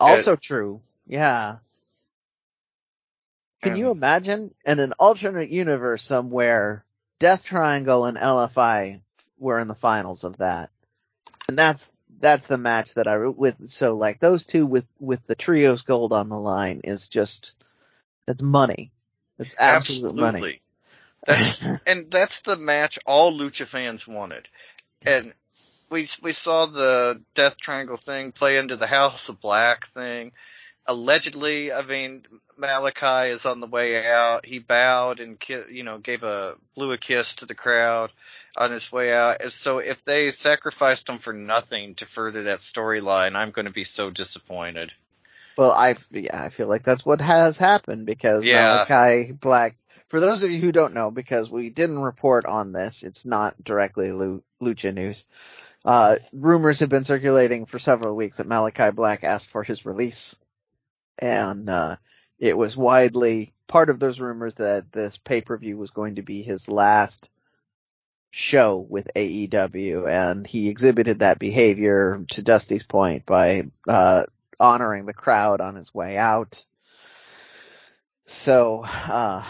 Also 0.00 0.36
true. 0.36 0.80
Yeah. 1.06 1.58
Can 3.60 3.74
Um, 3.74 3.76
you 3.76 3.90
imagine 3.90 4.54
in 4.64 4.78
an 4.78 4.92
alternate 4.94 5.50
universe 5.50 6.02
somewhere, 6.02 6.86
Death 7.18 7.44
Triangle 7.44 8.06
and 8.06 8.16
LFI 8.16 9.02
were 9.38 9.58
in 9.60 9.68
the 9.68 9.74
finals 9.74 10.24
of 10.24 10.38
that, 10.38 10.70
and 11.48 11.58
that's 11.58 11.90
that's 12.18 12.46
the 12.46 12.58
match 12.58 12.94
that 12.94 13.06
I 13.06 13.18
with 13.18 13.68
so 13.70 13.96
like 13.96 14.20
those 14.20 14.44
two 14.44 14.66
with 14.66 14.86
with 14.98 15.26
the 15.26 15.34
trios 15.34 15.82
gold 15.82 16.12
on 16.12 16.28
the 16.28 16.38
line 16.38 16.80
is 16.84 17.06
just 17.06 17.52
it's 18.26 18.42
money. 18.42 18.90
It's 19.38 19.54
absolute 19.58 20.14
Absolutely. 20.16 20.20
money. 20.20 20.60
That's 21.26 21.62
and 21.86 22.10
that's 22.10 22.42
the 22.42 22.56
match 22.56 22.98
all 23.06 23.32
lucha 23.32 23.66
fans 23.66 24.06
wanted. 24.06 24.48
And 25.04 25.32
we 25.90 26.08
we 26.22 26.32
saw 26.32 26.66
the 26.66 27.22
Death 27.34 27.56
Triangle 27.58 27.96
thing 27.96 28.32
play 28.32 28.56
into 28.56 28.76
the 28.76 28.86
House 28.86 29.28
of 29.28 29.40
Black 29.40 29.86
thing. 29.86 30.32
Allegedly, 30.88 31.72
I 31.72 31.82
mean, 31.82 32.24
Malakai 32.58 33.30
is 33.30 33.44
on 33.44 33.60
the 33.60 33.66
way 33.66 34.06
out. 34.06 34.46
He 34.46 34.58
bowed 34.58 35.20
and 35.20 35.38
you 35.70 35.82
know 35.82 35.98
gave 35.98 36.22
a 36.22 36.54
blew 36.74 36.92
a 36.92 36.98
kiss 36.98 37.36
to 37.36 37.46
the 37.46 37.54
crowd 37.54 38.10
on 38.56 38.70
his 38.70 38.90
way 38.90 39.12
out. 39.12 39.52
So 39.52 39.78
if 39.78 40.04
they 40.04 40.30
sacrificed 40.30 41.08
him 41.08 41.18
for 41.18 41.32
nothing 41.32 41.94
to 41.96 42.06
further 42.06 42.44
that 42.44 42.58
storyline, 42.58 43.36
I'm 43.36 43.50
going 43.50 43.66
to 43.66 43.72
be 43.72 43.84
so 43.84 44.10
disappointed. 44.10 44.92
Well, 45.56 45.72
I 45.72 45.96
yeah, 46.10 46.42
I 46.42 46.50
feel 46.50 46.68
like 46.68 46.82
that's 46.82 47.04
what 47.04 47.20
has 47.20 47.56
happened 47.56 48.06
because 48.06 48.44
Yeah. 48.44 48.84
Malakai 48.86 49.38
Black. 49.38 49.76
For 50.08 50.20
those 50.20 50.44
of 50.44 50.50
you 50.50 50.60
who 50.60 50.70
don't 50.70 50.94
know, 50.94 51.10
because 51.10 51.50
we 51.50 51.68
didn't 51.68 51.98
report 51.98 52.46
on 52.46 52.70
this, 52.70 53.02
it's 53.02 53.24
not 53.24 53.62
directly 53.62 54.08
Lucha 54.62 54.94
news. 54.94 55.24
Uh, 55.84 56.16
rumors 56.32 56.80
have 56.80 56.88
been 56.88 57.04
circulating 57.04 57.66
for 57.66 57.78
several 57.78 58.14
weeks 58.14 58.36
that 58.36 58.46
Malakai 58.46 58.94
Black 58.94 59.24
asked 59.24 59.48
for 59.48 59.64
his 59.64 59.84
release, 59.84 60.36
and 61.18 61.68
uh, 61.68 61.96
it 62.38 62.56
was 62.56 62.76
widely 62.76 63.52
part 63.66 63.90
of 63.90 63.98
those 63.98 64.20
rumors 64.20 64.54
that 64.56 64.92
this 64.92 65.16
pay 65.16 65.40
per 65.40 65.56
view 65.56 65.76
was 65.76 65.90
going 65.90 66.16
to 66.16 66.22
be 66.22 66.42
his 66.42 66.68
last 66.68 67.28
show 68.30 68.86
with 68.88 69.08
AEW, 69.14 70.08
and 70.08 70.46
he 70.46 70.68
exhibited 70.68 71.20
that 71.20 71.38
behavior 71.38 72.24
to 72.30 72.42
Dusty's 72.42 72.82
point 72.82 73.24
by 73.24 73.64
uh, 73.88 74.24
honoring 74.60 75.06
the 75.06 75.14
crowd 75.14 75.60
on 75.60 75.74
his 75.74 75.94
way 75.94 76.18
out. 76.18 76.64
So, 78.26 78.84
uh, 78.84 79.42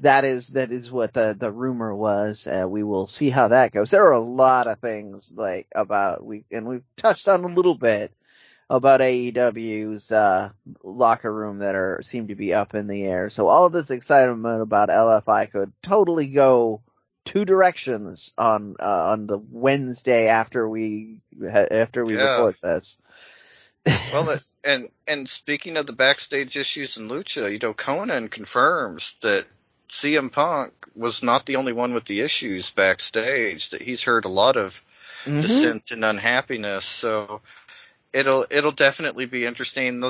that 0.00 0.24
is, 0.24 0.48
that 0.48 0.70
is 0.70 0.90
what 0.90 1.14
the, 1.14 1.34
the 1.38 1.50
rumor 1.50 1.94
was. 1.94 2.46
Uh, 2.46 2.66
we 2.68 2.82
will 2.82 3.06
see 3.06 3.30
how 3.30 3.48
that 3.48 3.72
goes. 3.72 3.90
There 3.90 4.06
are 4.06 4.12
a 4.12 4.20
lot 4.20 4.66
of 4.66 4.80
things 4.80 5.32
like 5.34 5.68
about, 5.74 6.24
we, 6.24 6.44
and 6.50 6.66
we've 6.66 6.84
touched 6.96 7.28
on 7.28 7.44
a 7.44 7.54
little 7.54 7.76
bit 7.76 8.12
about 8.68 9.00
AEW's, 9.00 10.10
uh, 10.10 10.50
locker 10.82 11.32
room 11.32 11.58
that 11.60 11.74
are, 11.74 12.00
seem 12.02 12.28
to 12.28 12.34
be 12.34 12.52
up 12.54 12.74
in 12.74 12.86
the 12.88 13.04
air. 13.04 13.30
So 13.30 13.48
all 13.48 13.66
of 13.66 13.72
this 13.72 13.90
excitement 13.90 14.62
about 14.62 14.88
LFI 14.88 15.50
could 15.50 15.72
totally 15.82 16.26
go 16.28 16.82
two 17.24 17.44
directions 17.44 18.32
on, 18.38 18.76
uh, 18.80 19.10
on 19.12 19.26
the 19.26 19.38
Wednesday 19.38 20.28
after 20.28 20.68
we, 20.68 21.20
after 21.70 22.04
we 22.04 22.14
Yeah. 22.14 22.22
record 22.22 22.56
this. 22.62 22.96
Well, 24.12 24.30
it, 24.30 24.42
and 24.64 24.88
and 25.06 25.28
speaking 25.28 25.76
of 25.76 25.86
the 25.86 25.92
backstage 25.92 26.56
issues 26.56 26.96
in 26.96 27.08
Lucha, 27.08 27.50
you 27.52 27.58
know, 27.60 27.72
Konnan 27.74 28.30
confirms 28.30 29.16
that 29.22 29.46
CM 29.88 30.32
Punk 30.32 30.72
was 30.96 31.22
not 31.22 31.46
the 31.46 31.56
only 31.56 31.72
one 31.72 31.94
with 31.94 32.04
the 32.04 32.20
issues 32.20 32.70
backstage. 32.70 33.70
That 33.70 33.82
he's 33.82 34.02
heard 34.02 34.24
a 34.24 34.28
lot 34.28 34.56
of 34.56 34.82
Mhm. 35.24 35.42
dissent 35.42 35.90
and 35.92 36.04
unhappiness. 36.04 36.84
So 36.84 37.42
it'll 38.16 38.46
it'll 38.50 38.72
definitely 38.72 39.26
be 39.26 39.44
interesting. 39.44 40.02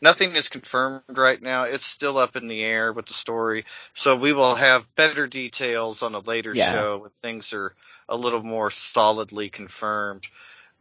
Nothing 0.00 0.36
is 0.36 0.48
confirmed 0.48 1.02
right 1.08 1.42
now. 1.42 1.64
It's 1.64 1.84
still 1.84 2.16
up 2.18 2.36
in 2.36 2.46
the 2.46 2.62
air 2.62 2.92
with 2.92 3.06
the 3.06 3.14
story. 3.14 3.64
So 3.94 4.16
we 4.16 4.32
will 4.32 4.54
have 4.54 4.94
better 4.94 5.26
details 5.26 6.02
on 6.02 6.14
a 6.14 6.20
later 6.20 6.54
Yeah. 6.54 6.72
show 6.72 6.98
when 6.98 7.10
things 7.20 7.52
are 7.52 7.74
a 8.08 8.16
little 8.16 8.42
more 8.42 8.70
solidly 8.70 9.50
confirmed. 9.50 10.24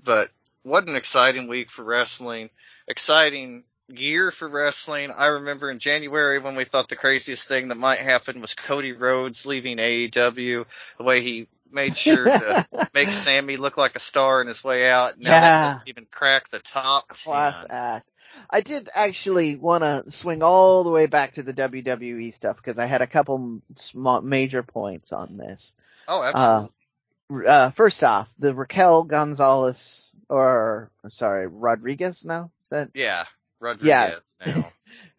But 0.04 0.30
what 0.64 0.88
an 0.88 0.96
exciting 0.96 1.48
week 1.48 1.72
for 1.72 1.84
wrestling. 1.84 2.52
Exciting 2.88 3.64
year 3.88 4.30
for 4.32 4.48
wrestling. 4.48 5.12
I 5.12 5.28
remember 5.28 5.70
in 5.72 5.80
January 5.80 6.38
when 6.40 6.56
we 6.56 6.66
thought 6.66 6.90
the 6.90 6.96
craziest 6.96 7.48
thing 7.48 7.70
that 7.70 7.78
might 7.78 8.00
happen 8.00 8.40
was 8.40 8.54
Cody 8.54 8.92
Rhodes 8.92 9.46
leaving 9.46 9.78
AEW, 9.78 10.66
the 10.98 11.04
way 11.04 11.22
he 11.22 11.48
made 11.74 11.96
sure 11.98 12.26
to 12.26 12.68
make 12.94 13.10
Sammy 13.10 13.58
look 13.58 13.78
like 13.78 13.96
a 13.96 14.00
star 14.00 14.40
on 14.42 14.48
his 14.48 14.64
way 14.64 14.90
out. 14.90 15.20
Now 15.20 15.30
Yeah. 15.32 15.42
that 15.74 15.82
even 15.88 16.06
crack 16.10 16.50
the 16.50 16.60
top. 16.60 17.08
class 17.10 17.62
10. 17.62 17.68
act. 17.72 18.08
I 18.50 18.62
did 18.62 18.90
actually 18.96 19.56
want 19.58 19.84
to 19.84 20.10
swing 20.10 20.42
all 20.42 20.84
the 20.84 20.90
way 20.90 21.06
back 21.06 21.34
to 21.34 21.44
the 21.44 21.54
WWE 21.54 22.34
stuff 22.34 22.58
because 22.58 22.80
I 22.80 22.86
had 22.86 23.02
a 23.02 23.08
couple 23.08 23.62
small, 23.76 24.22
major 24.22 24.64
points 24.64 25.12
on 25.12 25.38
this. 25.38 25.74
Oh, 26.08 26.24
absolutely. 26.24 27.48
Uh, 27.48 27.72
first 27.72 28.04
off, 28.04 28.30
the 28.40 28.54
Raquel 28.54 29.04
Gonzalez, 29.04 30.10
or 30.30 30.92
I'm 31.04 31.12
sorry, 31.12 31.48
Rodriguez 31.48 32.26
now? 32.26 32.52
Is 32.64 32.70
that, 32.70 32.90
yeah. 32.94 33.26
Rodriguez 33.60 34.22
now. 34.46 34.72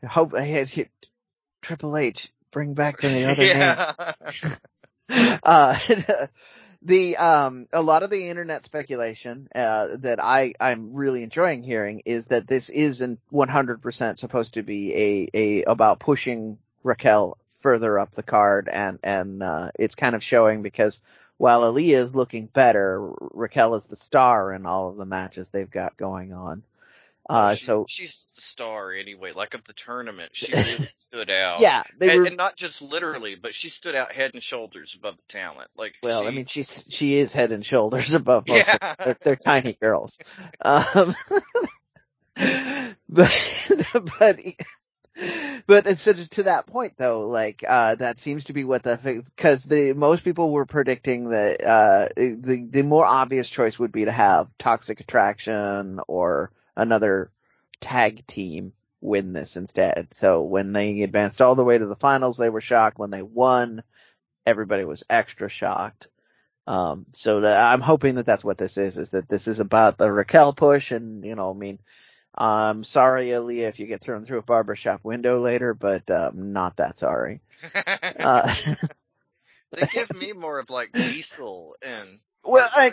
I 0.02 0.06
hope 0.06 0.34
I 0.34 0.42
had 0.42 0.68
hit 0.68 0.90
Triple 1.62 1.96
H, 1.96 2.30
bring 2.50 2.74
back 2.74 3.00
the 3.00 3.24
other 3.30 4.48
name. 4.50 4.56
uh, 5.42 5.78
the 6.82 7.16
um 7.16 7.68
a 7.72 7.82
lot 7.82 8.02
of 8.02 8.10
the 8.10 8.28
internet 8.28 8.64
speculation 8.64 9.48
uh 9.54 9.88
that 9.98 10.18
I 10.22 10.54
I'm 10.58 10.94
really 10.94 11.22
enjoying 11.22 11.62
hearing 11.62 12.02
is 12.04 12.26
that 12.28 12.48
this 12.48 12.68
isn't 12.70 13.20
100% 13.32 14.18
supposed 14.18 14.54
to 14.54 14.62
be 14.62 14.94
a 14.94 15.28
a 15.34 15.62
about 15.64 16.00
pushing 16.00 16.58
Raquel 16.82 17.38
further 17.60 17.98
up 17.98 18.12
the 18.12 18.24
card 18.24 18.68
and 18.68 18.98
and 19.04 19.42
uh 19.42 19.70
it's 19.78 19.94
kind 19.94 20.16
of 20.16 20.24
showing 20.24 20.62
because 20.62 21.00
while 21.38 21.62
Aliyah 21.62 22.04
is 22.04 22.14
looking 22.14 22.46
better, 22.46 23.10
Raquel 23.20 23.74
is 23.74 23.86
the 23.86 23.96
star 23.96 24.52
in 24.52 24.64
all 24.64 24.88
of 24.90 24.96
the 24.96 25.06
matches 25.06 25.50
they've 25.50 25.70
got 25.70 25.96
going 25.96 26.32
on. 26.32 26.62
Uh 27.28 27.54
She- 27.54 27.64
so 27.64 27.86
she's 27.88 28.26
the 28.34 28.42
star 28.42 28.92
anyway. 28.92 29.32
Like 29.34 29.54
of 29.54 29.64
the 29.64 29.72
tournament, 29.72 30.30
she 30.34 30.52
really 30.52 30.88
stood 30.94 31.30
out. 31.30 31.60
yeah, 31.60 31.82
they 31.98 32.10
and, 32.10 32.20
were 32.20 32.26
and 32.26 32.36
not 32.36 32.56
just 32.56 32.82
literally, 32.82 33.34
but 33.34 33.54
she 33.54 33.68
stood 33.68 33.94
out 33.94 34.12
head 34.12 34.32
and 34.34 34.42
shoulders 34.42 34.94
above 34.94 35.16
the 35.16 35.24
talent. 35.28 35.70
Like, 35.76 35.94
well, 36.02 36.22
she, 36.22 36.28
I 36.28 36.30
mean 36.30 36.46
she's 36.46 36.84
she 36.88 37.16
is 37.16 37.32
head 37.32 37.52
and 37.52 37.64
shoulders 37.64 38.12
above 38.14 38.48
most 38.48 38.68
of 38.68 38.78
yeah, 38.82 38.94
they're, 38.98 39.18
they're 39.22 39.36
tiny 39.36 39.74
girls. 39.74 40.18
Um, 40.60 41.14
but, 43.08 43.70
but, 44.16 44.40
but 45.66 45.86
of 45.86 46.30
to 46.30 46.42
that 46.44 46.66
point 46.66 46.94
though, 46.96 47.22
like, 47.28 47.62
uh, 47.68 47.94
that 47.96 48.18
seems 48.18 48.44
to 48.44 48.52
be 48.52 48.64
what 48.64 48.82
the, 48.82 49.22
cause 49.36 49.64
the, 49.64 49.92
most 49.92 50.24
people 50.24 50.50
were 50.50 50.66
predicting 50.66 51.30
that, 51.30 51.62
uh, 51.64 52.08
the, 52.16 52.66
the 52.70 52.82
more 52.82 53.04
obvious 53.04 53.48
choice 53.48 53.78
would 53.78 53.92
be 53.92 54.06
to 54.06 54.12
have 54.12 54.48
Toxic 54.58 55.00
Attraction 55.00 56.00
or 56.08 56.50
another 56.76 57.30
tag 57.80 58.26
team 58.26 58.72
win 59.00 59.32
this 59.32 59.56
instead. 59.56 60.08
So 60.12 60.42
when 60.42 60.72
they 60.72 61.02
advanced 61.02 61.42
all 61.42 61.54
the 61.56 61.64
way 61.64 61.78
to 61.78 61.86
the 61.86 61.96
finals, 61.96 62.36
they 62.36 62.50
were 62.50 62.60
shocked. 62.60 62.98
When 62.98 63.10
they 63.10 63.22
won, 63.22 63.82
everybody 64.46 64.84
was 64.84 65.04
extra 65.10 65.48
shocked. 65.48 66.08
Um, 66.66 67.06
so 67.12 67.40
that 67.42 67.72
I'm 67.72 67.80
hoping 67.80 68.16
that 68.16 68.26
that's 68.26 68.44
what 68.44 68.58
this 68.58 68.76
is, 68.78 68.96
is 68.98 69.10
that 69.10 69.28
this 69.28 69.48
is 69.48 69.60
about 69.60 69.98
the 69.98 70.10
Raquel 70.12 70.52
push 70.52 70.92
and, 70.92 71.24
you 71.24 71.34
know, 71.34 71.50
I 71.50 71.54
mean, 71.54 71.80
I'm 72.36 72.84
sorry, 72.84 73.26
Aliyah, 73.28 73.68
if 73.68 73.80
you 73.80 73.86
get 73.86 74.00
thrown 74.02 74.24
through 74.24 74.38
a 74.38 74.42
barbershop 74.44 75.04
window 75.04 75.40
later, 75.40 75.74
but, 75.74 76.10
um, 76.10 76.52
not 76.52 76.76
that 76.78 76.96
sorry. 76.98 77.40
Uh, 78.22 78.54
they 79.74 79.86
give 79.86 80.12
me 80.12 80.32
more 80.32 80.58
of 80.58 80.70
like 80.70 80.92
Diesel 80.96 81.76
and 81.82 82.20
well, 82.44 82.68
I, 82.72 82.92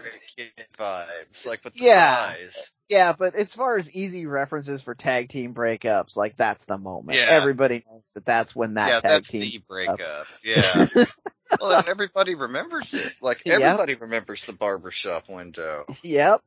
vibes, 0.80 1.46
like 1.46 1.64
with 1.64 1.76
the 1.76 1.86
Yeah. 1.86 1.86
size. 1.86 2.72
Yeah, 2.90 3.14
but 3.18 3.36
as 3.36 3.54
far 3.54 3.78
as 3.78 3.94
easy 3.94 4.26
references 4.26 4.82
for 4.82 4.96
tag 4.96 5.30
team 5.30 5.54
breakups, 5.54 6.18
like 6.18 6.36
that's 6.36 6.66
the 6.66 6.80
moment. 6.80 7.18
Yeah. 7.20 7.28
Everybody 7.30 7.86
knows 7.88 8.02
that 8.16 8.26
that's 8.26 8.56
when 8.56 8.74
that 8.74 8.88
yeah, 8.88 8.94
tag 9.00 9.04
that's 9.04 9.28
team. 9.28 9.42
the 9.42 9.64
breakup. 9.70 10.26
Yeah. 10.44 10.88
well, 11.62 11.78
and 11.78 11.88
everybody 11.88 12.34
remembers 12.34 12.96
it. 12.96 13.14
Like 13.22 13.44
Yep. 13.46 13.62
everybody 13.62 13.94
remembers 13.94 14.44
the 14.46 14.54
barbershop 14.54 15.30
window. 15.30 15.86
Yep. 16.02 16.42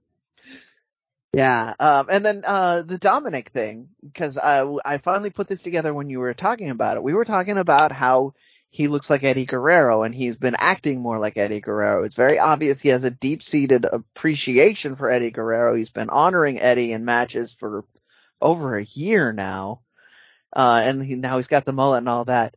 Yeah. 1.32 1.74
Um, 1.78 2.09
and 2.11 2.26
then, 2.26 2.43
uh, 2.45 2.82
the 2.82 2.99
Dominik 2.99 3.49
thing, 3.51 3.88
cause 4.12 4.36
I, 4.36 4.68
I 4.84 4.99
finally 4.99 5.30
put 5.30 5.49
this 5.49 5.62
together 5.62 5.95
when 5.95 6.11
you 6.11 6.18
were 6.18 6.34
talking 6.34 6.70
about 6.70 6.97
it. 6.97 7.03
We 7.05 7.14
were 7.14 7.24
talking 7.24 7.57
about 7.57 7.93
how 7.93 8.34
he 8.74 8.88
looks 8.88 9.10
like 9.10 9.22
Eddie 9.22 9.44
Guerrero 9.44 10.02
and 10.02 10.14
he's 10.14 10.38
been 10.38 10.56
acting 10.58 10.98
more 11.02 11.18
like 11.18 11.36
Eddie 11.36 11.60
Guerrero. 11.60 12.04
It's 12.04 12.14
very 12.14 12.38
obvious 12.38 12.80
he 12.80 12.88
has 12.88 13.04
a 13.04 13.10
deep 13.10 13.42
seated 13.42 13.84
appreciation 13.84 14.96
for 14.96 15.10
Eddie 15.10 15.30
Guerrero. 15.30 15.74
He's 15.74 15.90
been 15.90 16.08
honoring 16.08 16.58
Eddie 16.58 16.92
in 16.92 17.04
matches 17.04 17.52
for 17.52 17.84
over 18.40 18.78
a 18.78 18.84
year 18.84 19.30
now. 19.30 19.82
Uh, 20.54 20.80
and 20.84 21.04
he, 21.04 21.16
now 21.16 21.36
he's 21.36 21.48
got 21.48 21.66
the 21.66 21.72
mullet 21.74 21.98
and 21.98 22.08
all 22.08 22.24
that. 22.24 22.56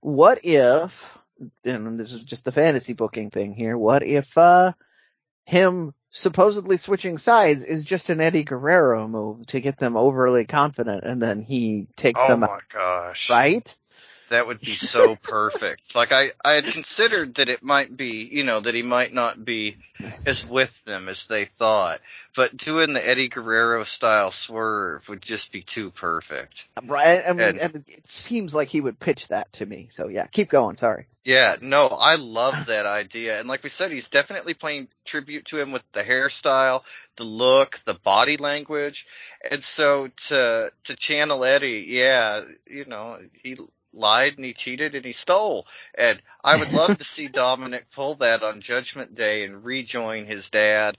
What 0.00 0.40
if 0.42 1.16
and 1.64 2.00
this 2.00 2.12
is 2.12 2.22
just 2.22 2.44
the 2.44 2.50
fantasy 2.50 2.94
booking 2.94 3.30
thing 3.30 3.54
here, 3.54 3.78
what 3.78 4.02
if, 4.02 4.36
uh, 4.36 4.72
him 5.44 5.94
supposedly 6.10 6.78
switching 6.78 7.16
sides 7.16 7.62
is 7.62 7.84
just 7.84 8.10
an 8.10 8.20
Eddie 8.20 8.42
Guerrero 8.42 9.06
move 9.06 9.46
to 9.46 9.60
get 9.60 9.78
them 9.78 9.96
overly 9.96 10.46
confident 10.46 11.04
and 11.04 11.22
then 11.22 11.42
he 11.42 11.86
takes 11.94 12.20
Oh 12.24 12.26
them 12.26 12.40
my 12.40 12.48
out, 12.48 12.62
gosh. 12.72 13.30
right? 13.30 13.76
That 14.28 14.46
would 14.46 14.60
be 14.60 14.74
so 14.74 15.16
perfect. 15.22 15.94
Like 15.94 16.12
I, 16.12 16.32
I 16.44 16.52
had 16.52 16.64
considered 16.66 17.36
that 17.36 17.48
it 17.48 17.62
might 17.62 17.96
be, 17.96 18.28
you 18.30 18.44
know, 18.44 18.60
that 18.60 18.74
he 18.74 18.82
might 18.82 19.12
not 19.12 19.44
be 19.44 19.76
as 20.26 20.46
with 20.46 20.84
them 20.84 21.08
as 21.08 21.26
they 21.26 21.46
thought. 21.46 22.00
But 22.36 22.56
doing 22.56 22.92
the 22.92 23.06
Eddie 23.06 23.28
Guerrero 23.28 23.84
style 23.84 24.30
swerve 24.30 25.08
would 25.08 25.22
just 25.22 25.50
be 25.52 25.62
too 25.62 25.90
perfect. 25.90 26.68
Right. 26.82 27.22
I 27.26 27.32
mean, 27.32 27.40
And- 27.40 27.58
and 27.58 27.84
it 27.88 28.06
seems 28.06 28.54
like 28.54 28.68
he 28.68 28.80
would 28.80 29.00
pitch 29.00 29.28
that 29.28 29.52
to 29.54 29.66
me. 29.66 29.88
So 29.90 30.08
yeah, 30.08 30.26
keep 30.26 30.48
going. 30.48 30.76
Sorry. 30.76 31.06
Yeah, 31.24 31.56
no, 31.60 31.88
I 31.88 32.14
love 32.14 32.66
that 32.66 32.86
idea. 32.86 33.38
And 33.38 33.48
like 33.48 33.62
we 33.62 33.68
said, 33.68 33.90
he's 33.92 34.08
definitely 34.08 34.54
paying 34.54 34.88
tribute 35.04 35.44
to 35.46 35.58
him 35.58 35.72
with 35.72 35.82
the 35.92 36.02
hairstyle, 36.02 36.84
the 37.16 37.24
look, 37.24 37.80
the 37.84 37.92
body 37.92 38.38
language. 38.38 39.06
And 39.50 39.62
so 39.62 40.08
to, 40.28 40.72
to 40.84 40.96
channel 40.96 41.44
Eddie, 41.44 41.84
yeah, 41.86 42.44
you 42.66 42.86
know, 42.86 43.18
he 43.42 43.56
lied 43.92 44.36
and 44.36 44.44
he 44.44 44.52
cheated 44.52 44.94
and 44.94 45.04
he 45.04 45.12
stole. 45.12 45.66
And 45.96 46.20
I 46.42 46.56
would 46.56 46.72
love 46.72 46.98
to 46.98 47.04
see 47.04 47.28
Dominik 47.32 47.90
pull 47.92 48.16
that 48.16 48.42
on 48.42 48.60
Judgment 48.60 49.14
Day 49.14 49.44
and 49.44 49.64
rejoin 49.64 50.26
his 50.26 50.50
dad. 50.50 50.96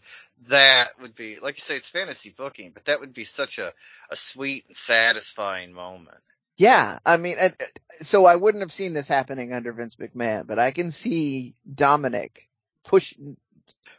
That 0.47 0.89
would 1.01 1.15
be, 1.15 1.39
like 1.39 1.57
you 1.57 1.61
say, 1.61 1.75
it's 1.75 1.89
fantasy 1.89 2.33
booking, 2.35 2.71
but 2.71 2.85
that 2.85 2.99
would 2.99 3.13
be 3.13 3.25
such 3.25 3.59
a, 3.59 3.73
a 4.09 4.15
sweet 4.15 4.65
and 4.67 4.75
satisfying 4.75 5.73
moment. 5.73 6.17
Yeah, 6.57 6.99
I 7.05 7.17
mean, 7.17 7.37
and, 7.39 7.55
so 8.01 8.25
I 8.25 8.35
wouldn't 8.35 8.61
have 8.63 8.71
seen 8.71 8.93
this 8.93 9.07
happening 9.07 9.53
under 9.53 9.71
Vince 9.71 9.95
McMahon, 9.95 10.45
but 10.45 10.59
I 10.59 10.71
can 10.71 10.91
see 10.91 11.55
Dominik 11.73 12.49
push 12.83 13.13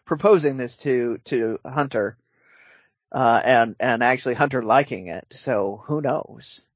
proposing 0.04 0.56
this 0.56 0.76
to 0.78 1.18
to 1.24 1.58
Hunter, 1.64 2.18
uh, 3.12 3.40
and 3.44 3.76
and 3.80 4.02
actually 4.02 4.34
Hunter 4.34 4.62
liking 4.62 5.06
it. 5.06 5.24
So 5.30 5.82
who 5.86 6.02
knows? 6.02 6.66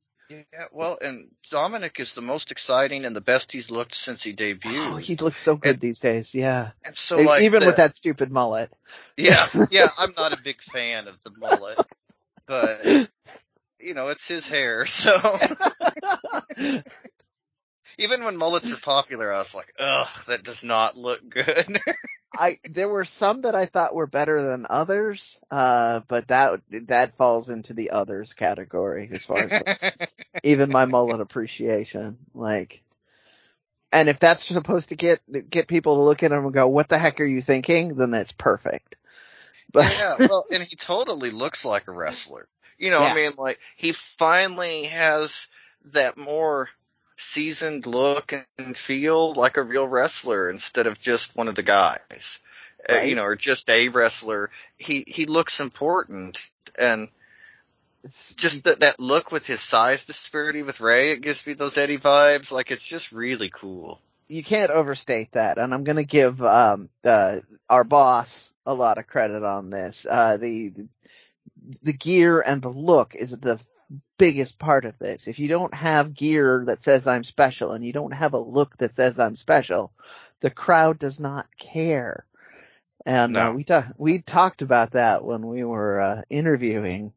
Yeah, 0.52 0.64
well, 0.72 0.98
and 1.00 1.30
Dominik 1.52 2.00
is 2.00 2.14
the 2.14 2.22
most 2.22 2.50
exciting 2.50 3.04
and 3.04 3.14
the 3.14 3.20
best 3.20 3.52
he's 3.52 3.70
looked 3.70 3.94
since 3.94 4.22
he 4.22 4.32
debuted. 4.34 4.92
Oh, 4.92 4.96
he 4.96 5.16
looks 5.16 5.40
so 5.40 5.56
good 5.56 5.72
And- 5.74 5.80
these 5.80 5.98
days. 6.00 6.34
Yeah, 6.34 6.70
and 6.84 6.96
so 6.96 7.18
like 7.18 7.42
even 7.42 7.60
the- 7.60 7.66
with 7.66 7.76
that 7.76 7.94
stupid 7.94 8.30
mullet. 8.32 8.72
Yeah, 9.16 9.46
yeah, 9.70 9.88
I'm 9.98 10.12
not 10.16 10.32
a 10.32 10.42
big 10.42 10.60
fan 10.62 11.08
of 11.08 11.16
the 11.24 11.30
mullet, 11.38 11.78
but 12.46 12.84
you 13.80 13.94
know, 13.94 14.08
it's 14.08 14.26
his 14.26 14.48
hair, 14.48 14.86
so 14.86 15.12
even 17.98 18.24
when 18.24 18.36
mullets 18.36 18.70
were 18.70 18.76
popular, 18.78 19.32
I 19.32 19.38
was 19.38 19.54
like, 19.54 19.72
ugh, 19.78 20.08
that 20.28 20.42
does 20.42 20.64
not 20.64 20.96
look 20.96 21.20
good. 21.28 21.66
I 22.36 22.58
there 22.64 22.88
were 22.88 23.04
some 23.04 23.42
that 23.42 23.54
I 23.54 23.66
thought 23.66 23.94
were 23.94 24.06
better 24.06 24.42
than 24.42 24.66
others, 24.68 25.40
uh, 25.50 26.00
but 26.08 26.28
that 26.28 26.60
that 26.86 27.16
falls 27.16 27.48
into 27.50 27.74
the 27.74 27.90
others 27.90 28.32
category 28.32 29.08
as 29.12 29.24
far 29.24 29.38
as 29.38 29.62
even 30.42 30.70
my 30.70 30.84
mullet 30.84 31.20
appreciation. 31.20 32.18
Like, 32.34 32.82
and 33.92 34.08
if 34.08 34.18
that's 34.18 34.44
supposed 34.44 34.90
to 34.90 34.96
get 34.96 35.20
get 35.50 35.68
people 35.68 35.96
to 35.96 36.02
look 36.02 36.22
at 36.22 36.32
him 36.32 36.44
and 36.44 36.54
go, 36.54 36.68
"What 36.68 36.88
the 36.88 36.98
heck 36.98 37.20
are 37.20 37.26
you 37.26 37.40
thinking?" 37.40 37.94
Then 37.94 38.10
that's 38.10 38.32
perfect. 38.32 38.96
But 39.72 39.92
yeah, 39.92 40.16
well, 40.28 40.44
and 40.52 40.62
he 40.62 40.76
totally 40.76 41.30
looks 41.30 41.64
like 41.64 41.88
a 41.88 41.92
wrestler. 41.92 42.48
You 42.78 42.90
know, 42.90 43.00
Yeah. 43.00 43.12
I 43.12 43.14
mean, 43.14 43.32
like 43.38 43.60
he 43.76 43.92
finally 43.92 44.84
has 44.84 45.48
that 45.86 46.16
more 46.16 46.68
seasoned 47.16 47.86
look 47.86 48.32
and 48.58 48.76
feel 48.76 49.32
like 49.34 49.56
a 49.56 49.62
real 49.62 49.86
wrestler 49.86 50.50
instead 50.50 50.86
of 50.86 51.00
just 51.00 51.36
one 51.36 51.48
of 51.48 51.54
the 51.54 51.62
guys. 51.62 52.40
Uh, 52.88 53.00
you 53.00 53.14
know, 53.14 53.24
or 53.24 53.34
just 53.36 53.70
a 53.70 53.88
wrestler. 53.88 54.50
He 54.76 55.04
he 55.06 55.24
looks 55.24 55.58
important 55.60 56.50
and 56.78 57.08
it's 58.02 58.34
just 58.34 58.64
that 58.64 58.80
that 58.80 59.00
look 59.00 59.32
with 59.32 59.46
his 59.46 59.60
size 59.60 60.04
disparity 60.04 60.62
with 60.62 60.80
Rey, 60.80 61.12
it 61.12 61.22
gives 61.22 61.46
me 61.46 61.54
those 61.54 61.78
Eddie 61.78 61.98
vibes. 61.98 62.52
Like 62.52 62.70
it's 62.70 62.86
just 62.86 63.12
really 63.12 63.48
cool. 63.48 64.00
you 64.28 64.44
can't 64.44 64.70
overstate 64.70 65.32
that, 65.32 65.58
and 65.58 65.72
I'm 65.72 65.84
going 65.84 65.96
to 65.96 66.04
give 66.04 66.42
um, 66.42 66.90
uh, 67.04 67.40
our 67.68 67.84
boss 67.84 68.52
a 68.66 68.74
lot 68.74 68.98
of 68.98 69.06
credit 69.06 69.42
on 69.42 69.70
this. 69.70 70.06
Uh, 70.08 70.36
the 70.36 70.72
the 71.82 71.92
gear 71.94 72.40
and 72.40 72.60
the 72.60 72.68
look 72.68 73.14
is 73.14 73.38
the 73.38 73.58
biggest 74.18 74.58
part 74.58 74.84
of 74.84 74.98
this. 74.98 75.26
If 75.26 75.38
you 75.38 75.48
don't 75.48 75.74
have 75.74 76.14
gear 76.14 76.64
that 76.66 76.82
says 76.82 77.06
I'm 77.06 77.24
special, 77.24 77.72
and 77.72 77.84
you 77.84 77.92
don't 77.92 78.14
have 78.14 78.34
a 78.34 78.38
look 78.38 78.76
that 78.78 78.94
says 78.94 79.18
I'm 79.18 79.36
special, 79.36 79.92
the 80.40 80.50
crowd 80.50 80.98
does 80.98 81.18
not 81.18 81.46
care. 81.58 82.26
And 83.06 83.36
uh, 83.36 83.52
we 83.54 83.64
talked 83.64 83.98
we 83.98 84.22
talked 84.22 84.62
about 84.62 84.92
that 84.92 85.24
when 85.24 85.46
we 85.48 85.64
were 85.64 86.00
uh, 86.00 86.22
interviewing. 86.30 87.12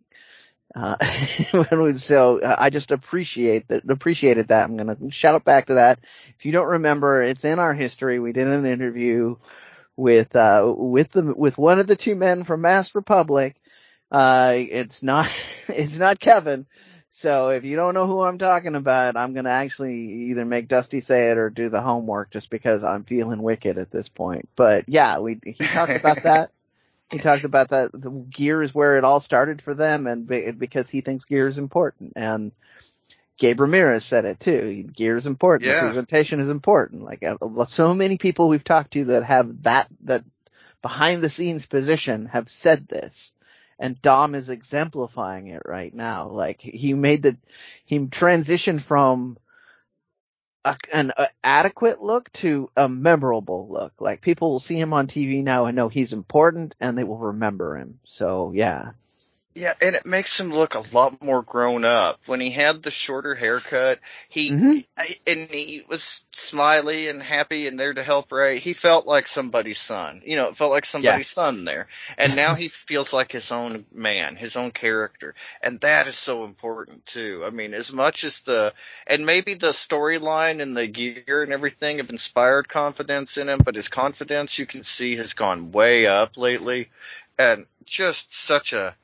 Uh, 0.76 0.98
when 1.52 1.82
we, 1.82 1.94
so 1.94 2.40
uh, 2.40 2.56
I 2.58 2.70
just 2.70 2.92
appreciate 2.92 3.68
that, 3.70 3.90
appreciated 3.90 4.50
that. 4.50 4.66
I'm 4.66 4.76
going 4.76 4.96
to 4.96 5.12
shout 5.12 5.44
back 5.46 5.68
to 5.68 5.76
that. 5.76 6.00
If 6.38 6.46
you 6.46 6.52
don't 6.52 6.68
remember, 6.68 7.24
it's 7.24 7.46
in 7.46 7.60
our 7.60 7.74
history. 7.74 8.20
We 8.20 8.34
did 8.34 8.48
an 8.48 8.66
interview 8.66 9.38
with, 9.96 10.36
uh, 10.36 10.72
with 10.76 11.12
the, 11.12 11.34
with 11.34 11.58
one 11.58 11.80
of 11.80 11.88
the 11.88 11.96
two 11.96 12.16
men 12.16 12.44
from 12.44 12.62
Mask 12.62 12.94
Republic. 12.94 13.56
Uh, 14.12 14.54
it's 14.56 15.04
not, 15.04 15.30
it's 15.68 15.98
not 15.98 16.20
Kevin. 16.20 16.66
So 17.10 17.50
if 17.50 17.64
you 17.64 17.76
don't 17.76 17.94
know 17.94 18.06
who 18.06 18.22
I'm 18.22 18.38
talking 18.38 18.76
about, 18.76 19.18
I'm 19.18 19.34
going 19.34 19.46
to 19.46 19.52
actually 19.52 19.96
either 20.30 20.46
make 20.46 20.68
Dusty 20.68 21.02
say 21.02 21.32
it 21.32 21.38
or 21.38 21.50
do 21.50 21.70
the 21.70 21.82
homework 21.82 22.32
just 22.32 22.50
because 22.50 22.84
I'm 22.84 23.06
feeling 23.06 23.42
wicked 23.42 23.78
at 23.78 23.92
this 23.92 24.10
point. 24.10 24.50
But 24.56 24.86
yeah, 24.88 25.20
we, 25.20 25.40
he 25.44 25.54
talked 25.54 25.96
about 25.96 26.24
that. 26.24 26.52
He 27.10 27.20
talked 27.20 27.46
about 27.46 27.70
that 27.70 27.94
the 27.94 28.10
gear 28.10 28.62
is 28.62 28.76
where 28.76 28.98
it 28.98 29.06
all 29.06 29.22
started 29.22 29.62
for 29.62 29.74
them 29.74 30.08
and 30.08 30.28
be, 30.28 30.52
because 30.52 30.90
he 30.90 31.00
thinks 31.00 31.24
gear 31.24 31.48
is 31.48 31.58
important 31.58 32.12
and 32.18 32.52
Gabe 33.38 33.62
Ramirez 33.62 34.04
said 34.04 34.26
it 34.26 34.40
too. 34.40 34.84
Gear 34.84 35.16
is 35.16 35.28
important. 35.28 35.70
Yeah. 35.70 35.80
Presentation 35.80 36.40
is 36.40 36.50
important. 36.50 37.04
Like 37.04 37.24
uh, 37.24 37.38
so 37.66 37.94
many 37.94 38.18
people 38.18 38.50
we've 38.50 38.64
talked 38.64 38.92
to 38.92 39.06
that 39.06 39.24
have 39.24 39.64
that, 39.64 39.88
that 40.04 40.24
behind 40.82 41.22
the 41.22 41.30
scenes 41.30 41.66
position 41.66 42.26
have 42.26 42.50
said 42.50 42.88
this. 42.88 43.32
And 43.80 44.02
Dom 44.02 44.36
is 44.36 44.50
exemplifying 44.50 45.48
it 45.48 45.62
right 45.66 45.94
now. 45.94 46.30
Like 46.30 46.62
he 46.62 46.94
made 46.94 47.24
the, 47.24 47.38
he 47.86 48.00
transitioned 48.00 48.82
from 48.82 49.38
a, 50.66 50.78
an 50.94 51.12
uh, 51.16 51.28
adequate 51.44 52.02
look 52.02 52.32
to 52.34 52.70
a 52.76 52.90
memorable 52.90 53.68
look. 53.70 53.94
Like 54.00 54.22
people 54.22 54.52
will 54.52 54.60
see 54.60 54.80
him 54.80 54.94
on 54.94 55.08
TV 55.08 55.44
now 55.44 55.66
and 55.66 55.76
know 55.76 55.90
he's 55.90 56.14
important 56.14 56.76
and 56.80 56.98
they 56.98 57.04
will 57.04 57.18
remember 57.18 57.78
him. 57.78 58.00
So 58.06 58.52
yeah. 58.54 58.92
Yeah, 59.58 59.74
and 59.82 59.96
it 59.96 60.06
makes 60.06 60.40
him 60.40 60.54
look 60.54 60.76
a 60.76 60.84
lot 60.92 61.24
more 61.24 61.42
grown 61.42 61.84
up. 61.84 62.20
When 62.28 62.40
he 62.40 62.52
had 62.52 62.84
the 62.84 62.92
shorter 62.92 63.34
haircut, 63.34 64.00
he 64.30 64.52
Mhm. 64.52 64.86
And 65.26 65.50
he 65.50 65.84
was 65.88 66.26
smiley 66.32 67.08
and 67.08 67.24
happy 67.24 67.66
and 67.68 67.80
there 67.80 67.94
to 67.94 68.04
help 68.04 68.32
Rey. 68.32 68.60
He 68.60 68.74
felt 68.74 69.08
like 69.08 69.26
somebody's 69.26 69.80
son. 69.80 70.22
You 70.24 70.36
know, 70.36 70.50
it 70.50 70.58
felt 70.58 70.72
like 70.72 70.86
somebody's 70.86 71.30
son 71.30 71.66
there. 71.66 71.88
And 72.20 72.36
now 72.36 72.54
he 72.54 72.68
feels 72.68 73.14
like 73.14 73.32
his 73.32 73.52
own 73.52 73.88
man, 73.92 74.36
his 74.36 74.56
own 74.56 74.70
character. 74.70 75.34
And 75.62 75.80
that 75.82 76.06
is 76.06 76.16
so 76.16 76.44
important 76.44 77.08
too. 77.08 77.44
I 77.44 77.50
mean, 77.50 77.74
as 77.74 77.92
much 77.92 78.26
as 78.26 78.42
the 78.42 78.76
and 79.08 79.26
maybe 79.26 79.56
the 79.56 79.72
storyline 79.72 80.62
and 80.62 80.78
the 80.78 80.88
gear 80.88 81.42
and 81.42 81.52
everything 81.52 81.98
have 81.98 82.12
inspired 82.12 82.70
confidence 82.70 83.38
in 83.38 83.50
him, 83.50 83.62
but 83.66 83.76
his 83.76 83.90
confidence 83.90 84.60
you 84.60 84.68
can 84.68 84.84
see 84.84 85.16
has 85.16 85.34
gone 85.34 85.72
way 85.72 86.06
up 86.06 86.38
lately. 86.38 86.90
And 87.40 87.66
just 87.86 88.36
such 88.36 88.74
a 88.74 88.96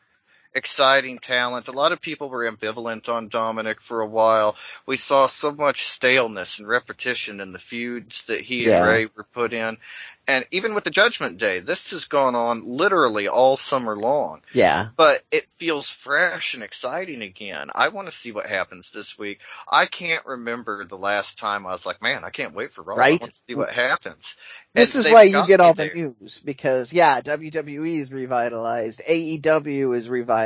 exciting 0.56 1.20
talent. 1.20 1.68
A 1.68 1.72
lot 1.72 1.91
of 1.91 2.01
people 2.01 2.30
were 2.30 2.49
ambivalent 2.49 3.10
on 3.10 3.30
Dominik 3.30 3.80
for 3.80 4.01
a 4.01 4.08
while. 4.08 4.56
We 4.86 4.97
saw 4.97 5.28
so 5.28 5.51
much 5.51 5.84
staleness 5.86 6.60
and 6.60 6.68
repetition 6.68 7.39
in 7.41 7.51
the 7.54 7.60
feuds 7.60 8.24
that 8.24 8.41
he 8.41 8.66
Yeah. 8.66 8.78
and 8.80 8.88
Rey 8.88 9.10
were 9.16 9.24
put 9.24 9.54
in. 9.54 9.78
And 10.26 10.45
even 10.51 10.74
with 10.74 10.86
the 10.86 10.89
Judgment 10.89 11.38
Day, 11.38 11.60
this 11.60 11.91
has 11.91 12.06
gone 12.06 12.34
on 12.34 12.64
literally 12.66 13.28
all 13.28 13.58
summer 13.58 13.93
long. 13.97 14.41
Yeah. 14.54 14.88
But 14.95 15.22
it 15.32 15.45
feels 15.58 15.89
fresh 15.89 16.54
and 16.54 16.64
exciting 16.64 17.22
again. 17.22 17.70
I 17.76 17.89
want 17.89 18.08
to 18.08 18.16
see 18.16 18.32
what 18.32 18.45
happens 18.45 18.91
this 18.91 19.18
week. 19.20 19.39
I 19.70 19.86
can't 19.86 20.26
remember 20.26 20.86
the 20.86 20.97
last 20.97 21.39
time 21.39 21.68
I 21.68 21.72
was 21.72 21.86
like, 21.86 22.01
man, 22.01 22.24
I 22.24 22.30
can't 22.30 22.54
wait 22.54 22.74
for 22.74 22.84
Raw. 22.84 22.95
I 22.95 23.10
want 23.12 23.24
to 23.24 23.34
see 23.34 23.56
what 23.56 23.72
happens. 23.72 24.38
This 24.74 24.95
And 24.95 25.06
is 25.06 25.12
why 25.12 25.24
you 25.24 25.45
get 25.45 25.60
all 25.60 25.74
the 25.74 25.84
there. 25.88 25.93
news 25.93 26.41
because 26.43 26.93
yeah, 26.93 27.20
WWE 27.22 27.99
is 27.99 28.12
revitalized, 28.14 29.01
AEW 29.08 29.93
is 29.93 30.08
revitalized, 30.08 30.42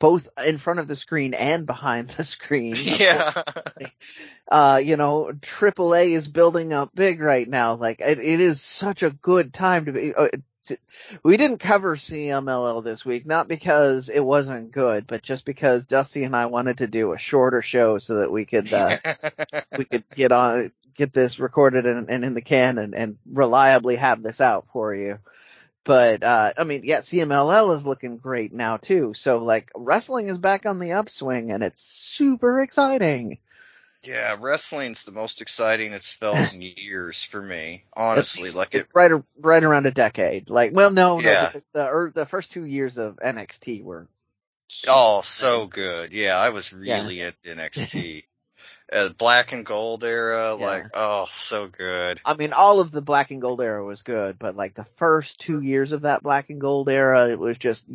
both 0.00 0.28
in 0.44 0.58
front 0.58 0.80
of 0.80 0.88
the 0.88 0.96
screen 0.96 1.34
and 1.34 1.66
behind 1.66 2.08
the 2.08 2.24
screen. 2.24 2.74
Yeah. 2.76 3.32
Uh, 4.50 4.80
you 4.82 4.96
know, 4.96 5.30
AAA 5.32 6.16
is 6.16 6.26
building 6.26 6.72
up 6.72 6.90
big 6.92 7.20
right 7.20 7.46
now. 7.46 7.74
Like 7.74 8.00
it, 8.00 8.18
it 8.18 8.40
is 8.40 8.60
such 8.60 9.04
a 9.04 9.10
good 9.10 9.54
time 9.54 9.84
to 9.84 9.92
be. 9.92 10.12
Uh, 10.12 10.26
to, 10.64 10.76
we 11.22 11.36
didn't 11.36 11.58
cover 11.58 11.94
CMLL 11.94 12.82
this 12.82 13.04
week, 13.04 13.26
not 13.26 13.46
because 13.46 14.08
it 14.08 14.24
wasn't 14.24 14.72
good, 14.72 15.06
but 15.06 15.22
just 15.22 15.44
because 15.44 15.86
Dusty 15.86 16.24
and 16.24 16.34
I 16.34 16.46
wanted 16.46 16.78
to 16.78 16.88
do 16.88 17.12
a 17.12 17.18
shorter 17.18 17.62
show 17.62 17.98
so 17.98 18.16
that 18.16 18.32
we 18.32 18.44
could 18.44 18.72
uh, 18.72 18.96
we 19.78 19.84
could 19.84 20.02
get 20.16 20.32
on 20.32 20.72
get 20.96 21.12
this 21.12 21.38
recorded 21.38 21.86
and, 21.86 22.10
and 22.10 22.24
in 22.24 22.34
the 22.34 22.42
can 22.42 22.78
and, 22.78 22.94
and 22.94 23.18
reliably 23.26 23.94
have 23.96 24.20
this 24.20 24.40
out 24.40 24.66
for 24.72 24.92
you. 24.92 25.20
But, 25.84 26.22
uh, 26.22 26.52
I 26.58 26.64
mean, 26.64 26.82
yeah, 26.84 26.98
CMLL 26.98 27.74
is 27.74 27.86
looking 27.86 28.18
great 28.18 28.52
now 28.52 28.76
too. 28.76 29.14
So 29.14 29.38
like 29.38 29.70
wrestling 29.74 30.28
is 30.28 30.38
back 30.38 30.66
on 30.66 30.78
the 30.78 30.92
upswing 30.92 31.52
and 31.52 31.62
it's 31.62 31.80
super 31.82 32.60
exciting. 32.60 33.38
Yeah, 34.02 34.36
wrestling's 34.40 35.04
the 35.04 35.12
most 35.12 35.42
exciting 35.42 35.92
it's 35.92 36.12
felt 36.12 36.54
in 36.54 36.62
years 36.76 37.22
for 37.22 37.40
me. 37.42 37.84
Honestly, 37.94 38.50
like 38.50 38.74
it. 38.74 38.88
right, 38.94 39.12
right 39.38 39.62
around 39.62 39.86
a 39.86 39.90
decade. 39.90 40.48
Like, 40.48 40.72
well, 40.74 40.90
no, 40.90 41.20
no, 41.20 41.30
Yeah. 41.30 41.46
because 41.46 41.68
the, 41.70 41.86
or 41.86 42.10
the 42.14 42.24
first 42.26 42.52
two 42.52 42.64
years 42.64 42.96
of 42.96 43.16
NXT 43.16 43.82
were. 43.82 44.08
Oh, 44.86 45.20
so 45.22 45.66
good. 45.66 46.12
Yeah, 46.12 46.36
I 46.36 46.50
was 46.50 46.72
really 46.72 47.20
into 47.20 47.36
NXT. 47.46 48.24
Uh, 48.92 49.08
black 49.10 49.52
and 49.52 49.64
gold 49.64 50.02
era, 50.04 50.56
Yeah. 50.58 50.66
like, 50.66 50.86
oh, 50.94 51.26
so 51.28 51.68
good. 51.68 52.20
I 52.24 52.34
mean, 52.34 52.52
all 52.52 52.80
of 52.80 52.90
the 52.90 53.02
black 53.02 53.30
and 53.30 53.40
gold 53.40 53.60
era 53.60 53.84
was 53.84 54.02
good, 54.02 54.38
but 54.38 54.56
like 54.56 54.74
the 54.74 54.86
first 54.96 55.38
two 55.40 55.60
years 55.60 55.92
of 55.92 56.02
that 56.02 56.22
black 56.22 56.50
and 56.50 56.60
gold 56.60 56.88
era, 56.88 57.28
it 57.30 57.38
was 57.38 57.56
just 57.58 57.86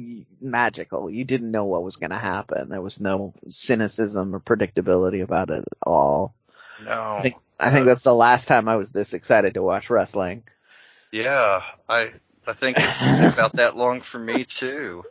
magical. 0.42 1.10
You 1.10 1.26
didn't 1.26 1.52
know 1.52 1.66
what 1.66 1.84
was 1.84 1.98
going 1.98 2.12
to 2.12 2.18
happen. 2.18 2.70
There 2.70 2.82
was 2.82 3.00
no 3.00 3.34
cynicism 3.50 4.34
or 4.36 4.40
predictability 4.40 5.22
about 5.22 5.50
it 5.50 5.60
at 5.60 5.78
all. 5.84 6.34
No. 6.84 7.18
I 7.18 7.22
think, 7.22 7.36
I 7.60 7.72
think 7.72 7.86
that's 7.86 8.04
the 8.04 8.16
last 8.16 8.48
time 8.48 8.68
I 8.68 8.76
was 8.76 8.92
this 8.92 9.14
excited 9.14 9.54
to 9.56 9.64
watch 9.64 9.90
wrestling. 9.90 10.44
Yeah, 11.12 11.62
I, 11.88 12.12
I 12.46 12.54
think 12.54 12.78
it's 12.80 13.34
about 13.34 13.54
that 13.54 13.78
long 13.78 14.02
for 14.02 14.20
me 14.20 14.44
too. 14.44 15.04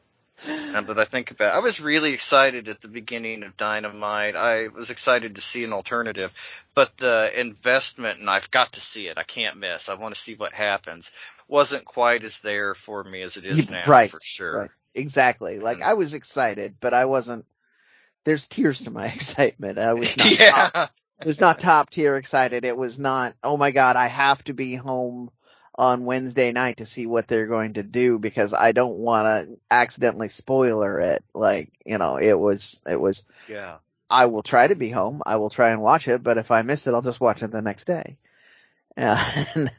And 0.47 0.87
that 0.89 0.99
I 0.99 1.05
think 1.05 1.31
about, 1.31 1.55
I 1.55 1.61
was 1.61 1.81
really 1.81 2.13
excited 2.13 2.69
at 2.69 2.81
the 2.81 2.89
beginning 2.89 3.45
of 3.45 3.57
Dynamite. 3.57 4.37
I 4.37 4.69
was 4.69 4.91
excited 4.91 5.37
to 5.37 5.41
see 5.41 5.65
an 5.65 5.73
alternative, 5.73 6.33
but 6.75 6.97
the 6.97 7.31
investment, 7.39 8.21
and 8.21 8.29
I've 8.29 8.51
got 8.51 8.73
to 8.73 8.81
see 8.81 9.07
it. 9.07 9.17
I 9.19 9.23
can't 9.23 9.57
miss. 9.57 9.89
I 9.89 9.95
want 9.95 10.15
to 10.15 10.21
see 10.21 10.35
what 10.35 10.53
happens. 10.53 11.13
Wasn't 11.49 11.85
quite 11.85 12.25
as 12.25 12.41
there 12.41 12.75
for 12.75 13.05
me 13.05 13.23
as 13.23 13.37
it 13.37 13.47
is 13.47 13.71
now, 13.71 13.85
right, 13.87 14.11
for 14.11 14.21
sure. 14.23 14.59
right. 14.59 14.71
Exactly. 14.95 15.59
Like 15.59 15.79
Mm. 15.79 15.83
I 15.83 15.95
was 15.95 16.15
excited, 16.15 16.77
but 16.81 16.95
I 16.95 17.05
wasn't, 17.07 17.47
there's 18.25 18.47
tears 18.47 18.83
to 18.83 18.91
my 18.91 19.07
excitement. 19.15 19.79
I 19.79 19.93
was 19.95 20.17
not 20.17 20.33
top, 20.39 20.71
yeah, 20.75 20.87
it 21.21 21.27
was 21.27 21.41
not 21.41 21.61
top 21.61 21.91
tier 21.91 22.17
excited. 22.17 22.65
It 22.65 22.77
was 22.77 22.99
not, 22.99 23.35
oh 23.43 23.57
my 23.57 23.71
god, 23.71 23.97
I 23.97 24.07
have 24.09 24.43
to 24.45 24.55
be 24.55 24.75
home 24.75 25.31
on 25.77 26.05
Wednesday 26.05 26.53
night 26.53 26.79
to 26.79 26.87
see 26.87 27.07
what 27.07 27.27
they're 27.27 27.47
going 27.47 27.75
to 27.75 27.83
do 27.83 28.19
because 28.19 28.55
I 28.55 28.73
don't 28.73 28.99
want 28.99 29.27
to 29.27 29.59
accidentally 29.71 30.29
spoiler 30.29 31.01
it. 31.01 31.25
Like, 31.35 31.73
you 31.85 31.99
know, 31.99 32.17
it 32.17 32.39
was, 32.39 32.81
it 32.87 33.01
was, 33.01 33.25
yeah, 33.49 33.79
I 34.09 34.27
will 34.27 34.43
try 34.43 34.67
to 34.67 34.75
be 34.75 34.91
home. 34.91 35.23
I 35.27 35.37
will 35.37 35.51
try 35.51 35.71
and 35.71 35.83
watch 35.83 36.09
it, 36.09 36.23
but 36.23 36.39
if 36.39 36.51
I 36.51 36.63
miss 36.63 36.87
it, 36.87 36.95
I'll 36.95 37.03
just 37.03 37.21
watch 37.21 37.43
it 37.43 37.51
the 37.51 37.63
next 37.63 37.87
day. 37.87 38.17
And 38.97 39.71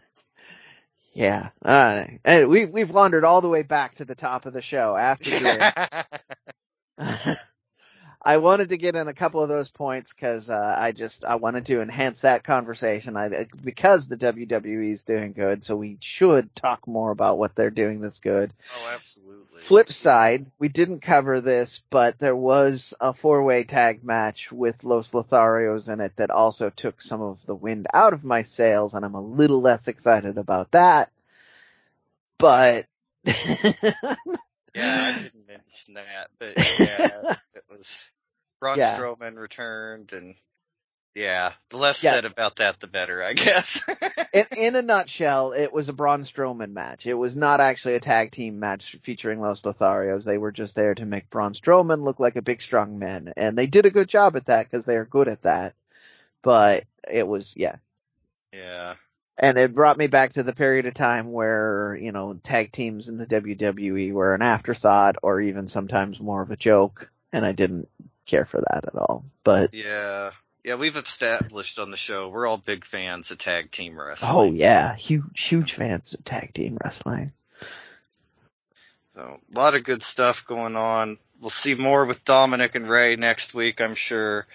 yeah, 1.13 1.49
uh, 1.63 2.05
and 2.25 2.49
we, 2.49 2.65
we've 2.65 2.91
wandered 2.91 3.23
all 3.23 3.41
the 3.41 3.49
way 3.49 3.63
back 3.63 3.95
to 3.95 4.05
the 4.05 4.15
top 4.15 4.45
of 4.45 4.53
the 4.53 4.61
show 4.61 4.95
after 4.95 5.73
I 8.28 8.38
wanted 8.38 8.69
to 8.69 8.78
get 8.78 8.95
in 8.95 9.07
a 9.07 9.13
couple 9.13 9.43
of 9.43 9.49
those 9.49 9.69
points 9.69 10.11
because 10.11 10.49
uh, 10.49 10.76
I 10.76 10.93
just 10.93 11.23
I 11.23 11.36
wanted 11.36 11.67
to 11.67 11.82
enhance 11.82 12.21
that 12.21 12.43
conversation. 12.43 13.15
I 13.15 13.45
because 13.63 14.07
the 14.07 14.17
WWE 14.17 14.91
is 14.91 15.03
doing 15.03 15.34
good, 15.34 15.63
so 15.63 15.76
we 15.76 15.97
should 16.01 16.53
talk 16.55 16.88
more 16.88 17.11
about 17.11 17.38
what 17.38 17.55
they're 17.55 17.69
doing 17.69 18.01
that's 18.01 18.17
good. 18.17 18.51
oh, 18.80 18.91
absolutely. 18.95 19.61
Flip 19.61 19.91
side, 19.91 20.47
we 20.57 20.69
didn't 20.69 21.01
cover 21.01 21.39
this, 21.39 21.84
but 21.91 22.17
there 22.17 22.36
was 22.36 22.95
a 22.99 23.13
four 23.13 23.43
way 23.43 23.63
tag 23.63 24.03
match 24.03 24.51
with 24.51 24.84
Los 24.84 25.11
Lotharios 25.11 25.93
in 25.93 26.01
it 26.01 26.15
that 26.15 26.32
also 26.32 26.71
took 26.71 27.03
some 27.03 27.21
of 27.21 27.45
the 27.45 27.55
wind 27.55 27.86
out 27.93 28.13
of 28.13 28.23
my 28.23 28.41
sails, 28.41 28.95
and 28.95 29.05
I'm 29.05 29.13
a 29.13 29.21
little 29.21 29.61
less 29.61 29.88
excited 29.88 30.39
about 30.39 30.71
that. 30.71 31.11
But 32.39 32.88
Yeah, 34.76 35.13
I 35.15 35.21
didn't 35.21 35.47
mention 35.47 35.93
that, 35.93 36.28
but 36.38 36.53
yeah, 36.57 37.36
it 37.53 37.63
was 37.69 38.03
Braun 38.66 38.80
Yeah. 38.80 38.97
Strowman 38.97 39.38
returned, 39.38 40.11
and 40.13 40.34
yeah, 41.13 41.53
the 41.70 41.78
less 41.78 42.03
Yeah. 42.03 42.13
said 42.13 42.26
about 42.26 42.55
that, 42.55 42.80
the 42.80 42.88
better, 42.88 43.22
I 43.22 43.34
guess. 43.34 43.84
in, 44.34 44.45
in 44.57 44.76
a 44.76 44.82
nutshell, 44.82 45.51
it 45.51 45.72
was 45.72 45.88
a 45.88 45.93
Braun 45.93 46.24
Strowman 46.24 46.72
match. 46.74 47.05
It 47.05 47.13
was 47.13 47.38
not 47.38 47.59
actually 47.59 47.93
a 47.93 47.99
tag 47.99 48.32
team 48.32 48.59
match 48.59 48.97
featuring 49.03 49.39
Los 49.39 49.61
Lotharios. 49.61 50.24
They 50.24 50.39
were 50.39 50.51
just 50.51 50.76
there 50.76 50.95
to 50.95 51.05
make 51.05 51.30
Braun 51.30 51.53
Strowman 51.53 52.01
look 52.01 52.20
like 52.20 52.38
a 52.38 52.41
big 52.41 52.59
strong 52.59 52.97
man. 52.97 53.34
And 53.38 53.55
they 53.55 53.68
did 53.68 53.86
a 53.86 53.91
good 53.91 54.09
job 54.09 54.36
at 54.36 54.47
that 54.47 54.63
because 54.63 54.86
they 54.86 54.97
are 54.97 55.05
good 55.05 55.28
at 55.28 55.43
that. 55.43 55.76
But 56.41 56.86
it 57.07 57.28
was, 57.28 57.53
yeah. 57.55 57.76
yeah, 58.51 58.95
And 59.38 59.59
it 59.59 59.76
brought 59.76 59.97
me 59.97 60.07
back 60.07 60.32
to 60.34 60.43
the 60.43 60.55
period 60.55 60.88
of 60.88 60.95
time 60.95 61.32
where, 61.32 61.95
you 62.01 62.11
know, 62.11 62.34
tag 62.41 62.72
teams 62.72 63.09
in 63.09 63.18
the 63.18 63.28
WWE 63.28 64.11
were 64.11 64.34
an 64.34 64.41
afterthought 64.41 65.18
or 65.22 65.39
even 65.39 65.68
sometimes 65.68 66.20
more 66.20 66.41
of 66.41 66.49
a 66.49 66.57
joke. 66.57 67.11
And 67.32 67.45
I 67.45 67.51
didn't 67.51 67.89
care 68.26 68.45
for 68.45 68.59
that 68.59 68.86
at 68.88 68.95
all. 68.95 69.26
But, 69.43 69.73
yeah, 69.73 70.32
yeah. 70.63 70.76
We've 70.76 70.95
established 70.95 71.80
on 71.80 71.91
the 71.91 71.97
show 71.97 72.30
we're 72.30 72.47
all 72.47 72.57
big 72.57 72.86
fans 72.86 73.32
of 73.32 73.38
tag 73.38 73.71
team 73.71 73.99
wrestling. 73.99 74.32
oh 74.34 74.43
yeah, 74.43 74.95
huge, 74.95 75.41
huge 75.41 75.73
fans 75.73 76.13
of 76.13 76.23
tag 76.23 76.53
team 76.53 76.78
wrestling. 76.84 77.32
So 79.15 79.39
a 79.53 79.57
lot 79.57 79.76
of 79.76 79.84
good 79.84 80.03
stuff 80.03 80.45
going 80.45 80.76
on. 80.76 81.17
We'll 81.39 81.49
see 81.49 81.76
more 81.76 82.05
with 82.05 82.26
Dominik 82.26 82.76
and 82.76 82.89
Rey 82.89 83.15
next 83.15 83.53
week, 83.53 83.80
I'm 83.82 83.95
sure. 83.95 84.45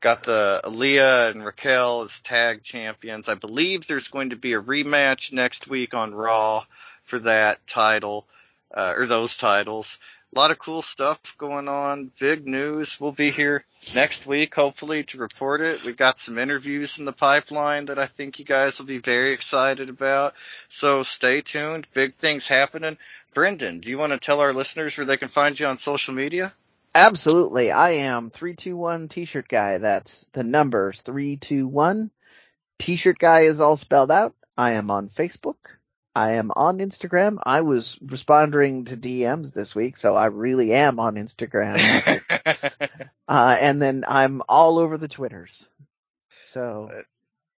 Got 0.00 0.22
the 0.22 0.60
Aliyah 0.64 1.30
and 1.30 1.44
Raquel 1.44 2.02
as 2.02 2.20
tag 2.20 2.62
champions. 2.62 3.28
I 3.28 3.34
believe 3.34 3.86
there's 3.86 4.08
going 4.08 4.30
to 4.30 4.36
be 4.36 4.54
a 4.54 4.60
rematch 4.60 5.32
next 5.32 5.68
week 5.68 5.92
on 5.94 6.14
Raw 6.14 6.64
for 7.04 7.18
that 7.20 7.64
title, 7.66 8.26
uh, 8.74 8.94
or 8.96 9.06
those 9.06 9.36
titles. 9.36 9.98
A 10.32 10.38
lot 10.38 10.52
of 10.52 10.60
cool 10.60 10.80
stuff 10.80 11.34
going 11.38 11.66
on. 11.66 12.12
Big 12.20 12.46
news. 12.46 13.00
We'll 13.00 13.10
be 13.10 13.32
here 13.32 13.64
next 13.96 14.26
week, 14.26 14.54
hopefully, 14.54 15.02
to 15.04 15.18
report 15.18 15.60
it. 15.60 15.82
We've 15.84 15.96
got 15.96 16.18
some 16.18 16.38
interviews 16.38 17.00
in 17.00 17.04
the 17.04 17.12
pipeline 17.12 17.86
that 17.86 17.98
I 17.98 18.06
think 18.06 18.38
you 18.38 18.44
guys 18.44 18.78
will 18.78 18.86
be 18.86 18.98
very 18.98 19.32
excited 19.32 19.90
about. 19.90 20.34
So 20.68 21.02
stay 21.02 21.40
tuned. 21.40 21.88
Big 21.94 22.14
things 22.14 22.46
happening. 22.46 22.96
Brendan, 23.34 23.80
do 23.80 23.90
you 23.90 23.98
want 23.98 24.12
to 24.12 24.18
tell 24.18 24.40
our 24.40 24.52
listeners 24.52 24.96
where 24.96 25.04
they 25.04 25.16
can 25.16 25.28
find 25.28 25.58
you 25.58 25.66
on 25.66 25.78
social 25.78 26.14
media? 26.14 26.52
Absolutely. 26.94 27.72
I 27.72 27.90
am 27.90 28.30
321 28.30 29.08
t-shirt 29.08 29.48
guy. 29.48 29.78
That's 29.78 30.26
the 30.32 30.44
numbers 30.44 31.02
321. 31.02 32.10
T-shirt 32.78 33.18
guy 33.18 33.40
is 33.40 33.60
all 33.60 33.76
spelled 33.76 34.12
out. 34.12 34.34
I 34.56 34.72
am 34.72 34.92
on 34.92 35.08
Facebook. 35.08 35.56
I 36.14 36.32
am 36.32 36.50
on 36.56 36.78
Instagram. 36.78 37.38
I 37.44 37.60
was 37.60 37.98
responding 38.02 38.86
to 38.86 38.96
DMs 38.96 39.52
this 39.52 39.74
week, 39.74 39.96
so 39.96 40.16
I 40.16 40.26
really 40.26 40.72
am 40.72 40.98
on 40.98 41.14
Instagram. 41.14 41.78
uh, 43.28 43.56
and 43.60 43.80
then 43.80 44.04
I'm 44.06 44.42
all 44.48 44.78
over 44.78 44.98
the 44.98 45.08
Twitters. 45.08 45.68
So, 46.44 46.90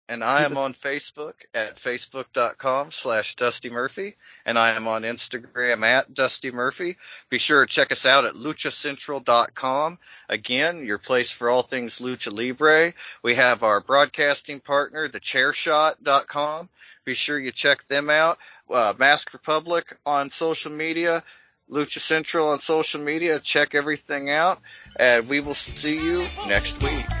and 0.08 0.24
I 0.24 0.42
am 0.42 0.56
on 0.56 0.74
Facebook 0.74 1.34
at 1.54 1.76
facebook.com 1.76 2.90
slash 2.90 3.36
Dusty 3.36 3.70
Murphy, 3.70 4.16
and 4.44 4.58
I 4.58 4.70
am 4.70 4.88
on 4.88 5.02
Instagram 5.02 5.84
at 5.84 6.12
Dusty 6.12 6.50
Murphy. 6.50 6.96
Be 7.28 7.38
sure 7.38 7.64
to 7.64 7.72
check 7.72 7.92
us 7.92 8.04
out 8.04 8.24
at 8.24 8.34
luchacentral.com. 8.34 9.98
Again, 10.28 10.84
your 10.84 10.98
place 10.98 11.30
for 11.30 11.48
all 11.48 11.62
things 11.62 12.00
Lucha 12.00 12.36
Libre. 12.36 12.94
We 13.22 13.36
have 13.36 13.62
our 13.62 13.80
broadcasting 13.80 14.58
partner, 14.58 15.08
thechairshot.com. 15.08 16.68
Be 17.04 17.14
sure 17.14 17.38
you 17.38 17.50
check 17.50 17.86
them 17.86 18.10
out. 18.10 18.38
Uh, 18.70 18.94
Mask 18.98 19.32
Republic 19.32 19.96
on 20.06 20.30
social 20.30 20.72
media, 20.72 21.24
Lucha 21.70 21.98
Central 21.98 22.50
on 22.50 22.58
social 22.58 23.00
media. 23.00 23.40
Check 23.40 23.74
everything 23.74 24.30
out, 24.30 24.60
and 24.96 25.28
we 25.28 25.40
will 25.40 25.54
see 25.54 26.04
you 26.04 26.26
next 26.46 26.82
week. 26.82 27.19